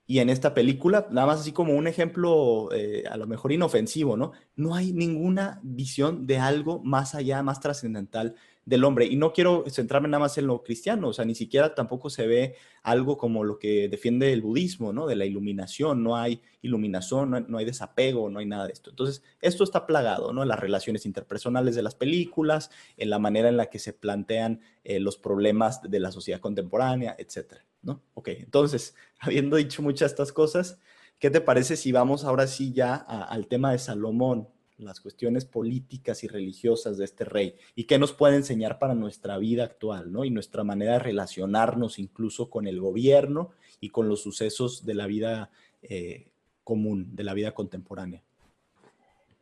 Y 0.10 0.18
en 0.18 0.32
esta 0.32 0.56
película, 0.56 1.06
nada 1.12 1.28
más 1.28 1.42
así 1.42 1.52
como 1.52 1.76
un 1.76 1.86
ejemplo 1.86 2.70
eh, 2.74 3.04
a 3.12 3.16
lo 3.16 3.28
mejor 3.28 3.52
inofensivo, 3.52 4.18
¿no? 4.18 4.32
No 4.56 4.74
hay 4.74 4.92
ninguna 4.92 5.60
visión 5.62 6.26
de 6.26 6.40
algo 6.40 6.82
más 6.84 7.14
allá, 7.14 7.44
más 7.44 7.60
trascendental 7.60 8.34
del 8.66 8.86
hombre. 8.86 9.06
Y 9.06 9.18
no 9.18 9.34
quiero 9.34 9.66
centrarme 9.68 10.08
nada 10.08 10.22
más 10.22 10.36
en 10.40 10.48
lo 10.48 10.64
cristiano, 10.64 11.10
o 11.10 11.14
sea, 11.14 11.26
ni 11.26 11.36
siquiera 11.36 11.76
tampoco 11.76 12.10
se 12.10 12.26
ve 12.26 12.56
algo 12.82 13.20
como 13.20 13.44
lo 13.44 13.60
que 13.60 13.88
defiende 13.88 14.34
el 14.34 14.42
budismo, 14.42 14.92
¿no? 14.94 15.06
De 15.06 15.16
la 15.16 15.26
iluminación, 15.26 16.02
no 16.02 16.18
hay 16.18 16.42
iluminación, 16.64 17.46
no 17.48 17.58
hay, 17.60 17.66
desapego, 17.66 18.32
no 18.32 18.40
hay 18.40 18.48
nada 18.48 18.66
de 18.66 18.74
esto. 18.74 18.90
Entonces, 18.90 19.22
esto 19.42 19.64
está 19.64 19.86
plagado, 19.86 20.34
¿no? 20.34 20.42
En 20.42 20.50
las 20.50 20.60
relaciones 20.60 21.06
interpersonales 21.06 21.76
de 21.76 21.84
las 21.84 21.94
películas, 21.94 22.72
en 22.98 23.12
la 23.12 23.20
manera 23.20 23.48
en 23.48 23.58
la 23.58 23.68
que 23.68 23.78
se 23.78 23.94
plantean 23.94 24.62
eh, 24.84 25.00
los 25.00 25.20
problemas 25.20 25.84
de 25.84 26.00
la 26.00 26.12
sociedad 26.12 26.40
contemporánea, 26.40 27.16
etcétera, 27.20 27.64
¿no? 27.82 28.02
Ok, 28.14 28.30
entonces, 28.30 28.96
habiendo 29.20 29.56
dicho 29.58 29.82
muchas 29.82 30.12
estas 30.12 30.32
cosas, 30.32 30.80
¿qué 31.20 31.30
te 31.30 31.42
parece 31.42 31.78
si 31.78 31.92
vamos 31.92 32.24
ahora 32.24 32.48
sí 32.48 32.74
ya 32.74 32.96
al 32.96 33.48
tema 33.48 33.72
de 33.72 33.80
Salomón? 33.80 34.48
las 34.80 35.02
cuestiones 35.02 35.46
políticas 35.46 36.24
y 36.24 36.28
religiosas 36.28 36.98
de 36.98 37.06
este 37.06 37.26
rey 37.26 37.56
y 37.76 37.84
qué 37.84 38.00
nos 38.00 38.14
puede 38.14 38.38
enseñar 38.38 38.80
para 38.80 38.96
nuestra 38.96 39.38
vida 39.38 39.64
actual, 39.64 40.12
¿no? 40.12 40.24
Y 40.24 40.30
nuestra 40.32 40.64
manera 40.64 40.94
de 40.94 41.00
relacionarnos 41.00 42.00
incluso 42.00 42.50
con 42.50 42.68
el 42.68 42.80
gobierno 42.80 43.52
y 43.80 43.90
con 43.90 44.08
los 44.08 44.22
sucesos 44.22 44.86
de 44.86 44.94
la 44.94 45.08
vida 45.08 45.52
eh, 45.82 46.32
común, 46.64 47.16
de 47.16 47.24
la 47.24 47.34
vida 47.34 47.54
contemporánea. 47.54 48.24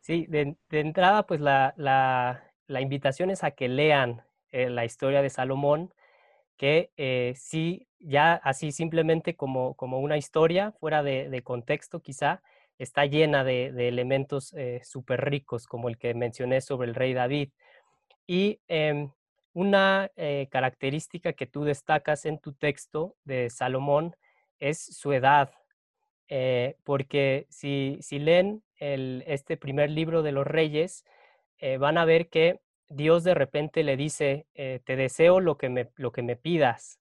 Sí, 0.02 0.26
de, 0.30 0.56
entrada, 0.72 1.28
pues 1.28 1.42
la, 1.42 2.42
invitación 2.70 3.30
es 3.30 3.44
a 3.44 3.52
que 3.52 3.68
lean 3.68 4.22
eh, 4.52 4.70
la 4.70 4.86
historia 4.86 5.22
de 5.22 5.30
Salomón, 5.30 5.94
que 6.58 6.92
eh, 6.98 7.34
sí, 7.38 7.88
ya 8.00 8.34
así 8.36 8.72
simplemente 8.72 9.36
como, 9.36 9.76
como 9.76 10.00
una 10.00 10.18
historia, 10.18 10.72
fuera 10.80 11.04
de, 11.04 11.42
contexto 11.44 12.02
quizá, 12.02 12.42
está 12.78 13.06
llena 13.06 13.44
de, 13.44 13.68
elementos 13.88 14.54
eh, 14.54 14.82
súper 14.84 15.22
ricos, 15.30 15.68
como 15.68 15.90
el 15.90 15.98
que 15.98 16.14
mencioné 16.14 16.62
sobre 16.62 16.90
el 16.90 16.96
rey 16.96 17.14
David. 17.14 17.50
Y 18.28 18.60
em, 18.68 19.12
una 19.54 20.12
eh, 20.16 20.48
característica 20.52 21.34
que 21.34 21.48
tú 21.48 21.64
destacas 21.64 22.26
en 22.26 22.40
tu 22.40 22.54
texto 22.54 23.16
de 23.24 23.50
Salomón 23.50 24.16
es 24.60 24.80
su 24.80 25.14
edad, 25.14 25.52
eh, 26.28 26.76
porque 26.84 27.48
si, 27.50 27.98
si 28.02 28.20
leen 28.20 28.64
este 28.80 29.58
primer 29.58 29.90
libro 29.90 30.22
de 30.22 30.32
los 30.32 30.46
reyes, 30.46 31.04
van 31.80 31.98
a 31.98 32.06
ver 32.06 32.30
que 32.30 32.60
Dios 32.90 33.24
de 33.24 33.34
repente 33.34 33.84
le 33.84 33.98
dice, 33.98 34.48
te 34.54 34.96
deseo 34.96 35.40
lo 35.40 35.58
que 35.58 35.70
me, 35.70 35.90
lo 35.96 36.12
que 36.12 36.22
me 36.22 36.36
pidas. 36.36 37.00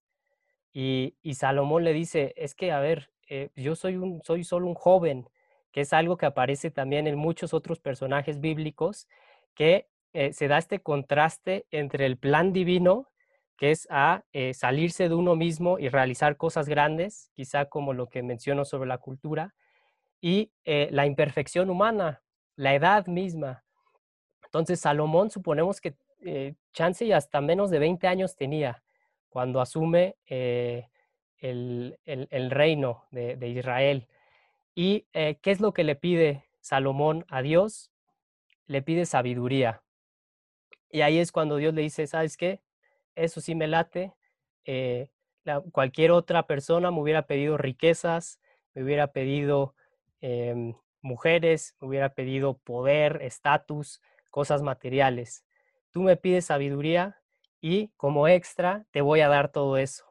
Y, 0.73 1.17
y 1.23 1.35
Salomón 1.35 1.85
le 1.85 1.93
dice, 1.93 2.35
es 2.37 2.55
que, 2.55 2.73
a 2.73 2.81
ver, 2.81 3.11
yo 3.55 3.77
soy, 3.77 3.97
un, 3.97 4.21
soy 4.23 4.45
solo 4.45 4.67
un 4.67 4.75
joven, 4.75 5.29
que 5.77 5.83
es 5.83 5.93
algo 5.93 6.17
que 6.17 6.25
aparece 6.25 6.71
también 6.71 7.07
en 7.07 7.19
muchos 7.19 7.53
otros 7.53 7.81
personajes 7.81 8.41
bíblicos, 8.41 9.09
que 9.55 9.89
eh, 10.15 10.33
se 10.33 10.49
da 10.49 10.57
este 10.57 10.81
contraste 10.81 11.67
entre 11.71 12.07
el 12.07 12.17
plan 12.17 12.55
divino, 12.55 13.11
que 13.59 13.71
es 13.73 13.87
a 13.91 14.25
eh, 14.33 14.55
salirse 14.55 15.11
de 15.11 15.15
uno 15.15 15.37
mismo 15.37 15.79
y 15.79 15.91
realizar 15.91 16.39
cosas 16.39 16.71
grandes, 16.71 17.31
quizá 17.35 17.67
como 17.67 17.93
lo 17.93 18.09
que 18.09 18.23
menciono 18.23 18.65
sobre 18.65 18.89
la 18.89 18.97
cultura, 18.97 19.55
y 20.23 20.51
eh, 20.65 20.89
la 20.91 21.05
imperfección 21.05 21.69
humana, 21.69 22.23
la 22.55 22.75
edad 22.75 23.07
misma. 23.09 23.66
Entonces, 24.57 24.81
Salomón 24.81 25.31
suponemos 25.31 25.81
que 25.81 25.95
chance 26.73 27.05
y 27.05 27.13
hasta 27.13 27.41
menos 27.41 27.71
de 27.71 27.79
20 27.79 28.09
años 28.09 28.37
tenía 28.37 28.83
cuando 29.29 29.61
asume 29.61 30.17
el, 30.27 31.99
reino 32.51 33.05
de 33.11 33.49
Israel. 33.49 34.09
¿Y 34.79 35.07
eh, 35.15 35.39
qué 35.41 35.51
es 35.53 35.61
lo 35.61 35.73
que 35.73 35.85
le 35.85 35.97
pide 35.97 36.45
Salomón 36.61 37.25
a 37.29 37.41
Dios? 37.41 37.91
Le 38.67 38.83
pide 38.83 39.07
sabiduría. 39.07 39.83
Y 40.91 41.01
ahí 41.01 41.19
es 41.19 41.33
cuando 41.33 41.57
Dios 41.57 41.73
le 41.73 41.81
dice, 41.81 42.07
¿sabes 42.07 42.37
qué? 42.37 42.61
Eso 43.15 43.41
sí 43.41 43.55
me 43.55 43.69
late. 43.69 44.13
Eh, 44.67 45.09
cualquier 45.73 46.11
otra 46.11 46.47
persona 46.47 46.91
me 46.91 47.01
hubiera 47.01 47.27
pedido 47.27 47.57
riquezas, 47.57 48.39
me 48.75 48.85
hubiera 48.85 49.13
pedido 49.13 49.75
em, 50.21 50.75
mujeres, 51.01 51.75
me 51.81 51.89
hubiera 51.89 52.11
pedido 52.13 52.59
poder, 52.59 53.21
estatus, 53.23 54.03
cosas 54.37 54.61
materiales. 54.61 55.47
Tú 55.93 56.03
me 56.03 56.19
pides 56.19 56.45
sabiduría 56.45 57.17
y 57.63 57.89
como 57.97 58.29
extra 58.29 58.85
te 58.91 59.01
voy 59.01 59.21
a 59.21 59.29
dar 59.29 59.51
todo 59.51 59.79
eso. 59.79 60.05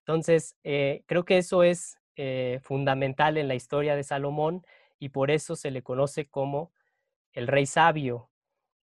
Entonces, 0.00 0.56
eh, 0.64 1.04
creo 1.06 1.24
que 1.24 1.38
eso 1.38 1.62
es 1.62 1.96
eh, 2.16 2.58
fundamental 2.64 3.38
en 3.38 3.46
la 3.46 3.54
historia 3.54 3.94
de 3.94 4.02
Salomón 4.02 4.66
y 4.98 5.10
por 5.10 5.30
eso 5.30 5.54
se 5.54 5.70
le 5.70 5.84
conoce 5.84 6.28
como 6.28 6.72
el 7.32 7.46
rey 7.46 7.64
sabio. 7.64 8.28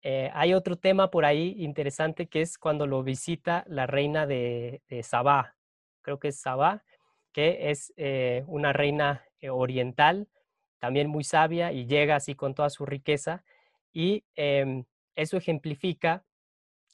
Eh, 0.03 0.31
hay 0.35 0.55
otro 0.55 0.77
tema 0.77 1.11
por 1.11 1.25
ahí 1.25 1.57
interesante 1.59 2.29
que 2.29 2.43
es 2.43 2.57
cuando 2.57 2.87
lo 2.87 3.03
visita 3.03 3.65
la 3.67 3.89
reina 3.89 4.25
de, 4.25 4.83
Sabá, 5.03 5.57
creo 6.01 6.21
que 6.21 6.29
es 6.29 6.39
Sabá, 6.39 6.85
que 7.33 7.73
es 7.73 7.93
una 8.47 8.73
reina 8.73 9.25
oriental, 9.51 10.29
también 10.79 11.09
muy 11.09 11.25
sabia 11.25 11.73
y 11.73 11.87
llega 11.87 12.15
así 12.15 12.37
con 12.37 12.55
toda 12.55 12.71
su 12.71 12.87
riqueza 12.87 13.43
y 13.97 14.27
em, 14.35 14.85
eso 15.15 15.39
ejemplifica 15.39 16.23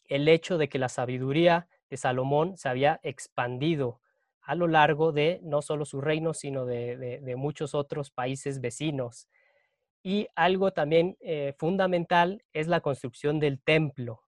el 0.05 0.29
hecho 0.29 0.57
de 0.57 0.69
que 0.69 0.79
la 0.79 0.89
sabiduría 0.89 1.67
de 1.91 1.97
Salomón 1.97 2.57
se 2.57 2.69
había 2.69 3.01
expandido 3.03 4.01
a 4.41 4.55
lo 4.55 4.69
largo 4.69 5.11
de 5.11 5.41
no 5.43 5.63
solo 5.63 5.85
su 5.85 6.01
reino, 6.01 6.33
sino 6.33 6.65
de, 6.65 7.35
muchos 7.37 7.75
otros 7.75 8.13
países 8.13 8.61
vecinos. 8.61 9.27
Y 10.05 10.29
algo 10.37 10.73
también 10.73 11.17
eh, 11.19 11.55
fundamental 11.59 12.45
es 12.53 12.69
la 12.69 12.81
construcción 12.81 13.41
del 13.41 13.61
templo. 13.61 14.23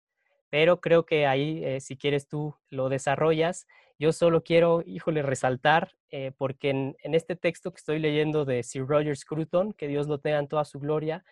Pero 0.50 0.80
creo 0.80 1.06
que 1.06 1.28
ahí, 1.28 1.64
eh, 1.64 1.80
si 1.80 1.96
quieres 1.96 2.26
tú 2.26 2.56
lo 2.70 2.88
desarrollas, 2.88 3.68
yo 4.00 4.12
solo 4.12 4.42
quiero, 4.42 4.82
híjole, 4.84 5.22
resaltar, 5.22 5.92
eh, 6.10 6.32
porque 6.36 6.70
en, 6.70 6.96
este 7.02 7.36
texto 7.36 7.70
que 7.70 7.78
estoy 7.78 8.00
leyendo 8.00 8.44
de 8.44 8.64
Sir 8.64 8.84
Roger 8.84 9.16
Scruton, 9.16 9.74
que 9.74 9.86
Dios 9.86 10.08
lo 10.08 10.18
tenga 10.18 10.40
en 10.40 10.48
toda 10.48 10.64
su 10.64 10.80
gloria, 10.80 11.24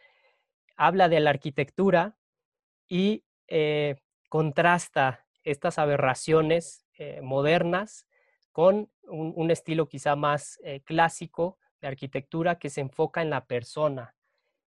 habla 0.76 1.08
de 1.08 1.20
la 1.20 1.30
arquitectura 1.30 2.16
y 2.88 3.24
contrasta 4.28 5.26
estas 5.44 5.78
aberraciones 5.78 6.86
modernas 7.20 8.06
con 8.50 8.90
un, 9.02 9.50
estilo 9.50 9.88
quizá 9.88 10.16
más 10.16 10.58
clásico 10.84 11.58
de 11.82 11.88
arquitectura 11.88 12.58
que 12.58 12.70
se 12.70 12.80
enfoca 12.80 13.20
en 13.20 13.28
la 13.28 13.44
persona, 13.44 14.14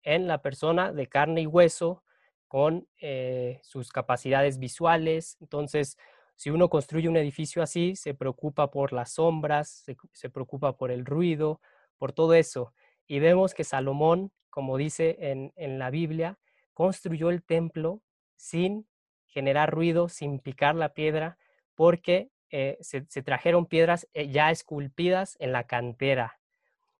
en 0.03 0.27
la 0.27 0.41
persona 0.41 0.91
de 0.91 1.07
carne 1.07 1.41
y 1.41 1.47
hueso 1.47 2.03
con 2.47 2.87
eh, 2.99 3.59
sus 3.63 3.91
capacidades 3.91 4.59
visuales. 4.59 5.37
Entonces, 5.41 5.97
si 6.35 6.49
uno 6.49 6.69
construye 6.69 7.09
un 7.09 7.17
edificio 7.17 7.61
así, 7.61 7.95
se 7.95 8.13
preocupa 8.13 8.71
por 8.71 8.93
las 8.93 9.13
sombras, 9.13 9.85
se, 10.13 10.29
preocupa 10.29 10.77
por 10.77 10.91
el 10.91 11.05
ruido, 11.05 11.61
por 11.97 12.13
todo 12.13 12.33
eso. 12.33 12.73
Y 13.07 13.19
vemos 13.19 13.53
que 13.53 13.63
Salomón, 13.63 14.31
como 14.58 14.76
dice 14.76 15.18
en, 15.20 15.78
la 15.78 15.91
Biblia, 15.91 16.39
construyó 16.74 17.30
el 17.30 17.43
templo 17.43 18.01
sin 18.38 18.88
generar 19.28 19.70
ruido, 19.70 20.10
sin 20.10 20.39
picar 20.39 20.74
la 20.74 20.95
piedra, 20.95 21.38
porque 21.76 22.32
eh, 22.49 22.76
se, 22.82 23.01
trajeron 23.22 23.68
piedras 23.68 24.08
eh, 24.16 24.32
ya 24.32 24.49
esculpidas 24.49 25.36
en 25.38 25.51
la 25.51 25.68
cantera. 25.68 26.39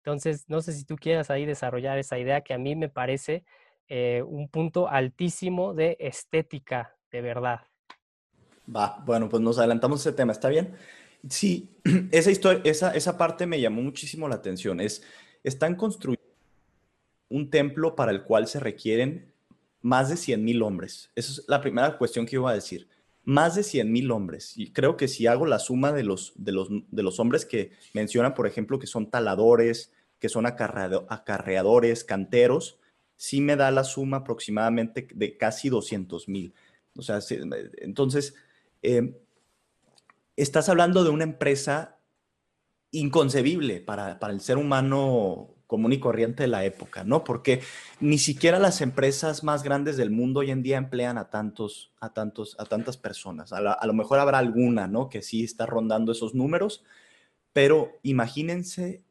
Entonces, 0.04 0.48
no 0.48 0.62
sé 0.62 0.72
si 0.72 0.86
tú 0.86 0.98
quieras 0.98 1.32
ahí 1.32 1.48
desarrollar 1.48 1.98
esa 1.98 2.20
idea 2.20 2.42
que 2.42 2.54
a 2.54 2.60
mí 2.60 2.76
me 2.76 2.90
parece 2.90 3.44
eh, 3.88 4.22
un 4.22 4.50
punto 4.50 4.88
altísimo 4.88 5.74
de 5.74 5.98
estética, 6.00 6.96
de 7.10 7.22
verdad. 7.22 7.62
Va, 8.70 9.02
bueno, 9.04 9.30
pues 9.30 9.42
nos 9.42 9.58
adelantamos 9.58 10.02
ese 10.02 10.14
tema, 10.14 10.32
¿está 10.32 10.50
bien? 10.50 10.76
Sí, 11.28 11.76
esa 12.12 12.30
historia, 12.30 12.62
esa, 12.66 12.92
esa 12.92 13.18
parte 13.18 13.48
me 13.48 13.60
llamó 13.60 13.82
muchísimo 13.82 14.30
la 14.30 14.36
atención. 14.36 14.80
Es, 14.80 15.02
están 15.44 15.74
construyendo 15.74 16.27
un 17.30 17.50
templo 17.50 17.96
para 17.96 18.12
el 18.12 18.24
cual 18.24 18.48
se 18.48 18.60
requieren 18.60 19.34
más 19.82 20.10
de 20.10 20.18
100 20.18 20.44
mil 20.44 20.62
hombres. 20.62 21.12
Esa 21.16 21.32
es 21.32 21.46
la 21.48 21.62
primera 21.62 21.98
cuestión 21.98 22.26
que 22.26 22.36
iba 22.36 22.50
a 22.50 22.56
decir. 22.56 22.88
Más 23.24 23.56
de 23.56 23.64
100 23.64 23.92
mil 23.92 24.12
hombres. 24.12 24.54
Y 24.58 24.72
creo 24.72 24.98
que 24.98 25.08
si 25.08 25.28
hago 25.28 25.46
la 25.46 25.60
suma 25.60 25.92
de 25.92 26.04
los, 26.04 26.34
de, 26.36 26.52
los, 26.52 26.70
de 26.70 27.04
los 27.04 27.20
hombres 27.20 27.46
que 27.46 27.72
mencionan, 27.94 28.34
por 28.34 28.48
ejemplo, 28.48 28.80
que 28.80 28.88
son 28.88 29.10
taladores, 29.10 29.92
que 30.20 30.30
son 30.30 30.46
acarreadores, 30.46 32.04
canteros, 32.04 32.80
sí 33.18 33.42
me 33.42 33.56
da 33.56 33.72
la 33.72 33.84
suma 33.84 34.18
aproximadamente 34.18 35.08
de 35.14 35.38
casi 35.38 35.70
200 35.70 36.28
mil. 36.30 36.54
O 36.96 37.02
sea, 37.02 37.20
entonces, 37.78 38.36
em, 38.82 39.14
estás 40.36 40.70
hablando 40.70 41.04
de 41.04 41.10
una 41.10 41.24
empresa 41.24 42.00
inconcebible 42.92 43.82
para, 43.82 44.20
para, 44.20 44.34
el 44.34 44.40
ser 44.40 44.58
humano 44.58 45.57
común 45.68 45.92
y 45.92 46.00
corriente 46.00 46.44
de 46.44 46.48
la 46.48 46.66
época, 46.66 47.04
¿no? 47.04 47.26
Porque 47.26 47.62
ni 48.00 48.18
siquiera 48.18 48.58
las 48.58 48.80
empresas 48.82 49.44
más 49.44 49.64
grandes 49.64 49.98
del 49.98 50.10
mundo 50.10 50.40
hoy 50.40 50.52
en 50.52 50.64
día 50.64 50.78
emplean 50.78 51.18
a 51.18 51.30
tantos, 51.30 51.92
a 52.00 52.14
tantos, 52.14 52.56
a 52.58 52.66
tantas 52.66 52.96
personas. 52.96 53.52
A, 53.52 53.86
lo 53.86 53.94
mejor 53.94 54.20
habrá 54.20 54.38
alguna, 54.38 54.88
¿no? 54.88 55.10
Que 55.10 55.22
sí 55.22 55.44
está 55.44 55.66
rondando 55.66 56.14
esos 56.14 56.34
números, 56.34 56.84
pero 57.52 58.00
imagínense 58.02 59.04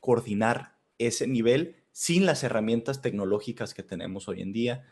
coordinar 0.00 0.76
ese 0.98 1.26
nivel 1.26 1.76
sin 1.92 2.26
las 2.26 2.44
herramientas 2.44 3.00
tecnológicas 3.00 3.72
que 3.72 3.82
tenemos 3.82 4.28
hoy 4.28 4.42
en 4.42 4.52
día, 4.52 4.84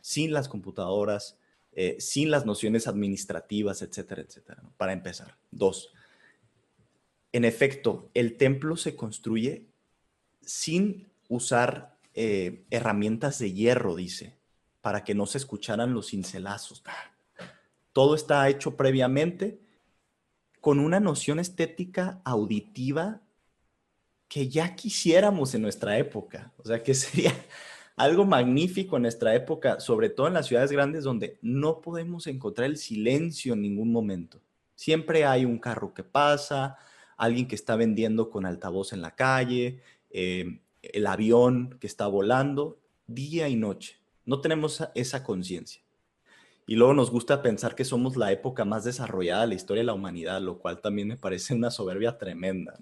sin 0.00 0.32
las 0.32 0.48
computadoras, 0.48 1.38
eh, 1.72 1.96
sin 1.98 2.30
las 2.30 2.46
nociones 2.46 2.86
administrativas, 2.86 3.82
etcétera, 3.82 4.22
etcétera, 4.22 4.62
para 4.76 4.92
empezar. 4.92 5.36
Dos, 5.50 5.92
en 7.32 7.44
efecto, 7.44 8.10
el 8.14 8.36
templo 8.36 8.76
se 8.76 8.96
construye 8.96 9.66
sin 10.48 11.06
usar 11.28 11.94
eh, 12.14 12.64
herramientas 12.70 13.38
de 13.38 13.52
hierro, 13.52 13.94
dice, 13.94 14.34
para 14.80 15.04
que 15.04 15.14
no 15.14 15.26
se 15.26 15.36
escucharan 15.36 15.92
los 15.92 16.08
cincelazos. 16.08 16.82
Todo 17.92 18.14
está 18.14 18.48
hecho 18.48 18.74
previamente 18.74 19.60
con 20.62 20.78
una 20.80 21.00
noción 21.00 21.38
estética 21.38 22.22
auditiva 22.24 23.20
que 24.26 24.48
ya 24.48 24.74
quisiéramos 24.74 25.54
en 25.54 25.62
nuestra 25.62 25.98
época. 25.98 26.52
O 26.56 26.64
sea, 26.64 26.82
que 26.82 26.94
sería 26.94 27.34
algo 27.94 28.24
magnífico 28.24 28.96
en 28.96 29.02
nuestra 29.02 29.34
época, 29.34 29.80
sobre 29.80 30.08
todo 30.08 30.28
en 30.28 30.34
las 30.34 30.46
ciudades 30.46 30.72
grandes 30.72 31.04
donde 31.04 31.38
no 31.42 31.82
podemos 31.82 32.26
encontrar 32.26 32.70
el 32.70 32.78
silencio 32.78 33.52
en 33.52 33.60
ningún 33.60 33.92
momento. 33.92 34.40
Siempre 34.74 35.26
hay 35.26 35.44
un 35.44 35.58
carro 35.58 35.92
que 35.92 36.04
pasa, 36.04 36.78
alguien 37.18 37.46
que 37.46 37.56
está 37.56 37.76
vendiendo 37.76 38.30
con 38.30 38.46
altavoz 38.46 38.94
en 38.94 39.02
la 39.02 39.14
calle, 39.14 39.82
eh, 40.10 40.60
el 40.82 41.06
avión 41.06 41.76
que 41.80 41.86
está 41.86 42.06
volando, 42.06 42.78
día 43.06 43.48
y 43.48 43.56
noche. 43.56 43.98
No 44.24 44.40
tenemos 44.40 44.82
esa 44.94 45.24
conciencia. 45.24 45.82
Y 46.66 46.76
luego 46.76 46.92
nos 46.92 47.10
gusta 47.10 47.40
pensar 47.40 47.74
que 47.74 47.84
somos 47.84 48.16
la 48.16 48.30
época 48.30 48.66
más 48.66 48.84
desarrollada 48.84 49.42
de 49.42 49.48
la 49.48 49.54
historia 49.54 49.80
de 49.80 49.86
la 49.86 49.94
humanidad, 49.94 50.40
lo 50.42 50.58
cual 50.58 50.82
también 50.82 51.08
me 51.08 51.16
parece 51.16 51.54
una 51.54 51.70
soberbia 51.70 52.18
tremenda. 52.18 52.78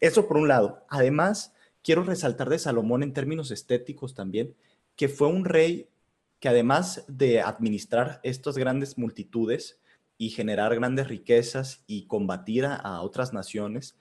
Eso 0.00 0.26
por 0.26 0.36
un 0.36 0.48
lado. 0.48 0.84
Además, 0.88 1.54
quiero 1.82 2.02
resaltar 2.02 2.48
de 2.48 2.58
Salomón 2.58 3.04
en 3.04 3.12
términos 3.12 3.52
estéticos 3.52 4.14
también, 4.14 4.54
que 4.96 5.08
fue 5.08 5.28
un 5.28 5.44
rey 5.44 5.88
que 6.40 6.48
además 6.48 7.04
de 7.08 7.40
administrar 7.40 8.20
estas 8.22 8.58
grandes 8.58 8.98
multitudes 8.98 9.80
y 10.18 10.30
generar 10.30 10.74
grandes 10.74 11.06
riquezas 11.08 11.84
y 11.86 12.06
combatir 12.06 12.66
a, 12.66 13.00
otras 13.02 13.32
naciones, 13.32 13.96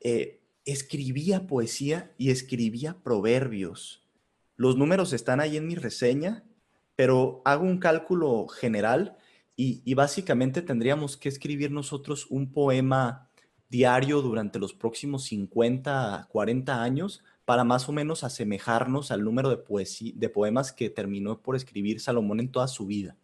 eh, 0.00 0.40
escribía 0.64 1.46
poesía 1.46 2.12
y 2.16 2.30
escribía 2.30 2.96
proverbios. 3.02 4.02
Los 4.56 4.76
números 4.76 5.12
están 5.12 5.40
ahí 5.40 5.56
en 5.56 5.66
mi 5.66 5.74
reseña, 5.74 6.44
pero 6.96 7.42
hago 7.44 7.64
un 7.64 7.78
cálculo 7.78 8.46
general 8.46 9.16
y, 9.56 9.94
básicamente 9.94 10.62
tendríamos 10.62 11.16
que 11.16 11.28
escribir 11.28 11.70
nosotros 11.70 12.26
un 12.28 12.52
poema 12.52 13.30
diario 13.68 14.20
durante 14.20 14.58
los 14.58 14.74
próximos 14.74 15.24
50, 15.24 16.28
40 16.30 16.82
años 16.82 17.22
para 17.44 17.62
más 17.62 17.88
o 17.88 17.92
menos 17.92 18.24
asemejarnos 18.24 19.10
al 19.10 19.22
número 19.22 19.50
de, 19.50 20.12
de 20.14 20.28
poemas 20.28 20.72
que 20.72 20.90
terminó 20.90 21.40
por 21.40 21.54
escribir 21.54 22.00
Salomón 22.00 22.40
en 22.40 22.50
toda 22.50 22.66
su 22.66 22.86
vida. 22.86 23.16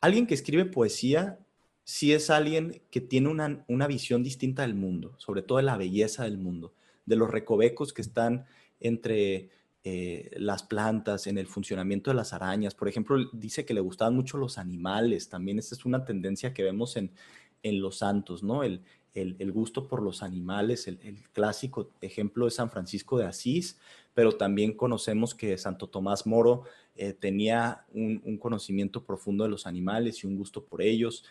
Alguien 0.00 0.26
que 0.26 0.34
escribe 0.34 0.64
poesía 0.64 1.38
sí 1.86 2.12
es 2.12 2.30
alguien 2.30 2.82
que 2.90 3.00
tiene 3.00 3.28
una, 3.28 3.64
una 3.68 3.86
visión 3.86 4.24
distinta 4.24 4.62
del 4.62 4.74
mundo, 4.74 5.14
sobre 5.18 5.42
todo 5.42 5.58
de 5.58 5.64
la 5.64 5.76
belleza 5.76 6.24
del 6.24 6.36
mundo, 6.36 6.74
de 7.06 7.14
los 7.14 7.30
recovecos 7.30 7.92
que 7.92 8.02
están 8.02 8.44
entre 8.80 9.50
eh, 9.84 10.32
las 10.36 10.64
plantas, 10.64 11.28
en 11.28 11.38
el 11.38 11.46
funcionamiento 11.46 12.10
de 12.10 12.16
las 12.16 12.32
arañas. 12.32 12.74
Por 12.74 12.88
ejemplo, 12.88 13.16
dice 13.32 13.64
que 13.64 13.72
le 13.72 13.80
gustaban 13.80 14.16
mucho 14.16 14.36
los 14.36 14.58
animales. 14.58 15.28
También 15.28 15.60
esta 15.60 15.76
es 15.76 15.84
una 15.84 16.04
tendencia 16.04 16.52
que 16.52 16.64
vemos 16.64 16.96
en, 16.96 17.12
en 17.62 17.80
los 17.80 17.98
santos, 17.98 18.42
¿no? 18.42 18.64
El, 18.64 18.82
el, 19.16 19.52
gusto 19.52 19.88
por 19.88 20.02
los 20.02 20.22
animales, 20.22 20.86
el, 20.88 20.98
clásico 21.32 21.90
ejemplo 22.00 22.44
de 22.44 22.50
San 22.50 22.70
Francisco 22.70 23.18
de 23.18 23.26
Asís, 23.26 23.78
pero 24.14 24.32
también 24.32 24.76
conocemos 24.76 25.34
que 25.34 25.56
Santo 25.56 25.88
Tomás 25.88 26.26
Moro 26.26 26.64
eh, 26.94 27.12
tenía 27.12 27.84
un, 27.92 28.38
conocimiento 28.38 29.04
profundo 29.04 29.44
de 29.44 29.50
los 29.50 29.66
animales 29.66 30.22
y 30.22 30.26
un 30.26 30.36
gusto 30.36 30.64
por 30.64 30.82
ellos. 30.82 31.24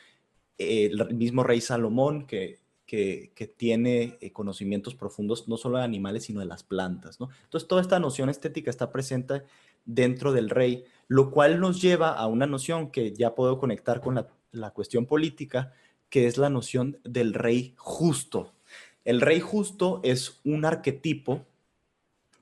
El 0.58 1.14
mismo 1.16 1.44
rey 1.44 1.62
Salomón, 1.62 2.28
que, 2.28 2.60
que, 2.86 3.54
tiene 3.58 4.18
eh, 4.22 4.32
conocimientos 4.32 4.96
profundos 4.96 5.48
no 5.48 5.58
solo 5.58 5.78
de 5.78 5.84
animales, 5.84 6.24
sino 6.24 6.40
de 6.40 6.46
las 6.46 6.64
plantas. 6.64 7.20
¿no? 7.20 7.30
Entonces, 7.44 7.68
toda 7.68 7.82
esta 7.82 8.00
noción 8.00 8.30
estética 8.30 8.70
está 8.70 8.92
presente 8.92 9.44
dentro 9.86 10.32
del 10.32 10.50
rey, 10.50 10.86
lo 11.08 11.32
cual 11.32 11.60
nos 11.60 11.82
lleva 11.82 12.12
a 12.12 12.28
una 12.28 12.48
noción 12.48 12.92
que 12.92 13.14
ya 13.14 13.36
puedo 13.36 13.60
conectar 13.60 14.02
con 14.02 14.16
la, 14.16 14.28
la 14.52 14.72
cuestión 14.72 15.06
política, 15.06 15.74
que 16.10 16.28
es 16.28 16.38
la 16.38 16.50
noción 16.50 17.00
del 17.04 17.34
rey 17.34 17.74
justo. 17.78 18.54
El 19.04 19.22
rey 19.22 19.40
justo 19.40 20.00
es 20.04 20.40
un 20.44 20.66
arquetipo 20.66 21.46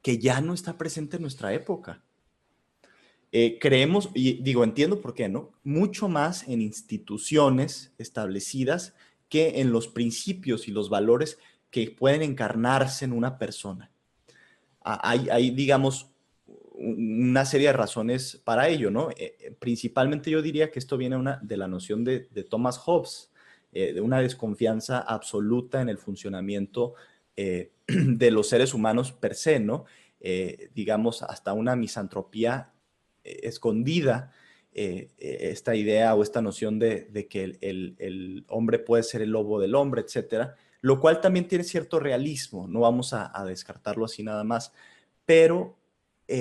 que 0.02 0.18
ya 0.18 0.42
no 0.42 0.54
está 0.54 0.78
presente 0.78 1.16
en 1.16 1.22
nuestra 1.24 1.54
época. 1.54 2.03
Eh, 3.36 3.58
creemos, 3.60 4.12
y 4.14 4.44
digo, 4.44 4.64
entiendo 4.64 5.02
por 5.02 5.16
qué, 5.16 5.28
¿no? 5.28 5.54
Mucho 5.64 6.08
más 6.08 6.48
en 6.48 6.62
instituciones 6.62 7.92
establecidas 7.98 8.94
que 9.28 9.60
en 9.60 9.72
los 9.72 9.88
principios 9.88 10.68
y 10.68 10.72
los 10.72 10.92
valores 10.92 11.40
que 11.72 11.90
pueden 11.90 12.22
encarnarse 12.22 13.06
en 13.06 13.12
una 13.12 13.40
persona. 13.40 13.90
Ah, 14.84 15.00
hay, 15.02 15.30
hay 15.32 15.50
digamos, 15.50 16.12
una 16.76 17.44
serie 17.46 17.68
de 17.68 17.74
razones 17.74 18.40
para 18.44 18.68
ello, 18.68 18.92
¿no? 18.92 19.10
Eh, 19.10 19.36
eh, 19.40 19.56
principalmente 19.58 20.30
yo 20.30 20.44
diría 20.44 20.70
que 20.70 20.78
esto 20.78 20.96
viene 20.96 21.18
de 21.42 21.58
la 21.58 21.68
noción 21.68 22.04
de, 22.04 22.20
Thomas 22.48 22.78
Hobbes, 22.78 23.32
de 23.72 24.00
una 24.00 24.20
desconfianza 24.22 25.00
absoluta 25.00 25.82
en 25.82 25.90
el 25.90 25.98
funcionamiento 25.98 26.94
de 27.36 28.32
los 28.32 28.48
seres 28.48 28.76
humanos 28.76 29.12
per 29.12 29.34
se, 29.34 29.60
¿no? 29.60 29.86
digamos, 30.76 31.24
hasta 31.24 31.54
una 31.54 31.76
misantropía 31.76 32.73
eh, 33.24 33.42
escondida, 33.44 34.32
esta 34.76 35.76
idea 35.76 36.16
o 36.16 36.24
esta 36.24 36.42
noción 36.42 36.80
de, 36.80 37.28
que 37.30 37.60
el, 37.62 38.44
hombre 38.48 38.80
puede 38.80 39.04
ser 39.04 39.22
el 39.22 39.30
lobo 39.30 39.60
del 39.60 39.76
hombre, 39.76 40.02
etcétera, 40.02 40.56
lo 40.82 41.00
cual 41.00 41.22
también 41.22 41.48
tiene 41.48 41.64
cierto 41.64 42.00
realismo, 42.00 42.68
no 42.68 42.80
vamos 42.80 43.14
a, 43.14 43.32
descartarlo 43.46 44.06
así 44.06 44.24
nada 44.24 44.44
más, 44.44 44.74
pero 45.28 45.78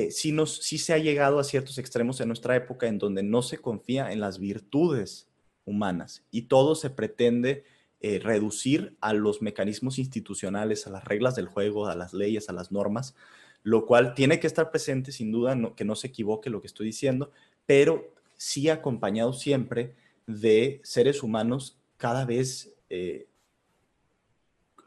sí, 0.08 0.32
nos, 0.32 0.56
sí 0.62 0.78
se 0.78 0.94
ha 0.94 0.98
llegado 0.98 1.40
a 1.40 1.44
ciertos 1.44 1.76
extremos 1.76 2.22
en 2.22 2.28
nuestra 2.28 2.56
época 2.56 2.86
en 2.86 2.96
donde 2.96 3.22
no 3.22 3.42
se 3.42 3.58
confía 3.58 4.10
en 4.10 4.20
las 4.20 4.38
virtudes 4.38 5.28
humanas 5.66 6.24
y 6.30 6.42
todo 6.42 6.74
se 6.74 6.88
pretende 6.88 7.64
eh, 8.04 8.18
reducir 8.18 8.96
a 9.00 9.12
los 9.12 9.42
mecanismos 9.42 9.98
institucionales, 9.98 10.88
a 10.88 10.90
las 10.90 11.04
reglas 11.04 11.36
del 11.36 11.46
juego, 11.46 11.86
a 11.86 11.94
las 11.94 12.12
leyes, 12.12 12.48
a 12.48 12.52
las 12.52 12.72
normas, 12.72 13.14
lo 13.62 13.86
cual 13.86 14.14
tiene 14.14 14.40
que 14.40 14.46
estar 14.46 14.70
presente 14.70 15.12
sin 15.12 15.30
duda, 15.30 15.56
que 15.76 15.84
no 15.84 15.94
se 15.94 16.08
equivoque 16.08 16.50
lo 16.50 16.60
que 16.60 16.66
estoy 16.66 16.86
diciendo, 16.86 17.30
pero 17.66 18.12
sí 18.36 18.68
acompañado 18.68 19.32
siempre 19.32 19.94
de 20.26 20.80
seres 20.82 21.22
humanos 21.22 21.78
cada 21.96 22.24
vez 22.24 22.74
eh, 22.90 23.26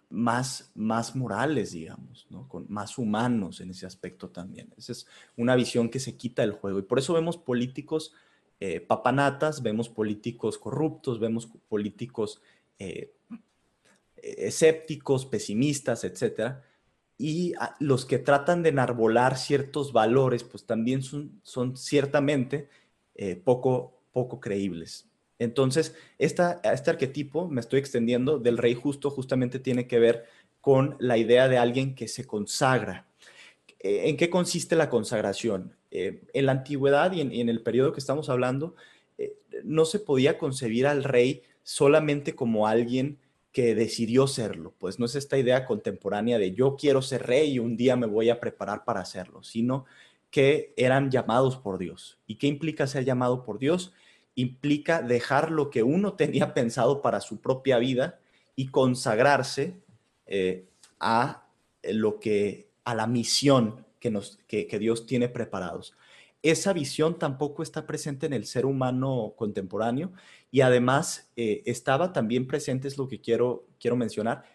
más, 0.09 0.71
más 0.75 1.15
morales, 1.15 1.71
digamos, 1.71 2.27
Con, 2.47 2.65
más 2.69 2.97
humanos 2.97 3.61
en 3.61 3.71
ese 3.71 3.85
aspecto 3.85 4.29
también. 4.29 4.73
Esa 4.77 4.91
es 4.91 5.07
una 5.35 5.55
visión 5.55 5.89
que 5.89 5.99
se 5.99 6.15
quita 6.15 6.41
del 6.41 6.51
juego. 6.51 6.79
Y 6.79 6.83
por 6.83 6.99
eso 6.99 7.13
vemos 7.13 7.37
políticos 7.37 8.13
eh, 8.59 8.79
papanatas, 8.79 9.61
vemos 9.61 9.89
políticos 9.89 10.57
corruptos, 10.57 11.19
vemos 11.19 11.47
políticos 11.67 12.41
eh, 12.79 13.13
escépticos, 14.17 15.25
pesimistas, 15.25 16.03
etc. 16.03 16.57
Y 17.17 17.53
los 17.79 18.05
que 18.05 18.19
tratan 18.19 18.61
de 18.61 18.69
enarbolar 18.69 19.37
ciertos 19.37 19.93
valores, 19.93 20.43
pues 20.43 20.65
también 20.65 21.01
son, 21.01 21.39
son 21.43 21.77
ciertamente 21.77 22.67
eh, 23.15 23.35
poco, 23.35 24.01
poco 24.11 24.39
creíbles. 24.39 25.07
Entonces, 25.39 25.95
esta, 26.17 26.59
este 26.63 26.89
arquetipo, 26.89 27.47
me 27.47 27.61
estoy 27.61 27.79
extendiendo, 27.79 28.39
del 28.39 28.57
rey 28.57 28.73
justo 28.73 29.09
justamente 29.09 29.59
tiene 29.59 29.87
que 29.87 29.99
ver 29.99 30.25
con 30.61 30.95
la 30.99 31.17
idea 31.17 31.47
de 31.47 31.57
alguien 31.57 31.95
que 31.95 32.07
se 32.07 32.25
consagra. 32.25 33.05
¿En 33.79 34.17
qué 34.17 34.29
consiste 34.29 34.75
la 34.75 34.89
consagración? 34.89 35.75
Eh, 35.91 36.23
en 36.33 36.45
la 36.47 36.51
antigüedad 36.51 37.13
y 37.13 37.21
en, 37.21 37.47
el 37.47 37.61
periodo 37.61 37.93
que 37.93 37.99
estamos 37.99 38.29
hablando, 38.29 38.75
eh, 39.17 39.37
no 39.63 39.85
se 39.85 39.99
podía 39.99 40.37
concebir 40.37 40.87
al 40.87 41.05
rey 41.05 41.43
solamente 41.63 42.35
como 42.35 42.67
alguien 42.67 43.17
que 43.55 43.73
decidió 43.73 44.27
serlo, 44.27 44.73
pues 44.77 44.99
no 44.99 45.05
es 45.05 45.15
esta 45.15 45.37
idea 45.37 45.65
contemporánea 45.65 46.37
de 46.37 46.51
yo 46.51 46.75
quiero 46.75 47.01
ser 47.01 47.25
rey 47.25 47.53
y 47.53 47.59
un 47.59 47.77
día 47.77 47.95
me 47.95 48.05
voy 48.05 48.29
a 48.29 48.41
preparar 48.41 48.83
para 48.83 48.99
hacerlo, 48.99 49.43
sino 49.43 49.85
que 50.29 50.73
eran 50.75 51.09
llamados 51.09 51.55
por 51.55 51.77
Dios. 51.77 52.19
¿Y 52.27 52.35
qué 52.35 52.47
implica 52.47 52.85
ser 52.85 53.05
llamado 53.05 53.45
por 53.45 53.57
Dios? 53.57 53.93
Implica 54.35 55.01
dejar 55.01 55.51
lo 55.51 55.69
que 55.69 55.83
uno 55.83 56.13
tenía 56.17 56.53
pensado 56.53 57.01
para 57.01 57.21
su 57.21 57.39
propia 57.39 57.77
vida 57.77 58.19
y 58.57 58.67
consagrarse 58.67 59.79
eh, 60.25 60.65
a 60.99 61.45
lo 61.81 62.19
que 62.19 62.67
a 62.83 62.93
la 62.93 63.07
misión 63.07 63.85
que, 64.01 64.79
Dios 64.79 65.05
tiene 65.05 65.29
preparados. 65.29 65.95
Esa 66.43 66.73
visión 66.73 67.17
tampoco 67.17 67.63
está 67.63 67.87
presente 67.87 68.25
en 68.25 68.33
el 68.33 68.45
ser 68.47 68.65
humano 68.65 69.33
contemporáneo 69.37 70.11
y 70.55 70.61
además 70.61 71.29
eh, 71.35 71.63
estaba 71.65 72.13
también 72.13 72.47
presente, 72.47 72.87
es 72.87 72.97
lo 72.97 73.09
que 73.09 73.19
quiero, 73.19 73.67
quiero 73.77 73.97
mencionar, 73.97 74.45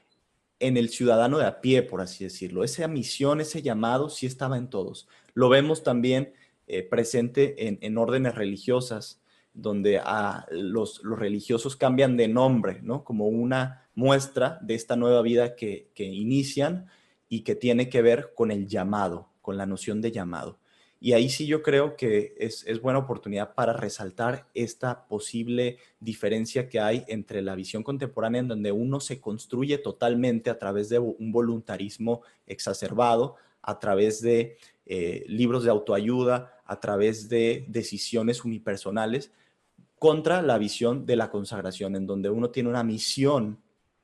en 0.58 0.78
el 0.78 0.88
ciudadano 0.88 1.36
de 1.36 1.44
a 1.44 1.60
pie, 1.60 1.82
por 1.82 2.00
así 2.00 2.24
decirlo. 2.24 2.64
Esa 2.64 2.88
misión, 2.88 3.38
ese 3.42 3.60
llamado 3.60 4.08
sí 4.08 4.24
estaba 4.24 4.56
en 4.56 4.70
todos. 4.70 5.08
Lo 5.34 5.50
vemos 5.50 5.82
también 5.82 6.32
eh, 6.68 6.82
presente 6.84 7.84
en, 7.84 7.98
órdenes 7.98 8.34
religiosas, 8.34 9.20
donde 9.52 9.98
a 9.98 10.46
los, 10.50 11.02
religiosos 11.04 11.76
cambian 11.76 12.16
de 12.16 12.28
nombre, 12.28 12.80
¿no? 12.82 13.04
Como 13.04 13.26
una 13.26 13.86
muestra 13.94 14.58
de 14.62 14.76
esta 14.76 14.96
nueva 14.96 15.20
vida 15.20 15.54
que, 15.54 15.90
que 15.94 16.04
inician 16.04 16.86
y 17.28 17.42
que 17.42 17.56
tiene 17.56 17.90
que 17.90 18.00
ver 18.00 18.32
con 18.34 18.50
el 18.50 18.66
llamado, 18.68 19.28
con 19.42 19.58
la 19.58 19.66
noción 19.66 20.00
de 20.00 20.12
llamado. 20.12 20.60
Y 21.02 21.14
ahí 21.14 21.30
sí 21.30 21.46
yo 21.46 21.62
creo 21.62 21.96
que 21.96 22.34
es, 22.38 22.64
buena 22.82 22.98
oportunidad 22.98 23.54
para 23.54 23.72
resaltar 23.72 24.46
esta 24.52 25.06
posible 25.08 25.78
diferencia 25.98 26.68
que 26.68 26.78
hay 26.78 27.04
entre 27.08 27.40
la 27.40 27.54
visión 27.54 27.82
contemporánea 27.82 28.42
en 28.42 28.48
donde 28.48 28.70
uno 28.70 29.00
se 29.00 29.18
construye 29.18 29.78
totalmente 29.78 30.50
a 30.50 30.58
través 30.58 30.90
de 30.90 30.98
un 30.98 31.32
voluntarismo 31.32 32.20
exacerbado, 32.46 33.36
a 33.62 33.78
través 33.78 34.20
de 34.20 34.58
eh, 34.84 35.24
libros 35.26 35.64
de 35.64 35.70
autoayuda, 35.70 36.52
a 36.66 36.80
través 36.80 37.30
de 37.30 37.64
decisiones 37.68 38.44
unipersonales, 38.44 39.32
contra 39.98 40.42
la 40.42 40.58
visión 40.58 41.06
de 41.06 41.16
la 41.16 41.30
consagración, 41.30 41.96
en 41.96 42.06
donde 42.06 42.28
uno 42.28 42.50
tiene 42.50 42.68
una 42.68 42.84
misión 42.84 43.58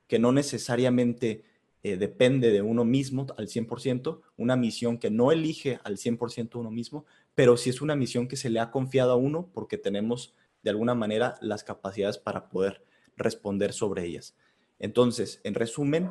que 0.07 0.17
no 0.17 0.31
necesariamente 0.31 1.43
eh, 1.83 1.97
depende 1.97 2.51
de 2.51 2.61
uno 2.61 2.85
mismo 2.85 3.27
al 3.37 3.47
100%, 3.47 4.21
una 4.37 4.55
misión 4.55 4.97
que 4.97 5.09
no 5.09 5.31
elige 5.31 5.79
al 5.83 5.97
100% 5.97 6.55
uno 6.55 6.71
mismo, 6.71 7.05
pero 7.35 7.55
sí 7.57 7.69
es 7.69 7.81
una 7.81 7.95
misión 7.95 8.27
que 8.27 8.35
se 8.35 8.49
le 8.49 8.59
ha 8.59 8.71
confiado 8.71 9.11
a 9.11 9.15
uno 9.15 9.49
porque 9.53 9.77
tenemos 9.77 10.33
de 10.63 10.71
alguna 10.71 10.95
manera 10.95 11.35
las 11.41 11.63
capacidades 11.63 12.17
para 12.17 12.49
poder 12.49 12.83
responder 13.15 13.73
sobre 13.73 14.05
ellas. 14.05 14.35
Entonces, 14.79 15.39
en 15.43 15.53
resumen, 15.53 16.09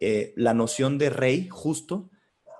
eh, 0.00 0.32
la 0.36 0.54
noción 0.54 0.98
de 0.98 1.10
rey 1.10 1.48
justo 1.48 2.10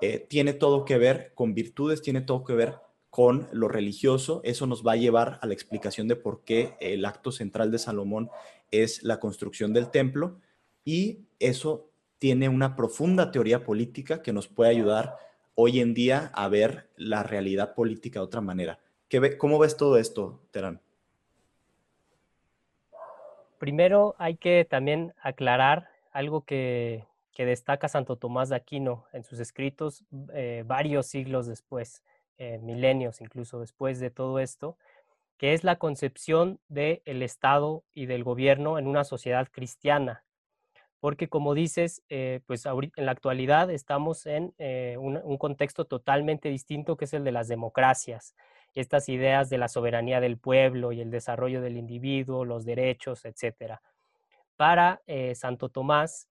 eh, 0.00 0.26
tiene 0.28 0.52
todo 0.52 0.84
que 0.84 0.98
ver 0.98 1.32
con 1.34 1.54
virtudes, 1.54 2.02
tiene 2.02 2.20
todo 2.20 2.44
que 2.44 2.54
ver 2.54 2.76
con 3.10 3.48
lo 3.52 3.68
religioso. 3.68 4.40
Eso 4.44 4.66
nos 4.66 4.86
va 4.86 4.92
a 4.92 4.96
llevar 4.96 5.38
a 5.42 5.46
la 5.46 5.54
explicación 5.54 6.08
de 6.08 6.16
por 6.16 6.42
qué 6.44 6.74
el 6.80 7.04
acto 7.04 7.32
central 7.32 7.70
de 7.70 7.78
Salomón 7.78 8.30
es 8.70 9.02
la 9.02 9.20
construcción 9.20 9.72
del 9.72 9.90
templo 9.90 10.38
y 10.84 11.20
eso 11.38 11.90
tiene 12.18 12.48
una 12.48 12.76
profunda 12.76 13.30
teoría 13.30 13.64
política 13.64 14.22
que 14.22 14.32
nos 14.32 14.48
puede 14.48 14.70
ayudar 14.70 15.16
hoy 15.54 15.80
en 15.80 15.94
día 15.94 16.30
a 16.34 16.48
ver 16.48 16.90
la 16.96 17.22
realidad 17.22 17.74
política 17.74 18.20
de 18.20 18.24
otra 18.24 18.40
manera. 18.40 18.78
¿Qué 19.08 19.38
¿Cómo 19.38 19.58
ves 19.58 19.76
todo 19.76 19.98
esto, 19.98 20.40
Terán? 20.50 20.80
Primero 23.58 24.14
hay 24.18 24.36
que 24.36 24.66
también 24.68 25.14
aclarar 25.22 25.88
algo 26.12 26.42
que, 26.42 27.04
destaca 27.36 27.88
Santo 27.88 28.16
Tomás 28.16 28.48
de 28.48 28.56
Aquino 28.56 29.04
en 29.12 29.22
sus 29.22 29.40
escritos 29.40 30.04
eh, 30.32 30.64
varios 30.66 31.06
siglos 31.06 31.46
después, 31.46 32.02
eh, 32.38 32.58
milenios 32.58 33.20
incluso 33.20 33.60
después 33.60 34.00
de 34.00 34.10
todo 34.10 34.38
esto, 34.38 34.78
que 35.36 35.52
es 35.52 35.62
la 35.62 35.76
concepción 35.76 36.58
del 36.68 37.22
Estado 37.22 37.84
y 37.92 38.06
del 38.06 38.24
gobierno 38.24 38.78
en 38.78 38.86
una 38.86 39.04
sociedad 39.04 39.48
cristiana 39.50 40.24
porque 41.00 41.28
como 41.28 41.54
dices, 41.54 42.02
eh, 42.08 42.40
pues 42.46 42.64
en 42.66 43.06
la 43.06 43.12
actualidad 43.12 43.70
estamos 43.70 44.26
en 44.26 44.54
eh, 44.58 44.96
un, 44.98 45.38
contexto 45.38 45.84
totalmente 45.84 46.48
distinto 46.48 46.96
que 46.96 47.04
es 47.04 47.12
el 47.12 47.24
de 47.24 47.32
las 47.32 47.48
democracias. 47.48 48.34
Estas 48.74 49.08
ideas 49.08 49.48
de 49.48 49.58
la 49.58 49.68
soberanía 49.68 50.20
del 50.20 50.38
pueblo 50.38 50.92
y 50.92 51.00
el 51.00 51.10
desarrollo 51.10 51.60
del 51.60 51.76
individuo, 51.76 52.44
los 52.44 52.64
derechos, 52.64 53.24
etc. 53.24 53.78
Para 54.56 55.02
eh, 55.06 55.34
Santo 55.34 55.68
Tomás, 55.68 56.28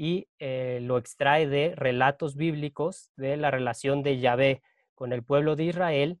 y 0.00 0.28
lo 0.38 0.96
extrae 0.96 1.48
de 1.48 1.74
relatos 1.74 2.36
bíblicos 2.36 3.10
de 3.16 3.36
la 3.36 3.50
relación 3.50 4.04
de 4.04 4.20
Yahvé 4.20 4.62
con 4.94 5.12
el 5.12 5.24
pueblo 5.24 5.56
de 5.56 5.64
Israel, 5.64 6.20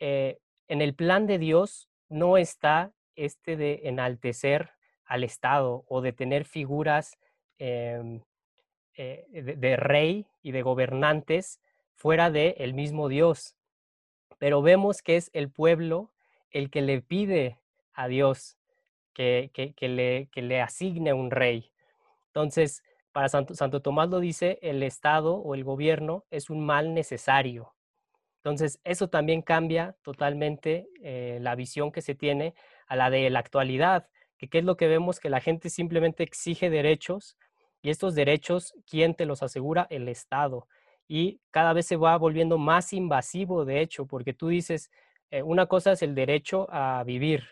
en 0.00 0.36
el 0.68 0.92
plan 0.96 1.28
de 1.28 1.38
Dios 1.38 1.88
no 2.08 2.38
está 2.38 2.92
este 3.14 3.56
de 3.56 3.82
enaltecer 3.84 4.72
al 5.04 5.24
Estado 5.24 5.84
o 5.88 6.00
de 6.00 6.12
tener 6.12 6.44
figuras 6.44 7.18
em, 7.58 8.22
eh, 8.94 9.26
de, 9.30 9.76
rey 9.76 10.26
y 10.42 10.52
de 10.52 10.62
gobernantes 10.62 11.60
fuera 11.94 12.30
del 12.30 12.54
el 12.58 12.74
mismo 12.74 13.08
Dios. 13.08 13.56
Pero 14.38 14.62
vemos 14.62 15.02
que 15.02 15.16
es 15.16 15.30
el 15.32 15.50
pueblo 15.50 16.10
el 16.50 16.70
que 16.70 16.82
le 16.82 17.00
pide 17.00 17.58
a 17.94 18.08
Dios 18.08 18.58
que, 19.14 19.50
le, 19.80 20.28
que 20.32 20.42
le 20.42 20.60
asigne 20.60 21.12
un 21.12 21.30
rey. 21.30 21.72
Entonces, 22.28 22.82
para 23.12 23.28
Santo, 23.28 23.54
Santo, 23.54 23.82
Tomás 23.82 24.08
lo 24.08 24.20
dice, 24.20 24.58
el 24.62 24.82
Estado 24.82 25.34
o 25.36 25.54
el 25.54 25.64
gobierno 25.64 26.24
es 26.30 26.50
un 26.50 26.64
mal 26.64 26.94
necesario. 26.94 27.74
Entonces, 28.38 28.80
eso 28.84 29.08
también 29.08 29.42
cambia 29.42 29.96
totalmente 30.02 30.88
eh, 31.02 31.38
la 31.40 31.54
visión 31.54 31.92
que 31.92 32.02
se 32.02 32.14
tiene 32.14 32.54
a 32.88 32.96
la 32.96 33.08
de 33.10 33.30
la 33.30 33.38
actualidad, 33.38 34.08
que 34.42 34.48
qué 34.48 34.58
es 34.58 34.64
lo 34.64 34.76
que 34.76 34.88
vemos, 34.88 35.20
que 35.20 35.30
la 35.30 35.40
gente 35.40 35.70
simplemente 35.70 36.24
exige 36.24 36.68
derechos 36.68 37.36
y 37.80 37.90
estos 37.90 38.16
derechos, 38.16 38.74
¿quién 38.90 39.14
te 39.14 39.24
los 39.24 39.40
asegura? 39.40 39.86
El 39.88 40.08
Estado. 40.08 40.66
Y 41.06 41.40
cada 41.52 41.72
vez 41.72 41.86
se 41.86 41.94
va 41.94 42.16
volviendo 42.18 42.58
más 42.58 42.92
invasivo, 42.92 43.64
de 43.64 43.80
hecho, 43.80 44.04
porque 44.04 44.34
tú 44.34 44.48
dices, 44.48 44.90
eh, 45.30 45.44
una 45.44 45.66
cosa 45.66 45.92
es 45.92 46.02
el 46.02 46.16
derecho 46.16 46.66
a 46.72 47.04
vivir 47.04 47.44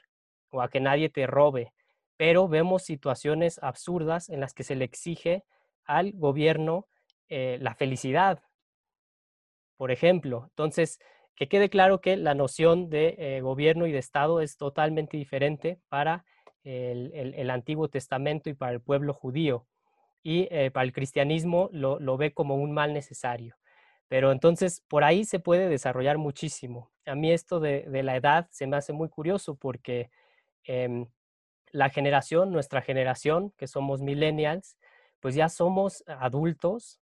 o 0.51 0.63
a 0.63 0.69
que 0.69 0.81
nadie 0.81 1.09
te 1.11 1.29
robe, 1.29 1.73
pero 2.17 2.49
vemos 2.49 2.83
situaciones 2.83 3.61
absurdas 3.63 4.29
en 4.29 4.41
las 4.41 4.53
que 4.53 4.65
se 4.65 4.75
le 4.75 4.85
exige 4.85 5.45
al 5.85 6.11
gobierno 6.15 6.89
eh, 7.29 7.59
la 7.61 7.77
felicidad. 7.77 8.43
por 9.77 9.93
ejemplo. 9.93 10.47
Entonces, 10.49 10.99
que 11.37 11.49
quede 11.49 11.71
claro 11.71 12.01
que 12.01 12.17
la 12.17 12.35
noción 12.35 12.91
de 12.91 13.15
eh, 13.19 13.41
gobierno 13.43 13.87
y 13.87 13.93
de 13.93 13.99
Estado 13.99 14.41
es 14.41 14.57
totalmente 14.57 15.17
diferente 15.17 15.79
para 15.89 16.25
el, 16.65 17.51
Antiguo 17.51 17.89
Testamento 17.89 18.51
y 18.51 18.55
para 18.55 18.73
el 18.73 18.81
pueblo 18.81 19.15
judío. 19.15 19.67
Y 20.23 20.49
eh, 20.51 20.71
para 20.71 20.85
el 20.85 20.93
cristianismo 20.93 21.71
lo, 21.73 22.17
ve 22.17 22.33
como 22.33 22.57
un 22.57 22.73
mal 22.73 22.93
necesario. 22.93 23.57
Pero 24.09 24.33
entonces 24.33 24.83
por 24.89 25.05
ahí 25.05 25.25
se 25.25 25.39
puede 25.39 25.69
desarrollar 25.69 26.19
muchísimo. 26.19 26.91
A 27.07 27.15
mí 27.15 27.33
esto 27.33 27.61
de, 27.61 27.87
la 28.03 28.17
edad 28.17 28.49
se 28.51 28.67
me 28.67 28.77
hace 28.77 28.93
muy 28.93 29.09
curioso 29.09 29.55
porque 29.55 30.11
em, 30.65 31.07
la 31.71 31.89
generación, 31.91 32.53
nuestra 32.53 32.83
generación, 32.83 33.53
que 33.57 33.67
somos 33.67 34.03
millennials, 34.03 34.77
pues 35.21 35.35
ya 35.35 35.49
somos 35.49 36.03
adultos 36.07 37.01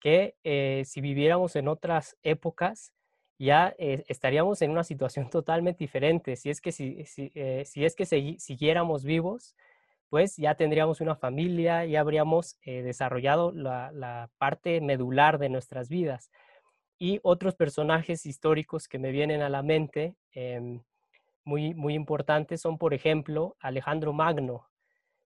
que 0.00 0.36
eh, 0.44 0.82
si 0.86 1.00
viviéramos 1.00 1.56
en 1.56 1.68
otras 1.68 2.16
épocas, 2.22 2.92
ya 3.38 3.74
eh, 3.78 4.04
estaríamos 4.08 4.62
en 4.62 4.70
una 4.70 4.84
situación 4.84 5.30
totalmente 5.30 5.78
diferente. 5.78 6.36
Si 6.36 6.50
es 6.50 6.60
que, 6.60 6.72
si, 6.72 7.04
eh, 7.34 7.64
es 7.74 7.94
que 7.94 8.06
siguiéramos 8.06 9.04
vivos, 9.04 9.54
pues 10.08 10.36
ya 10.36 10.54
tendríamos 10.54 11.00
una 11.00 11.16
familia, 11.16 11.84
ya 11.84 12.00
habríamos 12.00 12.56
eh, 12.62 12.82
desarrollado 12.82 13.52
la, 13.52 14.30
parte 14.38 14.80
medular 14.80 15.38
de 15.38 15.48
nuestras 15.48 15.88
vidas. 15.88 16.30
Y 16.98 17.20
otros 17.22 17.54
personajes 17.54 18.24
históricos 18.24 18.88
que 18.88 18.98
me 18.98 19.10
vienen 19.10 19.42
a 19.42 19.50
la 19.50 19.62
mente, 19.62 20.16
em, 20.32 20.82
muy, 21.44 21.74
muy 21.74 21.94
importantes, 21.94 22.60
son, 22.62 22.78
por 22.78 22.94
ejemplo, 22.94 23.56
Alejandro 23.60 24.12
Magno, 24.12 24.68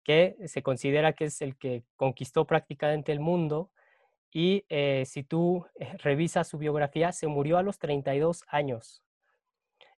que 0.04 0.38
se 0.46 0.64
considera 0.64 1.14
que 1.14 1.26
es 1.26 1.42
el 1.42 1.58
que 1.58 1.84
conquistó 1.98 2.46
prácticamente 2.46 3.12
el 3.12 3.20
mundo 3.20 3.72
y 4.32 4.66
eh, 4.70 5.04
si 5.06 5.24
tú 5.24 5.66
eh, 5.80 5.98
revisas 6.00 6.48
su 6.48 6.58
biografía, 6.58 7.12
se 7.12 7.28
murió 7.28 7.58
a 7.58 7.64
los 7.64 7.80
32 7.80 8.44
años. 8.48 9.04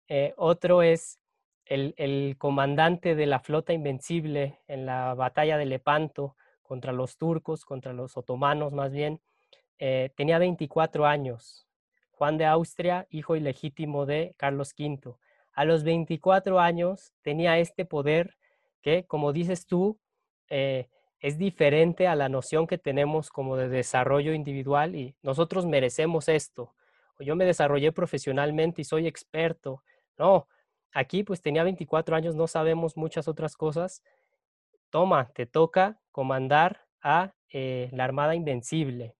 Eh, 0.07 0.33
otro 0.37 0.81
es 0.81 1.19
el, 1.65 2.35
comandante 2.37 3.15
de 3.15 3.27
la 3.27 3.39
flota 3.39 3.73
invencible 3.73 4.59
en 4.67 4.85
la 4.85 5.13
batalla 5.13 5.57
de 5.57 5.65
Lepanto 5.65 6.35
contra 6.63 6.93
los 6.93 7.17
turcos, 7.17 7.63
contra 7.63 7.93
los 7.93 8.17
otomanos 8.17 8.73
más 8.73 8.91
bien. 8.91 9.21
tenía 9.77 10.39
24 10.39 11.05
años. 11.05 11.67
Juan 12.11 12.37
de 12.37 12.45
Austria, 12.45 13.07
hijo 13.11 13.35
ilegítimo 13.35 14.05
de 14.05 14.33
Carlos 14.37 14.73
V. 14.77 15.15
A 15.53 15.65
los 15.65 15.83
24 15.83 16.59
años 16.59 17.13
tenía 17.21 17.59
este 17.59 17.85
poder 17.85 18.35
que, 18.81 19.05
como 19.05 19.31
dices 19.31 19.67
tú, 19.67 19.99
es 21.19 21.37
diferente 21.37 22.07
a 22.07 22.15
la 22.15 22.29
noción 22.29 22.67
que 22.67 22.77
tenemos 22.77 23.29
como 23.29 23.57
de 23.57 23.67
desarrollo 23.67 24.33
individual 24.33 24.95
y 24.95 25.15
nosotros 25.21 25.65
merecemos 25.65 26.29
esto. 26.29 26.73
Yo 27.19 27.35
me 27.35 27.45
desarrollé 27.45 27.91
profesionalmente 27.91 28.81
y 28.81 28.85
soy 28.85 29.07
experto. 29.07 29.83
No, 30.17 30.47
aquí 30.93 31.23
pues 31.23 31.41
tenía 31.41 31.63
24 31.63 32.15
años, 32.15 32.35
no 32.35 32.47
sabemos 32.47 32.95
muchas 32.95 33.27
otras 33.27 33.57
cosas. 33.57 34.01
Toma, 34.89 35.29
te 35.33 35.45
toca 35.45 35.99
comandar 36.11 36.85
a 37.01 37.33
eh, 37.49 37.89
la 37.91 38.05
Armada 38.05 38.35
Invencible. 38.35 39.15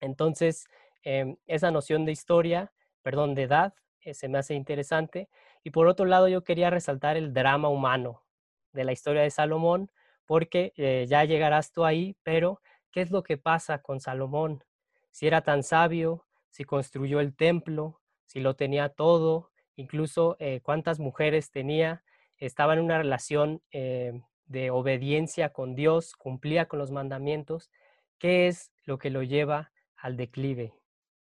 Entonces, 0.00 0.66
em, 1.02 1.36
esa 1.46 1.70
noción 1.70 2.04
de 2.04 2.12
historia, 2.12 2.72
perdón, 3.02 3.34
de 3.34 3.44
edad, 3.44 3.74
eh, 4.00 4.14
se 4.14 4.28
me 4.28 4.38
hace 4.38 4.54
interesante. 4.54 5.28
Y 5.64 5.70
por 5.70 5.86
otro 5.86 6.06
lado, 6.06 6.28
yo 6.28 6.44
quería 6.44 6.70
resaltar 6.70 7.16
el 7.16 7.32
drama 7.32 7.68
humano 7.68 8.24
de 8.72 8.84
la 8.84 8.92
historia 8.92 9.22
de 9.22 9.30
Salomón, 9.30 9.90
porque 10.32 10.72
eh, 10.78 11.04
ya 11.06 11.26
llegarás 11.26 11.72
tú 11.72 11.84
ahí, 11.84 12.16
pero 12.22 12.62
¿qué 12.90 13.02
es 13.02 13.10
lo 13.10 13.22
que 13.22 13.36
pasa 13.36 13.82
con 13.82 14.00
Salomón? 14.00 14.64
Si 15.10 15.26
era 15.26 15.42
tan 15.42 15.62
sabio, 15.62 16.24
si 16.48 16.64
construyó 16.64 17.20
el 17.20 17.36
templo, 17.36 18.00
si 18.24 18.40
lo 18.40 18.56
tenía 18.56 18.88
todo, 18.88 19.50
incluso 19.76 20.36
eh, 20.38 20.60
cuántas 20.62 21.00
mujeres 21.00 21.50
tenía, 21.50 22.02
estaba 22.38 22.72
en 22.72 22.80
una 22.80 22.96
relación 22.96 23.60
eh, 23.72 24.22
de 24.46 24.70
obediencia 24.70 25.50
con 25.50 25.74
Dios, 25.74 26.14
cumplía 26.16 26.64
con 26.64 26.78
los 26.78 26.90
mandamientos, 26.90 27.70
¿qué 28.18 28.46
es 28.46 28.72
lo 28.84 28.96
que 28.96 29.10
lo 29.10 29.22
lleva 29.22 29.70
al 29.98 30.16
declive? 30.16 30.72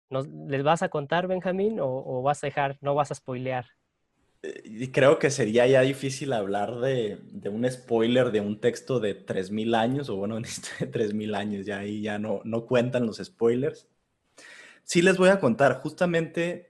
¿Les 0.09 0.63
vas 0.63 0.83
a 0.83 0.89
contar, 0.89 1.27
Benjamín, 1.27 1.79
o, 1.79 1.87
o 1.87 2.23
vas 2.23 2.43
a 2.43 2.47
dejar, 2.47 2.77
no 2.81 2.93
vas 2.93 3.11
a 3.11 3.15
spoilear? 3.15 3.76
Creo 4.91 5.19
que 5.19 5.29
sería 5.29 5.67
ya 5.67 5.81
difícil 5.81 6.33
hablar 6.33 6.79
de, 6.79 7.19
un 7.49 7.69
spoiler 7.69 8.31
de 8.31 8.41
un 8.41 8.59
texto 8.59 8.99
de 8.99 9.15
3.000 9.15 9.75
años, 9.75 10.09
o 10.09 10.15
bueno, 10.15 10.39
de 10.39 10.91
3.000 10.91 11.35
años, 11.35 11.65
ya 11.65 11.79
ahí 11.79 12.01
ya 12.01 12.19
no, 12.19 12.41
no 12.43 12.65
cuentan 12.65 13.05
los 13.05 13.17
spoilers. 13.17 13.87
Sí 14.83 15.01
les 15.01 15.17
voy 15.17 15.29
a 15.29 15.39
contar, 15.39 15.81
justamente, 15.81 16.69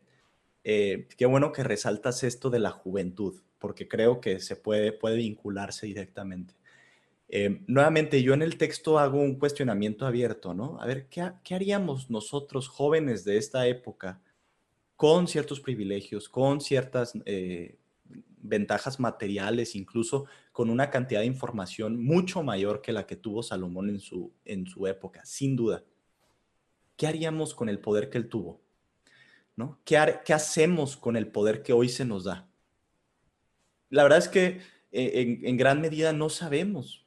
eh, 0.63 1.07
qué 1.17 1.25
bueno 1.25 1.51
que 1.51 1.63
resaltas 1.63 2.23
esto 2.23 2.49
de 2.49 2.59
la 2.59 2.71
juventud, 2.71 3.41
porque 3.59 3.87
creo 3.87 4.21
que 4.21 4.39
se 4.39 4.55
puede, 4.55 4.91
puede 4.91 5.17
vincularse 5.17 5.87
directamente. 5.87 6.55
Eh, 7.29 7.61
nuevamente, 7.67 8.23
yo 8.23 8.33
en 8.33 8.41
el 8.41 8.57
texto 8.57 8.99
hago 8.99 9.19
un 9.19 9.37
cuestionamiento 9.37 10.05
abierto, 10.05 10.53
¿no? 10.53 10.79
A 10.81 10.85
ver, 10.85 11.07
¿qué, 11.09 11.31
¿qué 11.43 11.55
haríamos 11.55 12.09
nosotros 12.09 12.69
jóvenes 12.69 13.25
de 13.25 13.37
esta 13.37 13.67
época? 13.67 14.21
Con 14.97 15.27
ciertos 15.27 15.61
privilegios, 15.61 16.27
con 16.27 16.59
ciertas 16.59 17.13
eh, 17.25 17.77
ventajas 18.39 18.99
materiales, 18.99 19.75
incluso 19.75 20.25
con 20.51 20.69
una 20.71 20.89
cantidad 20.89 21.21
de 21.21 21.27
información 21.27 22.03
mucho 22.03 22.41
mayor 22.41 22.81
que 22.81 22.91
la 22.91 23.05
que 23.05 23.15
tuvo 23.15 23.43
Salomón 23.43 23.89
en 23.89 23.99
su, 23.99 24.33
en 24.43 24.65
su 24.65 24.87
época, 24.87 25.23
sin 25.23 25.55
duda. 25.55 25.83
¿Qué 26.95 27.05
haríamos 27.05 27.53
con 27.53 27.69
el 27.69 27.79
poder 27.79 28.09
que 28.09 28.17
él 28.17 28.27
tuvo? 28.27 28.59
¿No? 29.55 29.79
¿Qué, 29.85 29.97
hacemos 29.97 30.97
con 30.97 31.15
el 31.15 31.27
poder 31.27 31.61
que 31.61 31.73
hoy 31.73 31.89
se 31.89 32.03
nos 32.05 32.23
da? 32.23 32.49
La 33.89 34.01
verdad 34.01 34.19
es 34.19 34.27
que 34.27 34.61
eh, 34.91 35.39
en, 35.43 35.57
gran 35.57 35.79
medida 35.79 36.11
no 36.11 36.29
sabemos. 36.29 37.05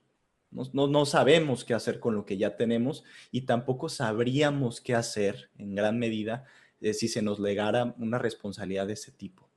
No, 0.52 0.88
no, 0.88 1.06
sabemos 1.06 1.64
qué 1.64 1.74
hacer 1.74 2.00
con 2.00 2.14
lo 2.14 2.24
que 2.24 2.36
ya 2.36 2.56
tenemos 2.56 3.04
y 3.30 3.42
tampoco 3.42 3.88
sabríamos 3.88 4.80
qué 4.80 4.96
hacer 4.96 5.50
en 5.58 5.76
gran 5.76 5.98
medida 5.98 6.44
si 6.80 7.08
se 7.08 7.22
nos 7.22 7.38
legara 7.38 7.94
una 7.98 8.18
responsabilidad 8.18 8.86
de 8.86 8.94
ese 8.94 9.12
tipo. 9.12 9.48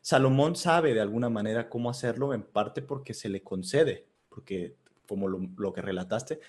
Salomón 0.00 0.56
sabe 0.56 0.94
de 0.94 1.00
alguna 1.00 1.28
manera 1.28 1.68
cómo 1.68 1.90
hacerlo, 1.90 2.32
en 2.34 2.42
parte 2.42 2.82
porque 2.82 3.14
se 3.14 3.28
le 3.28 3.42
concede, 3.42 4.06
porque 4.28 4.76
como 5.06 5.28
lo, 5.28 5.72
que 5.72 5.82
relataste, 5.82 6.40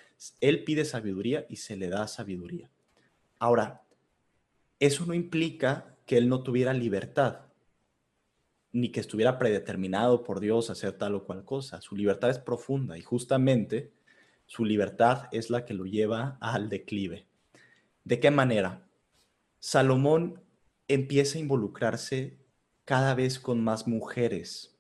él 0.42 0.64
pide 0.64 0.84
sabiduría 0.86 1.46
y 1.50 1.56
se 1.56 1.78
le 1.78 1.90
da 1.90 2.08
sabiduría. 2.08 2.70
Ahora, 3.40 3.84
eso 4.80 5.06
no 5.06 5.14
implica 5.14 5.96
que 6.06 6.18
él 6.18 6.28
no 6.28 6.44
tuviera 6.44 6.74
libertad, 6.74 7.42
ni 8.72 8.92
que 8.92 9.00
estuviera 9.00 9.40
predeterminado 9.40 10.24
por 10.24 10.40
Dios 10.40 10.70
a 10.70 10.74
hacer 10.74 10.94
tal 10.94 11.16
o 11.16 11.24
cual 11.24 11.46
cosa. 11.46 11.82
Su 11.82 11.96
libertad 11.96 12.30
es 12.30 12.40
profunda 12.40 12.98
y 12.98 13.02
justamente 13.02 13.92
su 14.46 14.66
libertad 14.66 15.28
es 15.32 15.50
la 15.50 15.66
que 15.66 15.74
lo 15.74 15.86
lleva 15.86 16.38
al 16.42 16.70
declive. 16.70 17.28
¿De 18.04 18.20
qué 18.20 18.30
manera? 18.30 18.89
Salomón 19.60 20.42
empieza 20.88 21.38
a 21.38 21.42
involucrarse 21.42 22.38
cada 22.86 23.14
vez 23.14 23.40
con 23.40 23.64
más 23.64 23.88
mujeres. 23.88 24.76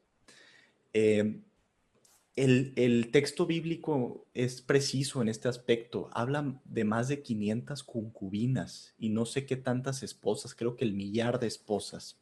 Eh, 0.93 1.41
el, 2.35 3.11
texto 3.11 3.45
bíblico 3.45 4.25
es 4.33 4.61
preciso 4.61 5.21
en 5.21 5.27
este 5.27 5.49
aspecto. 5.49 6.09
Habla 6.13 6.59
de 6.63 6.85
más 6.85 7.09
de 7.09 7.21
500 7.21 7.83
concubinas 7.83 8.95
y 8.97 9.09
no 9.09 9.25
sé 9.25 9.45
qué 9.45 9.57
tantas 9.57 10.03
esposas, 10.03 10.55
creo 10.55 10.77
que 10.77 10.85
el 10.85 10.93
millar 10.93 11.39
de 11.39 11.47
esposas. 11.47 12.17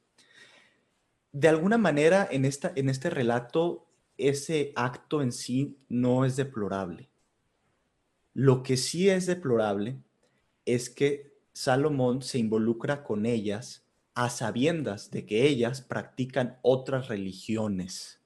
De 1.32 1.48
alguna 1.48 1.78
manera, 1.78 2.28
en, 2.32 2.46
esta, 2.46 2.74
en 2.76 2.90
este 2.90 3.12
relato, 3.12 3.88
ese 4.18 4.74
acto 4.76 5.22
en 5.22 5.32
sí 5.32 5.78
no 5.88 6.26
es 6.26 6.36
deplorable. 6.36 7.10
Lo 8.34 8.64
que 8.64 8.76
sí 8.76 9.10
es 9.10 9.28
deplorable 9.28 9.98
es 10.66 10.90
que 10.90 11.37
Salomón 11.58 12.22
se 12.22 12.38
involucra 12.38 13.04
con 13.04 13.26
ellas 13.26 13.84
a 14.14 14.30
sabiendas 14.30 15.10
de 15.10 15.26
que 15.26 15.48
ellas 15.48 15.82
practican 15.82 16.60
otras 16.62 17.08
religiones 17.08 18.22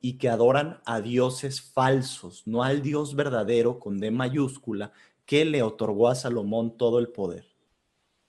y 0.00 0.18
que 0.18 0.28
adoran 0.28 0.80
a 0.86 1.00
dioses 1.00 1.60
falsos, 1.60 2.46
no 2.46 2.62
al 2.62 2.80
Dios 2.80 3.16
verdadero 3.16 3.80
con 3.80 3.98
D 3.98 4.12
mayúscula 4.12 4.92
que 5.26 5.44
le 5.44 5.64
otorgó 5.64 6.06
a 6.06 6.14
Salomón 6.14 6.76
todo 6.76 7.00
el 7.00 7.08
poder, 7.08 7.44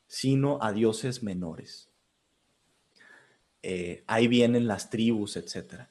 sino 0.07 0.57
a 0.59 0.73
dioses 0.73 1.21
menores. 1.21 1.91
Eh, 3.61 4.03
ahí 4.07 4.27
vienen 4.27 4.67
las 4.67 4.89
tribus, 4.89 5.37
etc. 5.37 5.83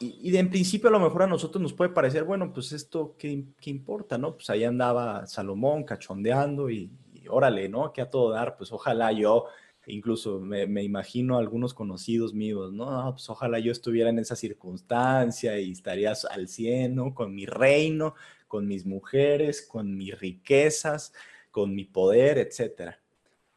Y, 0.00 0.34
en 0.34 0.48
principio 0.48 0.88
a 0.88 0.92
lo 0.92 1.00
mejor 1.00 1.24
a 1.24 1.26
nosotros 1.26 1.60
nos 1.60 1.74
puede 1.74 1.90
parecer, 1.90 2.24
bueno, 2.24 2.54
pues 2.54 2.72
esto, 2.72 3.16
¿qué, 3.18 3.44
importa? 3.66 4.16
¿No? 4.16 4.34
Pues 4.34 4.48
ahí 4.48 4.64
andaba 4.64 5.26
Salomón 5.26 5.84
cachondeando 5.84 6.70
y, 6.70 6.90
órale, 7.28 7.68
¿no? 7.68 7.92
Que 7.92 8.02
a 8.02 8.10
todo 8.10 8.30
dar, 8.30 8.56
pues 8.56 8.72
ojalá 8.72 9.12
yo, 9.12 9.46
incluso 9.86 10.40
me, 10.40 10.82
imagino 10.82 11.38
algunos 11.38 11.74
conocidos 11.74 12.34
míos, 12.34 12.72
¿no? 12.72 13.12
Pues 13.12 13.28
ojalá 13.28 13.58
yo 13.58 13.72
estuviera 13.72 14.10
en 14.10 14.18
esa 14.18 14.36
circunstancia 14.36 15.58
y 15.58 15.72
estarías 15.72 16.24
al 16.24 16.48
cielo 16.48 17.14
Con 17.14 17.34
mi 17.34 17.46
reino, 17.46 18.14
con 18.48 18.66
mis 18.66 18.86
mujeres, 18.86 19.62
con 19.62 19.96
mis 19.96 20.18
riquezas, 20.18 21.12
con 21.50 21.74
mi 21.74 21.84
poder, 21.84 22.38
etcétera. 22.38 23.00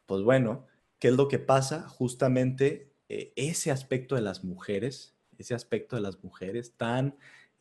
Pues 0.06 0.22
bueno, 0.22 0.66
¿qué 0.98 1.08
es 1.08 1.14
lo 1.14 1.28
que 1.28 1.38
pasa? 1.38 1.88
Justamente 1.88 2.92
eh, 3.08 3.32
ese 3.36 3.70
aspecto 3.70 4.14
de 4.14 4.22
las 4.22 4.44
mujeres, 4.44 5.14
ese 5.38 5.54
aspecto 5.54 5.96
de 5.96 6.02
las 6.02 6.22
mujeres 6.22 6.74
tan, 6.76 7.16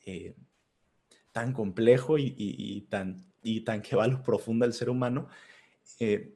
eh, 0.05 0.36
tan 1.32 1.53
complejo 1.53 2.18
y, 2.18 2.88
tan, 2.89 3.24
y 3.43 3.62
tan 3.62 3.82
que 3.82 3.95
va 3.95 4.05
a 4.05 4.08
lo 4.08 4.24
profundo 4.24 4.66
del 4.66 4.74
ser 4.74 4.89
humano, 4.89 5.30
eh, 6.00 6.36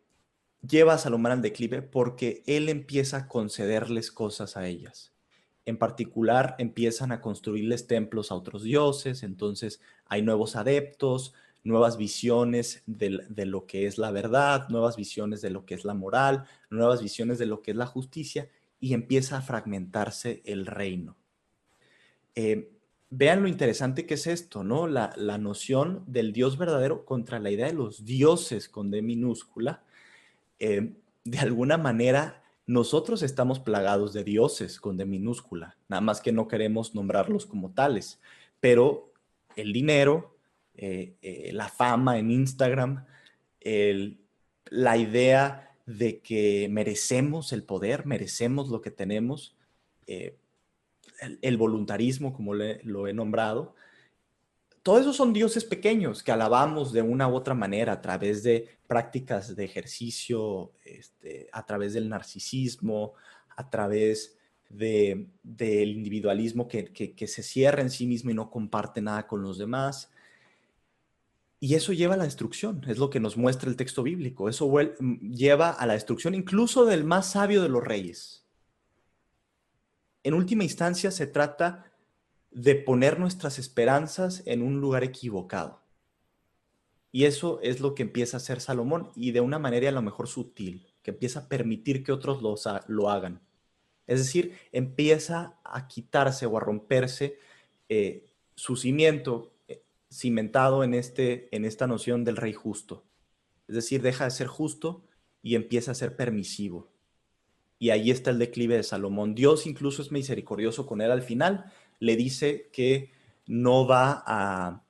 lleva 0.68 0.94
a 0.94 0.98
Salomón 0.98 1.32
al 1.32 1.42
declive 1.42 1.82
porque 1.82 2.44
él 2.46 2.70
empieza 2.70 3.18
a 3.18 3.28
concederles 3.28 4.12
cosas 4.12 4.58
a 4.58 4.68
ellas. 4.68 5.14
En 5.66 5.78
particular, 5.78 6.56
empiezan 6.58 7.12
a 7.12 7.22
construirles 7.22 7.88
templos 7.88 8.32
a 8.32 8.36
otros 8.36 8.64
dioses, 8.64 9.24
entonces 9.24 9.80
hay 10.06 10.22
nuevos 10.24 10.56
adeptos, 10.56 11.34
nuevas 11.64 11.98
visiones 11.98 12.84
de, 12.88 13.46
lo 13.46 13.68
que 13.68 13.86
es 13.86 13.98
la 13.98 14.12
verdad, 14.12 14.68
nuevas 14.70 14.96
visiones 14.96 15.42
de 15.42 15.52
lo 15.52 15.66
que 15.66 15.76
es 15.76 15.86
la 15.86 15.94
moral, 15.94 16.46
nuevas 16.70 17.02
visiones 17.02 17.38
de 17.38 17.46
lo 17.46 17.62
que 17.62 17.72
es 17.72 17.78
la 17.78 17.86
justicia, 17.86 18.50
y 18.80 18.96
empieza 18.96 19.38
a 19.38 19.42
fragmentarse 19.42 20.42
el 20.46 20.66
reino. 20.66 21.16
Eh, 22.34 22.72
vean 23.12 23.44
lo 23.44 23.50
interesante 23.50 24.08
que 24.08 24.16
es 24.16 24.26
esto, 24.26 24.64
¿no? 24.64 24.88
La, 24.88 25.14
la, 25.18 25.38
noción 25.38 26.04
del 26.08 26.32
Dios 26.32 26.58
verdadero 26.58 27.06
contra 27.06 27.40
la 27.40 27.52
idea 27.52 27.68
de 27.68 27.74
los 27.74 28.06
dioses 28.06 28.70
con 28.70 28.90
D 28.90 29.02
minúscula. 29.02 29.84
Eh, 30.60 30.94
de 31.26 31.40
alguna 31.40 31.78
manera, 31.78 32.42
nosotros 32.66 33.22
estamos 33.22 33.60
plagados 33.60 34.14
de 34.14 34.24
dioses 34.24 34.80
con 34.80 34.96
D 34.98 35.06
minúscula, 35.06 35.76
nada 35.90 36.02
más 36.02 36.22
que 36.22 36.32
no 36.32 36.48
queremos 36.48 36.96
nombrarlos 36.96 37.46
como 37.46 37.72
tales, 37.72 38.20
pero 38.62 39.12
el 39.58 39.74
dinero, 39.74 40.38
eh, 40.76 41.14
eh, 41.22 41.52
la 41.54 41.68
fama 41.68 42.18
en 42.18 42.32
Instagram, 42.32 43.06
la 44.70 44.98
idea 44.98 45.76
de 45.86 46.20
que 46.20 46.68
merecemos 46.72 47.52
el 47.52 47.64
poder, 47.64 48.06
merecemos 48.06 48.70
lo 48.70 48.82
que 48.82 48.90
tenemos, 48.90 49.56
el, 51.42 51.58
voluntarismo, 51.58 52.34
como 52.34 52.54
lo 52.54 53.08
he 53.08 53.14
nombrado. 53.14 53.76
Todos 54.84 55.02
esos 55.02 55.16
son 55.16 55.32
dioses 55.32 55.64
pequeños 55.64 56.24
que 56.24 56.32
alabamos 56.32 56.92
de 56.92 57.04
una 57.04 57.28
u 57.28 57.36
otra 57.36 57.54
manera 57.54 57.94
a 57.94 58.02
través 58.02 58.42
de 58.42 58.68
prácticas 58.88 59.56
de 59.56 59.64
ejercicio, 59.64 60.72
este, 60.84 61.48
a 61.52 61.66
través 61.66 61.94
del 61.94 62.10
narcisismo, 62.10 63.14
a 63.56 63.70
través 63.70 64.38
del 64.70 65.90
individualismo 65.90 66.68
que, 66.68 66.86
que, 66.86 67.28
se 67.28 67.44
cierra 67.44 67.82
en 67.82 67.90
sí 67.90 68.08
mismo 68.08 68.32
y 68.32 68.34
no 68.34 68.50
comparte 68.50 69.02
nada 69.02 69.28
con 69.28 69.44
los 69.44 69.60
demás. 69.60 70.12
Y 71.60 71.76
eso 71.76 71.94
lleva 71.94 72.16
a 72.16 72.18
la 72.18 72.24
destrucción, 72.24 72.84
es 72.88 72.98
lo 72.98 73.12
que 73.12 73.20
nos 73.20 73.38
muestra 73.38 73.70
el 73.70 73.76
texto 73.76 74.02
bíblico. 74.02 74.50
Eso 74.50 74.72
lleva 75.22 75.70
a 75.70 75.86
la 75.86 75.94
destrucción 75.94 76.34
incluso 76.34 76.86
del 76.86 77.04
más 77.04 77.32
sabio 77.34 77.62
de 77.62 77.70
los 77.70 77.84
reyes. 77.84 78.41
En 80.24 80.34
última 80.34 80.64
instancia 80.64 81.12
se 81.12 81.28
trata 81.28 81.92
de 82.52 82.76
poner 82.76 83.20
nuestras 83.20 83.60
esperanzas 83.60 84.44
en 84.46 84.62
un 84.62 84.82
lugar 84.82 85.04
equivocado. 85.04 85.82
Y 87.12 87.26
eso 87.26 87.60
es 87.62 87.80
lo 87.80 87.96
que 87.96 88.04
empieza 88.04 88.38
a 88.38 88.40
hacer 88.40 88.62
Salomón 88.62 89.12
y 89.16 89.32
de 89.32 89.42
una 89.42 89.60
manera 89.60 89.90
a 89.90 89.94
lo 89.94 90.02
mejor 90.02 90.28
sutil, 90.28 90.88
que 91.02 91.12
empieza 91.12 91.42
a 91.42 91.50
permitir 91.50 92.04
que 92.04 92.12
otros 92.12 92.42
lo, 92.42 93.10
hagan. 93.10 93.42
Es 94.08 94.20
decir, 94.20 94.58
empieza 94.72 95.60
a 95.64 95.88
quitarse 95.88 96.46
o 96.46 96.58
a 96.58 96.62
romperse 96.62 97.38
eh, 97.90 98.26
su 98.56 98.76
cimiento 98.76 99.52
cimentado 100.12 100.84
en, 100.84 100.94
este, 100.94 101.56
en 101.56 101.66
esta 101.66 101.88
noción 101.88 102.24
del 102.24 102.38
rey 102.38 102.54
justo. 102.54 103.06
Es 103.68 103.76
decir, 103.76 104.02
deja 104.02 104.26
de 104.26 104.32
ser 104.32 104.48
justo 104.48 105.04
y 105.42 105.56
empieza 105.56 105.92
a 105.92 105.96
ser 105.96 106.16
permisivo. 106.16 106.92
Y 107.82 107.90
ahí 107.90 108.12
está 108.12 108.30
el 108.30 108.40
declive 108.40 108.78
de 108.78 108.84
Salomón. 108.84 109.36
Dios 109.36 109.66
incluso 109.66 110.02
es 110.02 110.12
misericordioso 110.14 110.86
con 110.86 111.02
él 111.02 111.12
al 111.12 111.22
final. 111.22 111.66
Le 112.00 112.16
dice 112.16 112.70
que 112.72 113.12
no 113.46 113.86
va 113.86 114.24
a... 114.26 114.84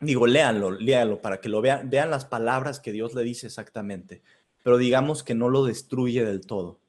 Digo, 0.00 0.26
léanlo, 0.26 0.72
léanlo 0.72 1.22
para 1.22 1.40
que 1.40 1.48
lo 1.48 1.62
vean, 1.62 1.88
vean 1.88 2.10
las 2.10 2.26
palabras 2.26 2.80
que 2.80 2.92
Dios 2.92 3.14
le 3.14 3.22
dice 3.22 3.46
exactamente. 3.46 4.22
Pero 4.62 4.76
digamos 4.76 5.22
que 5.22 5.34
no 5.34 5.48
lo 5.48 5.64
destruye 5.64 6.24
del 6.24 6.44
todo. 6.44 6.80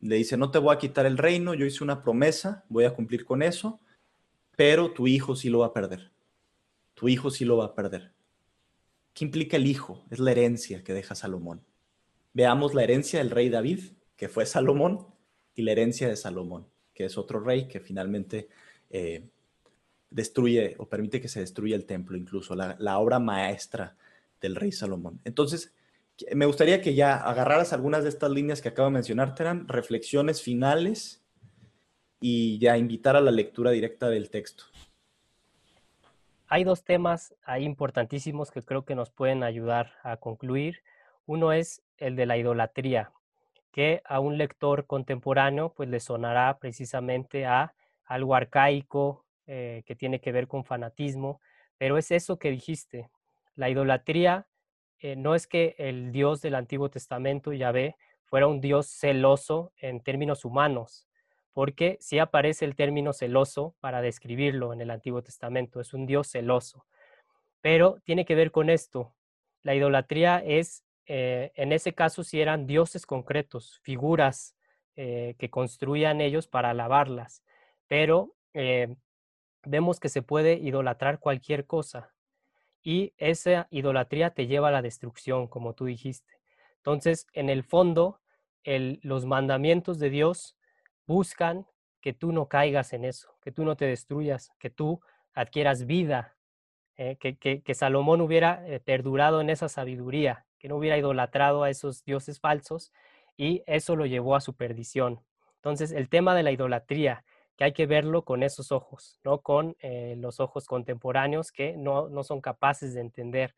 Le 0.00 0.16
dice, 0.16 0.36
no 0.36 0.52
te 0.52 0.58
voy 0.58 0.74
a 0.74 0.78
quitar 0.78 1.06
el 1.06 1.18
reino, 1.18 1.54
yo 1.54 1.66
hice 1.66 1.82
una 1.82 2.02
promesa, 2.02 2.64
voy 2.68 2.84
a 2.84 2.94
cumplir 2.94 3.24
con 3.24 3.42
eso, 3.42 3.80
pero 4.56 4.92
tu 4.92 5.08
hijo 5.08 5.34
sí 5.34 5.48
lo 5.48 5.60
va 5.60 5.66
a 5.66 5.72
perder 5.72 6.12
tu 7.00 7.08
hijo 7.08 7.30
sí 7.30 7.46
lo 7.46 7.56
va 7.56 7.64
a 7.64 7.74
perder. 7.74 8.12
¿Qué 9.14 9.24
implica 9.24 9.56
el 9.56 9.66
hijo? 9.66 10.04
Es 10.10 10.18
la 10.18 10.32
herencia 10.32 10.84
que 10.84 10.92
deja 10.92 11.14
Salomón. 11.14 11.64
Veamos 12.34 12.74
la 12.74 12.82
herencia 12.82 13.20
del 13.20 13.30
rey 13.30 13.48
David, 13.48 13.80
que 14.20 14.28
fue 14.28 14.44
Salomón, 14.44 15.06
y 15.54 15.62
la 15.62 15.72
herencia 15.72 16.06
de 16.06 16.14
Salomón, 16.14 16.66
que 16.92 17.06
es 17.06 17.16
otro 17.16 17.40
rey 17.40 17.66
que 17.68 17.80
finalmente 17.80 18.50
eh, 18.90 19.30
destruye 20.10 20.74
o 20.76 20.90
permite 20.90 21.22
que 21.22 21.28
se 21.28 21.40
destruya 21.40 21.74
el 21.74 21.86
templo, 21.86 22.18
incluso 22.18 22.54
la, 22.54 22.98
obra 22.98 23.18
maestra 23.18 23.96
del 24.38 24.56
rey 24.56 24.72
Salomón. 24.72 25.22
Entonces, 25.24 25.72
me 26.34 26.44
gustaría 26.44 26.82
que 26.82 26.94
ya 26.94 27.16
agarraras 27.16 27.72
algunas 27.72 28.02
de 28.02 28.10
estas 28.10 28.30
líneas 28.30 28.60
que 28.60 28.68
acabo 28.68 28.88
de 28.88 28.92
mencionar, 28.92 29.34
eran 29.38 29.66
reflexiones 29.66 30.42
finales 30.42 31.22
y 32.20 32.58
ya 32.58 32.76
invitar 32.76 33.16
a 33.16 33.22
la 33.22 33.30
lectura 33.30 33.70
directa 33.70 34.10
del 34.10 34.28
texto 34.28 34.64
hay 36.52 36.64
dos 36.64 36.82
temas 36.82 37.32
ahí 37.44 37.62
importantísimos 37.62 38.50
que 38.50 38.60
creo 38.60 38.84
que 38.84 38.96
nos 38.96 39.12
pueden 39.12 39.44
ayudar 39.44 39.92
a 40.02 40.16
concluir. 40.16 40.82
Uno 41.24 41.52
es 41.52 41.80
el 41.96 42.16
de 42.16 42.26
la 42.26 42.36
idolatría, 42.38 43.12
que 43.72 44.02
a 44.04 44.20
un 44.20 44.38
lector 44.38 44.86
contemporáneo 44.86 45.72
pues 45.74 45.88
le 45.88 46.00
sonará 46.00 46.58
precisamente 46.58 47.46
a 47.46 47.74
algo 48.04 48.34
arcaico 48.34 49.24
eh, 49.46 49.82
que 49.86 49.94
tiene 49.94 50.20
que 50.20 50.32
ver 50.32 50.48
con 50.48 50.64
fanatismo, 50.64 51.40
pero 51.78 51.98
es 51.98 52.10
eso 52.10 52.38
que 52.38 52.50
dijiste. 52.50 53.10
La 53.54 53.70
idolatría 53.70 54.46
eh, 54.98 55.16
no 55.16 55.34
es 55.34 55.46
que 55.46 55.74
el 55.78 56.12
Dios 56.12 56.42
del 56.42 56.54
Antiguo 56.54 56.90
Testamento, 56.90 57.52
Yahvé, 57.52 57.96
fuera 58.24 58.46
un 58.46 58.60
Dios 58.60 58.86
celoso 58.86 59.72
en 59.78 60.00
términos 60.00 60.44
humanos, 60.44 61.08
porque 61.52 61.96
sí 62.00 62.18
aparece 62.18 62.64
el 62.64 62.76
término 62.76 63.12
celoso 63.12 63.74
para 63.80 64.02
describirlo 64.02 64.72
en 64.72 64.80
el 64.80 64.90
Antiguo 64.90 65.22
Testamento, 65.22 65.80
es 65.80 65.94
un 65.94 66.06
Dios 66.06 66.28
celoso. 66.28 66.86
Pero 67.60 67.98
tiene 68.04 68.24
que 68.24 68.34
ver 68.34 68.50
con 68.50 68.70
esto. 68.70 69.14
La 69.62 69.74
idolatría 69.74 70.38
es, 70.38 70.84
eh, 71.12 71.50
en 71.56 71.72
ese 71.72 71.92
caso, 71.92 72.22
si 72.22 72.40
eran 72.40 72.68
dioses 72.68 73.04
concretos, 73.04 73.80
figuras 73.82 74.54
eh, 74.94 75.34
que 75.40 75.50
construían 75.50 76.20
ellos 76.20 76.46
para 76.46 76.70
alabarlas. 76.70 77.42
Pero 77.88 78.36
eh, 78.54 78.94
vemos 79.64 79.98
que 79.98 80.08
se 80.08 80.22
puede 80.22 80.54
idolatrar 80.54 81.18
cualquier 81.18 81.66
cosa 81.66 82.14
y 82.80 83.12
esa 83.16 83.66
idolatría 83.70 84.30
te 84.34 84.46
lleva 84.46 84.68
a 84.68 84.70
la 84.70 84.82
destrucción, 84.82 85.48
como 85.48 85.74
tú 85.74 85.86
dijiste. 85.86 86.32
Entonces, 86.76 87.26
en 87.32 87.50
el 87.50 87.64
fondo, 87.64 88.20
los 88.64 89.26
mandamientos 89.26 89.98
de 89.98 90.10
Dios 90.10 90.56
buscan 91.08 91.66
que 92.00 92.12
tú 92.12 92.30
no 92.30 92.46
caigas 92.46 92.92
en 92.92 93.04
eso, 93.04 93.36
que 93.42 93.50
tú 93.50 93.64
no 93.64 93.76
te 93.76 93.86
destruyas, 93.86 94.52
que 94.60 94.70
tú 94.70 95.00
adquieras 95.34 95.86
vida, 95.86 96.36
eh, 96.96 97.16
que, 97.16 97.74
Salomón 97.74 98.20
hubiera 98.20 98.64
perdurado 98.84 99.40
en 99.40 99.50
esa 99.50 99.68
sabiduría, 99.68 100.46
que 100.60 100.68
no 100.68 100.76
hubiera 100.76 100.96
idolatrado 100.96 101.64
a 101.64 101.70
esos 101.70 102.04
dioses 102.04 102.38
falsos 102.38 102.92
y 103.36 103.64
eso 103.66 103.96
lo 103.96 104.06
llevó 104.06 104.36
a 104.36 104.40
su 104.40 104.54
perdición. 104.54 105.20
Entonces, 105.56 105.90
el 105.90 106.08
tema 106.08 106.36
de 106.36 106.44
la 106.44 106.52
idolatría, 106.52 107.24
que 107.56 107.64
hay 107.64 107.72
que 107.72 107.86
verlo 107.86 108.24
con 108.24 108.44
esos 108.44 108.70
ojos, 108.70 109.18
no 109.24 109.40
con 109.40 109.76
eh, 109.80 110.14
los 110.16 110.38
ojos 110.38 110.66
contemporáneos 110.66 111.50
que 111.50 111.76
no, 111.76 112.08
no, 112.08 112.22
son 112.22 112.40
capaces 112.40 112.94
de 112.94 113.00
entender. 113.00 113.54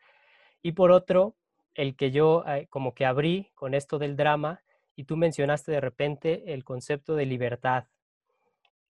Y 0.62 0.72
por 0.72 0.90
otro, 0.90 1.36
el 1.74 1.96
que 1.96 2.10
yo 2.10 2.44
como 2.70 2.94
que 2.94 3.04
abrí 3.04 3.50
con 3.54 3.74
esto 3.74 3.98
del 3.98 4.16
drama 4.16 4.62
y 4.96 5.04
tú 5.04 5.16
mencionaste 5.16 5.72
de 5.72 5.80
repente 5.80 6.52
el 6.52 6.64
concepto 6.64 7.14
de 7.14 7.26
libertad. 7.26 7.84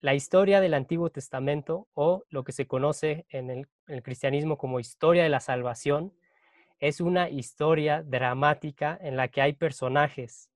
La 0.02 0.14
historia 0.14 0.62
del 0.62 0.74
Antiguo 0.74 1.10
Testamento 1.10 1.88
o 1.94 2.24
lo 2.30 2.44
que 2.44 2.54
se 2.54 2.68
conoce 2.68 3.26
en 3.30 3.68
el, 3.88 4.02
cristianismo 4.02 4.58
como 4.58 4.80
historia 4.80 5.24
de 5.24 5.30
la 5.30 5.42
salvación 5.42 6.14
es 6.80 7.02
una 7.02 7.30
historia 7.30 8.04
dramática 8.04 8.98
en 9.02 9.18
la 9.18 9.28
que 9.28 9.42
hay 9.42 9.54
personajes. 9.54 10.50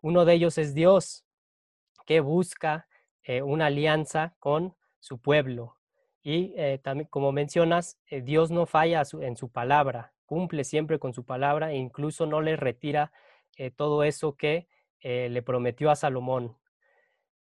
Uno 0.00 0.24
de 0.24 0.34
ellos 0.34 0.58
es 0.58 0.74
Dios, 0.74 1.24
que 2.06 2.20
busca 2.20 2.88
eh, 3.22 3.42
una 3.42 3.66
alianza 3.66 4.34
con 4.38 4.74
su 4.98 5.20
pueblo. 5.20 5.76
Y 6.22 6.54
eh, 6.56 6.78
también, 6.82 7.08
como 7.10 7.32
mencionas, 7.32 7.98
eh, 8.06 8.22
Dios 8.22 8.50
no 8.50 8.64
falla 8.64 9.02
en 9.20 9.36
su 9.36 9.50
palabra, 9.50 10.14
cumple 10.24 10.64
siempre 10.64 10.98
con 10.98 11.12
su 11.12 11.24
palabra 11.24 11.72
e 11.72 11.76
incluso 11.76 12.26
no 12.26 12.40
le 12.40 12.56
retira 12.56 13.12
todo 13.74 14.04
eso 14.04 14.36
que 14.36 14.68
le 15.02 15.42
prometió 15.42 15.90
a 15.90 15.96
Salomón. 15.96 16.56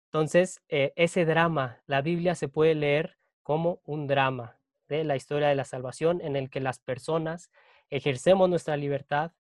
Entonces, 0.07 0.61
ese 0.67 1.23
drama, 1.23 1.81
la 1.85 2.01
Biblia 2.01 2.35
se 2.35 2.49
puede 2.49 2.75
leer 2.75 3.17
como 3.41 3.79
un 3.85 4.05
drama 4.07 4.59
de 4.89 5.05
la 5.05 5.15
historia 5.15 5.47
de 5.47 5.55
la 5.55 5.63
salvación 5.63 6.19
en 6.19 6.35
el 6.35 6.49
que 6.49 6.59
las 6.59 6.79
personas 6.79 7.51
ejercemos 7.89 8.49
nuestra 8.49 8.77
libertad 8.77 9.31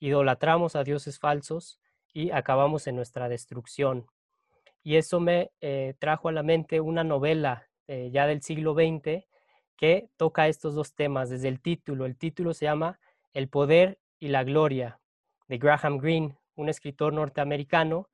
idolatramos 0.00 0.76
a 0.76 0.84
dioses 0.84 1.18
falsos 1.18 1.80
y 2.12 2.30
acabamos 2.30 2.86
en 2.86 2.96
nuestra 2.96 3.28
destrucción. 3.28 4.06
Y 4.82 4.96
eso 4.96 5.18
me 5.18 5.52
eh, 5.60 5.94
trajo 5.98 6.28
a 6.28 6.32
la 6.32 6.42
mente 6.42 6.80
una 6.80 7.04
novela 7.04 7.68
eh, 7.86 8.10
ya 8.12 8.26
del 8.26 8.42
siglo 8.42 8.74
XX 8.74 9.24
que 9.76 10.10
toca 10.16 10.46
estos 10.46 10.74
dos 10.74 10.94
temas 10.94 11.30
desde 11.30 11.48
el 11.48 11.60
título. 11.60 12.04
El 12.04 12.16
título 12.16 12.52
se 12.52 12.66
llama 12.66 13.00
El 13.32 13.48
poder 13.48 13.98
y 14.18 14.28
la 14.28 14.44
gloria 14.44 15.00
de 15.48 15.58
Graham 15.58 15.98
Greene, 15.98 16.36
un 16.54 16.68
escritor 16.68 17.12
norteamericano 17.12 18.08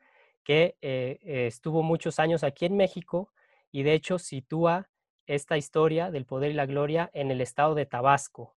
que 0.44 0.76
eh, 0.80 1.18
estuvo 1.22 1.82
muchos 1.82 2.18
años 2.18 2.44
aquí 2.44 2.66
en 2.66 2.76
México 2.76 3.32
y 3.72 3.82
de 3.82 3.94
hecho 3.94 4.18
sitúa 4.18 4.88
esta 5.26 5.58
historia 5.58 6.10
del 6.10 6.24
poder 6.24 6.52
y 6.52 6.54
la 6.54 6.66
gloria 6.66 7.10
en 7.12 7.30
el 7.30 7.40
estado 7.40 7.74
de 7.74 7.86
Tabasco. 7.86 8.56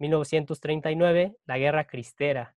1939, 0.00 1.36
la 1.44 1.58
guerra 1.58 1.86
cristera. 1.86 2.56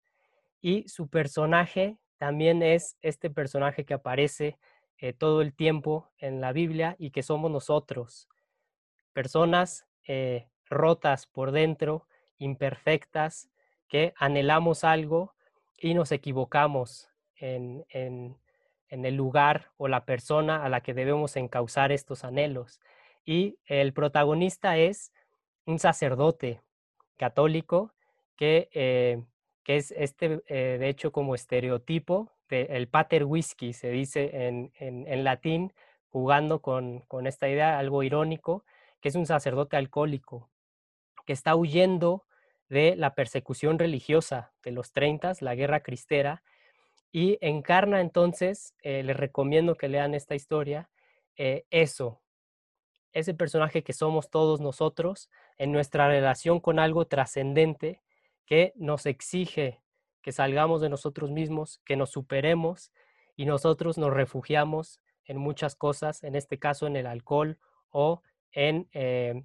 Y 0.61 0.87
su 0.87 1.09
personaje 1.09 1.97
también 2.17 2.63
es 2.63 2.97
este 3.01 3.29
personaje 3.29 3.85
que 3.85 3.93
aparece 3.93 4.57
eh, 4.97 5.13
todo 5.13 5.41
el 5.41 5.53
tiempo 5.53 6.09
en 6.17 6.39
la 6.39 6.53
Biblia 6.53 6.95
y 6.97 7.11
que 7.11 7.21
somos 7.21 7.51
nosotros, 7.51 8.29
personas 9.11 9.85
eh, 10.07 10.47
rotas 10.69 11.27
por 11.27 11.51
dentro, 11.51 12.07
imperfectas, 12.37 13.49
que 13.89 14.13
anhelamos 14.17 14.83
algo 14.83 15.35
y 15.77 15.93
nos 15.93 16.11
equivocamos 16.11 17.09
en, 17.35 17.85
el 18.89 19.15
lugar 19.15 19.71
o 19.75 19.87
la 19.87 20.05
persona 20.05 20.63
a 20.63 20.69
la 20.69 20.81
que 20.81 20.93
debemos 20.93 21.35
encauzar 21.35 21.91
estos 21.91 22.23
anhelos. 22.23 22.79
Y 23.25 23.57
el 23.65 23.91
protagonista 23.91 24.77
es 24.77 25.11
un 25.65 25.79
sacerdote 25.79 26.61
católico 27.17 27.93
que, 28.35 28.69
eh, 28.73 29.23
que 29.63 29.77
es 29.77 29.91
este, 29.91 30.41
eh, 30.47 30.77
de 30.79 30.89
hecho, 30.89 31.11
como 31.11 31.35
estereotipo 31.35 32.31
del 32.49 32.87
pater 32.87 33.23
whisky, 33.25 33.73
se 33.73 33.89
dice 33.89 34.47
en, 34.47 34.71
en, 34.77 35.23
latín, 35.23 35.73
jugando 36.09 36.61
con, 36.61 36.99
con, 37.07 37.25
esta 37.25 37.49
idea, 37.49 37.79
algo 37.79 38.03
irónico, 38.03 38.63
que 39.01 39.09
es 39.09 39.15
un 39.15 39.25
sacerdote 39.25 39.75
alcohólico, 39.75 40.51
que 41.25 41.33
está 41.33 41.55
huyendo 41.55 42.25
de 42.69 42.95
la 42.95 43.15
persecución 43.15 43.79
religiosa 43.79 44.53
de 44.63 44.71
los 44.71 44.91
30, 44.91 45.33
la 45.41 45.55
guerra 45.55 45.81
cristera, 45.81 46.43
y 47.15 47.37
encarna 47.41 48.01
entonces, 48.01 48.73
eh, 48.81 49.03
les 49.03 49.15
recomiendo 49.15 49.75
que 49.75 49.87
lean 49.87 50.15
esta 50.15 50.33
historia, 50.33 50.89
eh, 51.37 51.63
eso, 51.69 52.22
ese 53.13 53.33
personaje 53.33 53.83
que 53.83 53.93
somos 53.93 54.29
todos 54.29 54.59
nosotros 54.59 55.29
en 55.57 55.71
nuestra 55.71 56.07
relación 56.07 56.59
con 56.59 56.79
algo 56.79 57.05
trascendente 57.05 58.01
que 58.45 58.73
nos 58.75 59.05
exige 59.05 59.83
que 60.23 60.31
salgamos 60.31 60.81
de 60.81 60.89
nosotros 60.89 61.29
mismos, 61.29 61.81
que 61.85 61.95
nos 61.95 62.09
superemos 62.09 62.91
y 63.35 63.45
nosotros 63.45 63.99
nos 63.99 64.11
refugiamos 64.11 65.01
en 65.25 65.37
muchas 65.37 65.75
cosas, 65.75 66.23
en 66.23 66.35
este 66.35 66.57
caso 66.57 66.87
en 66.87 66.95
el 66.95 67.05
alcohol 67.05 67.59
o 67.89 68.23
en 68.51 68.87
eh, 68.93 69.43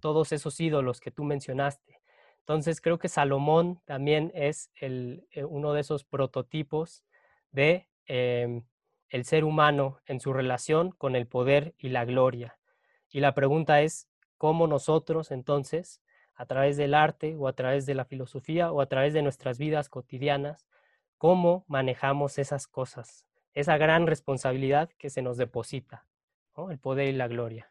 todos 0.00 0.32
esos 0.32 0.60
ídolos 0.60 1.00
que 1.00 1.10
tú 1.10 1.24
mencionaste. 1.24 2.00
Entonces 2.40 2.80
creo 2.80 2.98
que 2.98 3.08
Salomón 3.08 3.80
también 3.84 4.30
es 4.34 4.70
el, 4.76 5.26
uno 5.48 5.72
de 5.72 5.80
esos 5.80 6.04
prototipos 6.04 7.04
de 7.50 7.88
em, 8.06 8.64
el 9.08 9.24
ser 9.24 9.44
humano 9.44 9.98
en 10.06 10.20
su 10.20 10.32
relación 10.32 10.90
con 10.92 11.16
el 11.16 11.26
poder 11.26 11.74
y 11.78 11.88
la 11.88 12.04
gloria. 12.04 12.57
Y 13.10 13.20
la 13.20 13.34
pregunta 13.34 13.82
es, 13.82 14.08
¿cómo 14.36 14.66
nosotros 14.66 15.30
entonces, 15.30 16.00
a 16.34 16.46
través 16.46 16.76
del 16.76 16.94
arte 16.94 17.36
o 17.36 17.48
a 17.48 17.52
través 17.52 17.86
de 17.86 17.94
la 17.94 18.04
filosofía 18.04 18.70
o 18.70 18.80
a 18.80 18.86
través 18.86 19.12
de 19.12 19.22
nuestras 19.22 19.58
vidas 19.58 19.88
cotidianas, 19.88 20.66
cómo 21.16 21.64
manejamos 21.68 22.38
esas 22.38 22.66
cosas, 22.66 23.26
esa 23.54 23.76
gran 23.76 24.06
responsabilidad 24.06 24.90
que 24.98 25.10
se 25.10 25.22
nos 25.22 25.36
deposita, 25.36 26.04
el 26.70 26.78
poder 26.78 27.08
y 27.08 27.12
la 27.12 27.28
gloria? 27.28 27.70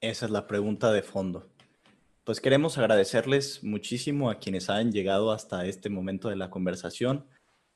Esa 0.00 0.26
es 0.26 0.30
la 0.30 0.46
pregunta 0.46 0.92
de 0.92 1.02
fondo. 1.02 1.48
Pues 2.22 2.40
queremos 2.40 2.78
agradecerles 2.78 3.62
muchísimo 3.64 4.30
a 4.30 4.38
quienes 4.38 4.70
han 4.70 4.92
llegado 4.92 5.32
hasta 5.32 5.66
este 5.66 5.90
momento 5.90 6.28
de 6.28 6.36
la 6.36 6.50
conversación. 6.50 7.26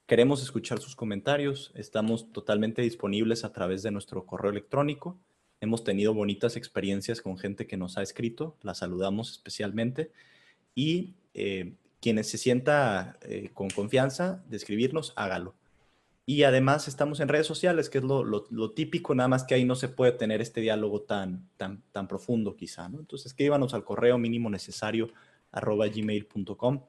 Queremos 0.07 0.43
escuchar 0.43 0.81
sus 0.81 0.97
comentarios. 0.97 1.73
Estamos 1.75 2.33
totalmente 2.33 2.83
disponibles 2.83 3.45
a 3.45 3.53
través 3.53 3.83
de 3.83 3.91
nuestro 3.91 4.27
correo 4.27 4.51
electrónico. 4.51 5.19
Hemos 5.61 5.85
tenido 5.85 6.15
bonitas 6.15 6.57
experiencias 6.57 7.21
con 7.21 7.37
gente 7.37 7.67
que 7.67 7.77
nos 7.77 7.99
ha 7.99 8.03
escrito. 8.03 8.57
La 8.63 8.75
saludamos 8.75 9.31
especialmente. 9.31 10.11
Y 10.75 11.15
eh, 11.35 11.75
quienes 12.01 12.29
se 12.29 12.39
sienta 12.39 13.19
eh, 13.23 13.51
con 13.53 13.69
confianza 13.69 14.43
de 14.49 14.57
escribirnos, 14.57 15.13
hágalo. 15.17 15.55
Y 16.25 16.45
además 16.45 16.89
estamos 16.89 17.21
en 17.21 17.29
redes 17.29 17.47
sociales, 17.47 17.91
que 17.91 17.99
es 17.99 18.05
lo, 18.05 18.25
lo, 18.25 18.71
típico, 18.71 19.15
nada 19.15 19.29
más 19.29 19.45
que 19.45 19.55
ahí 19.55 19.65
no 19.65 19.75
se 19.75 19.89
puede 19.89 20.13
tener 20.13 20.41
este 20.41 20.61
diálogo 20.61 21.03
tan, 21.03 21.49
tan, 21.57 21.83
tan 21.93 22.07
profundo 22.07 22.57
quizá. 22.57 22.89
¿no? 22.89 23.01
Entonces 23.01 23.27
escríbanos 23.27 23.75
al 23.75 23.85
correo 23.85 24.17
mínimo 24.17 24.49
necesario 24.49 25.09
arroba 25.51 25.89
gmail.com. 25.89 26.85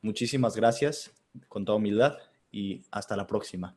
Muchísimas 0.00 0.54
gracias, 0.54 1.12
con 1.48 1.64
toda 1.64 1.76
humildad 1.76 2.18
y 2.52 2.82
hasta 2.90 3.16
la 3.16 3.26
próxima. 3.26 3.74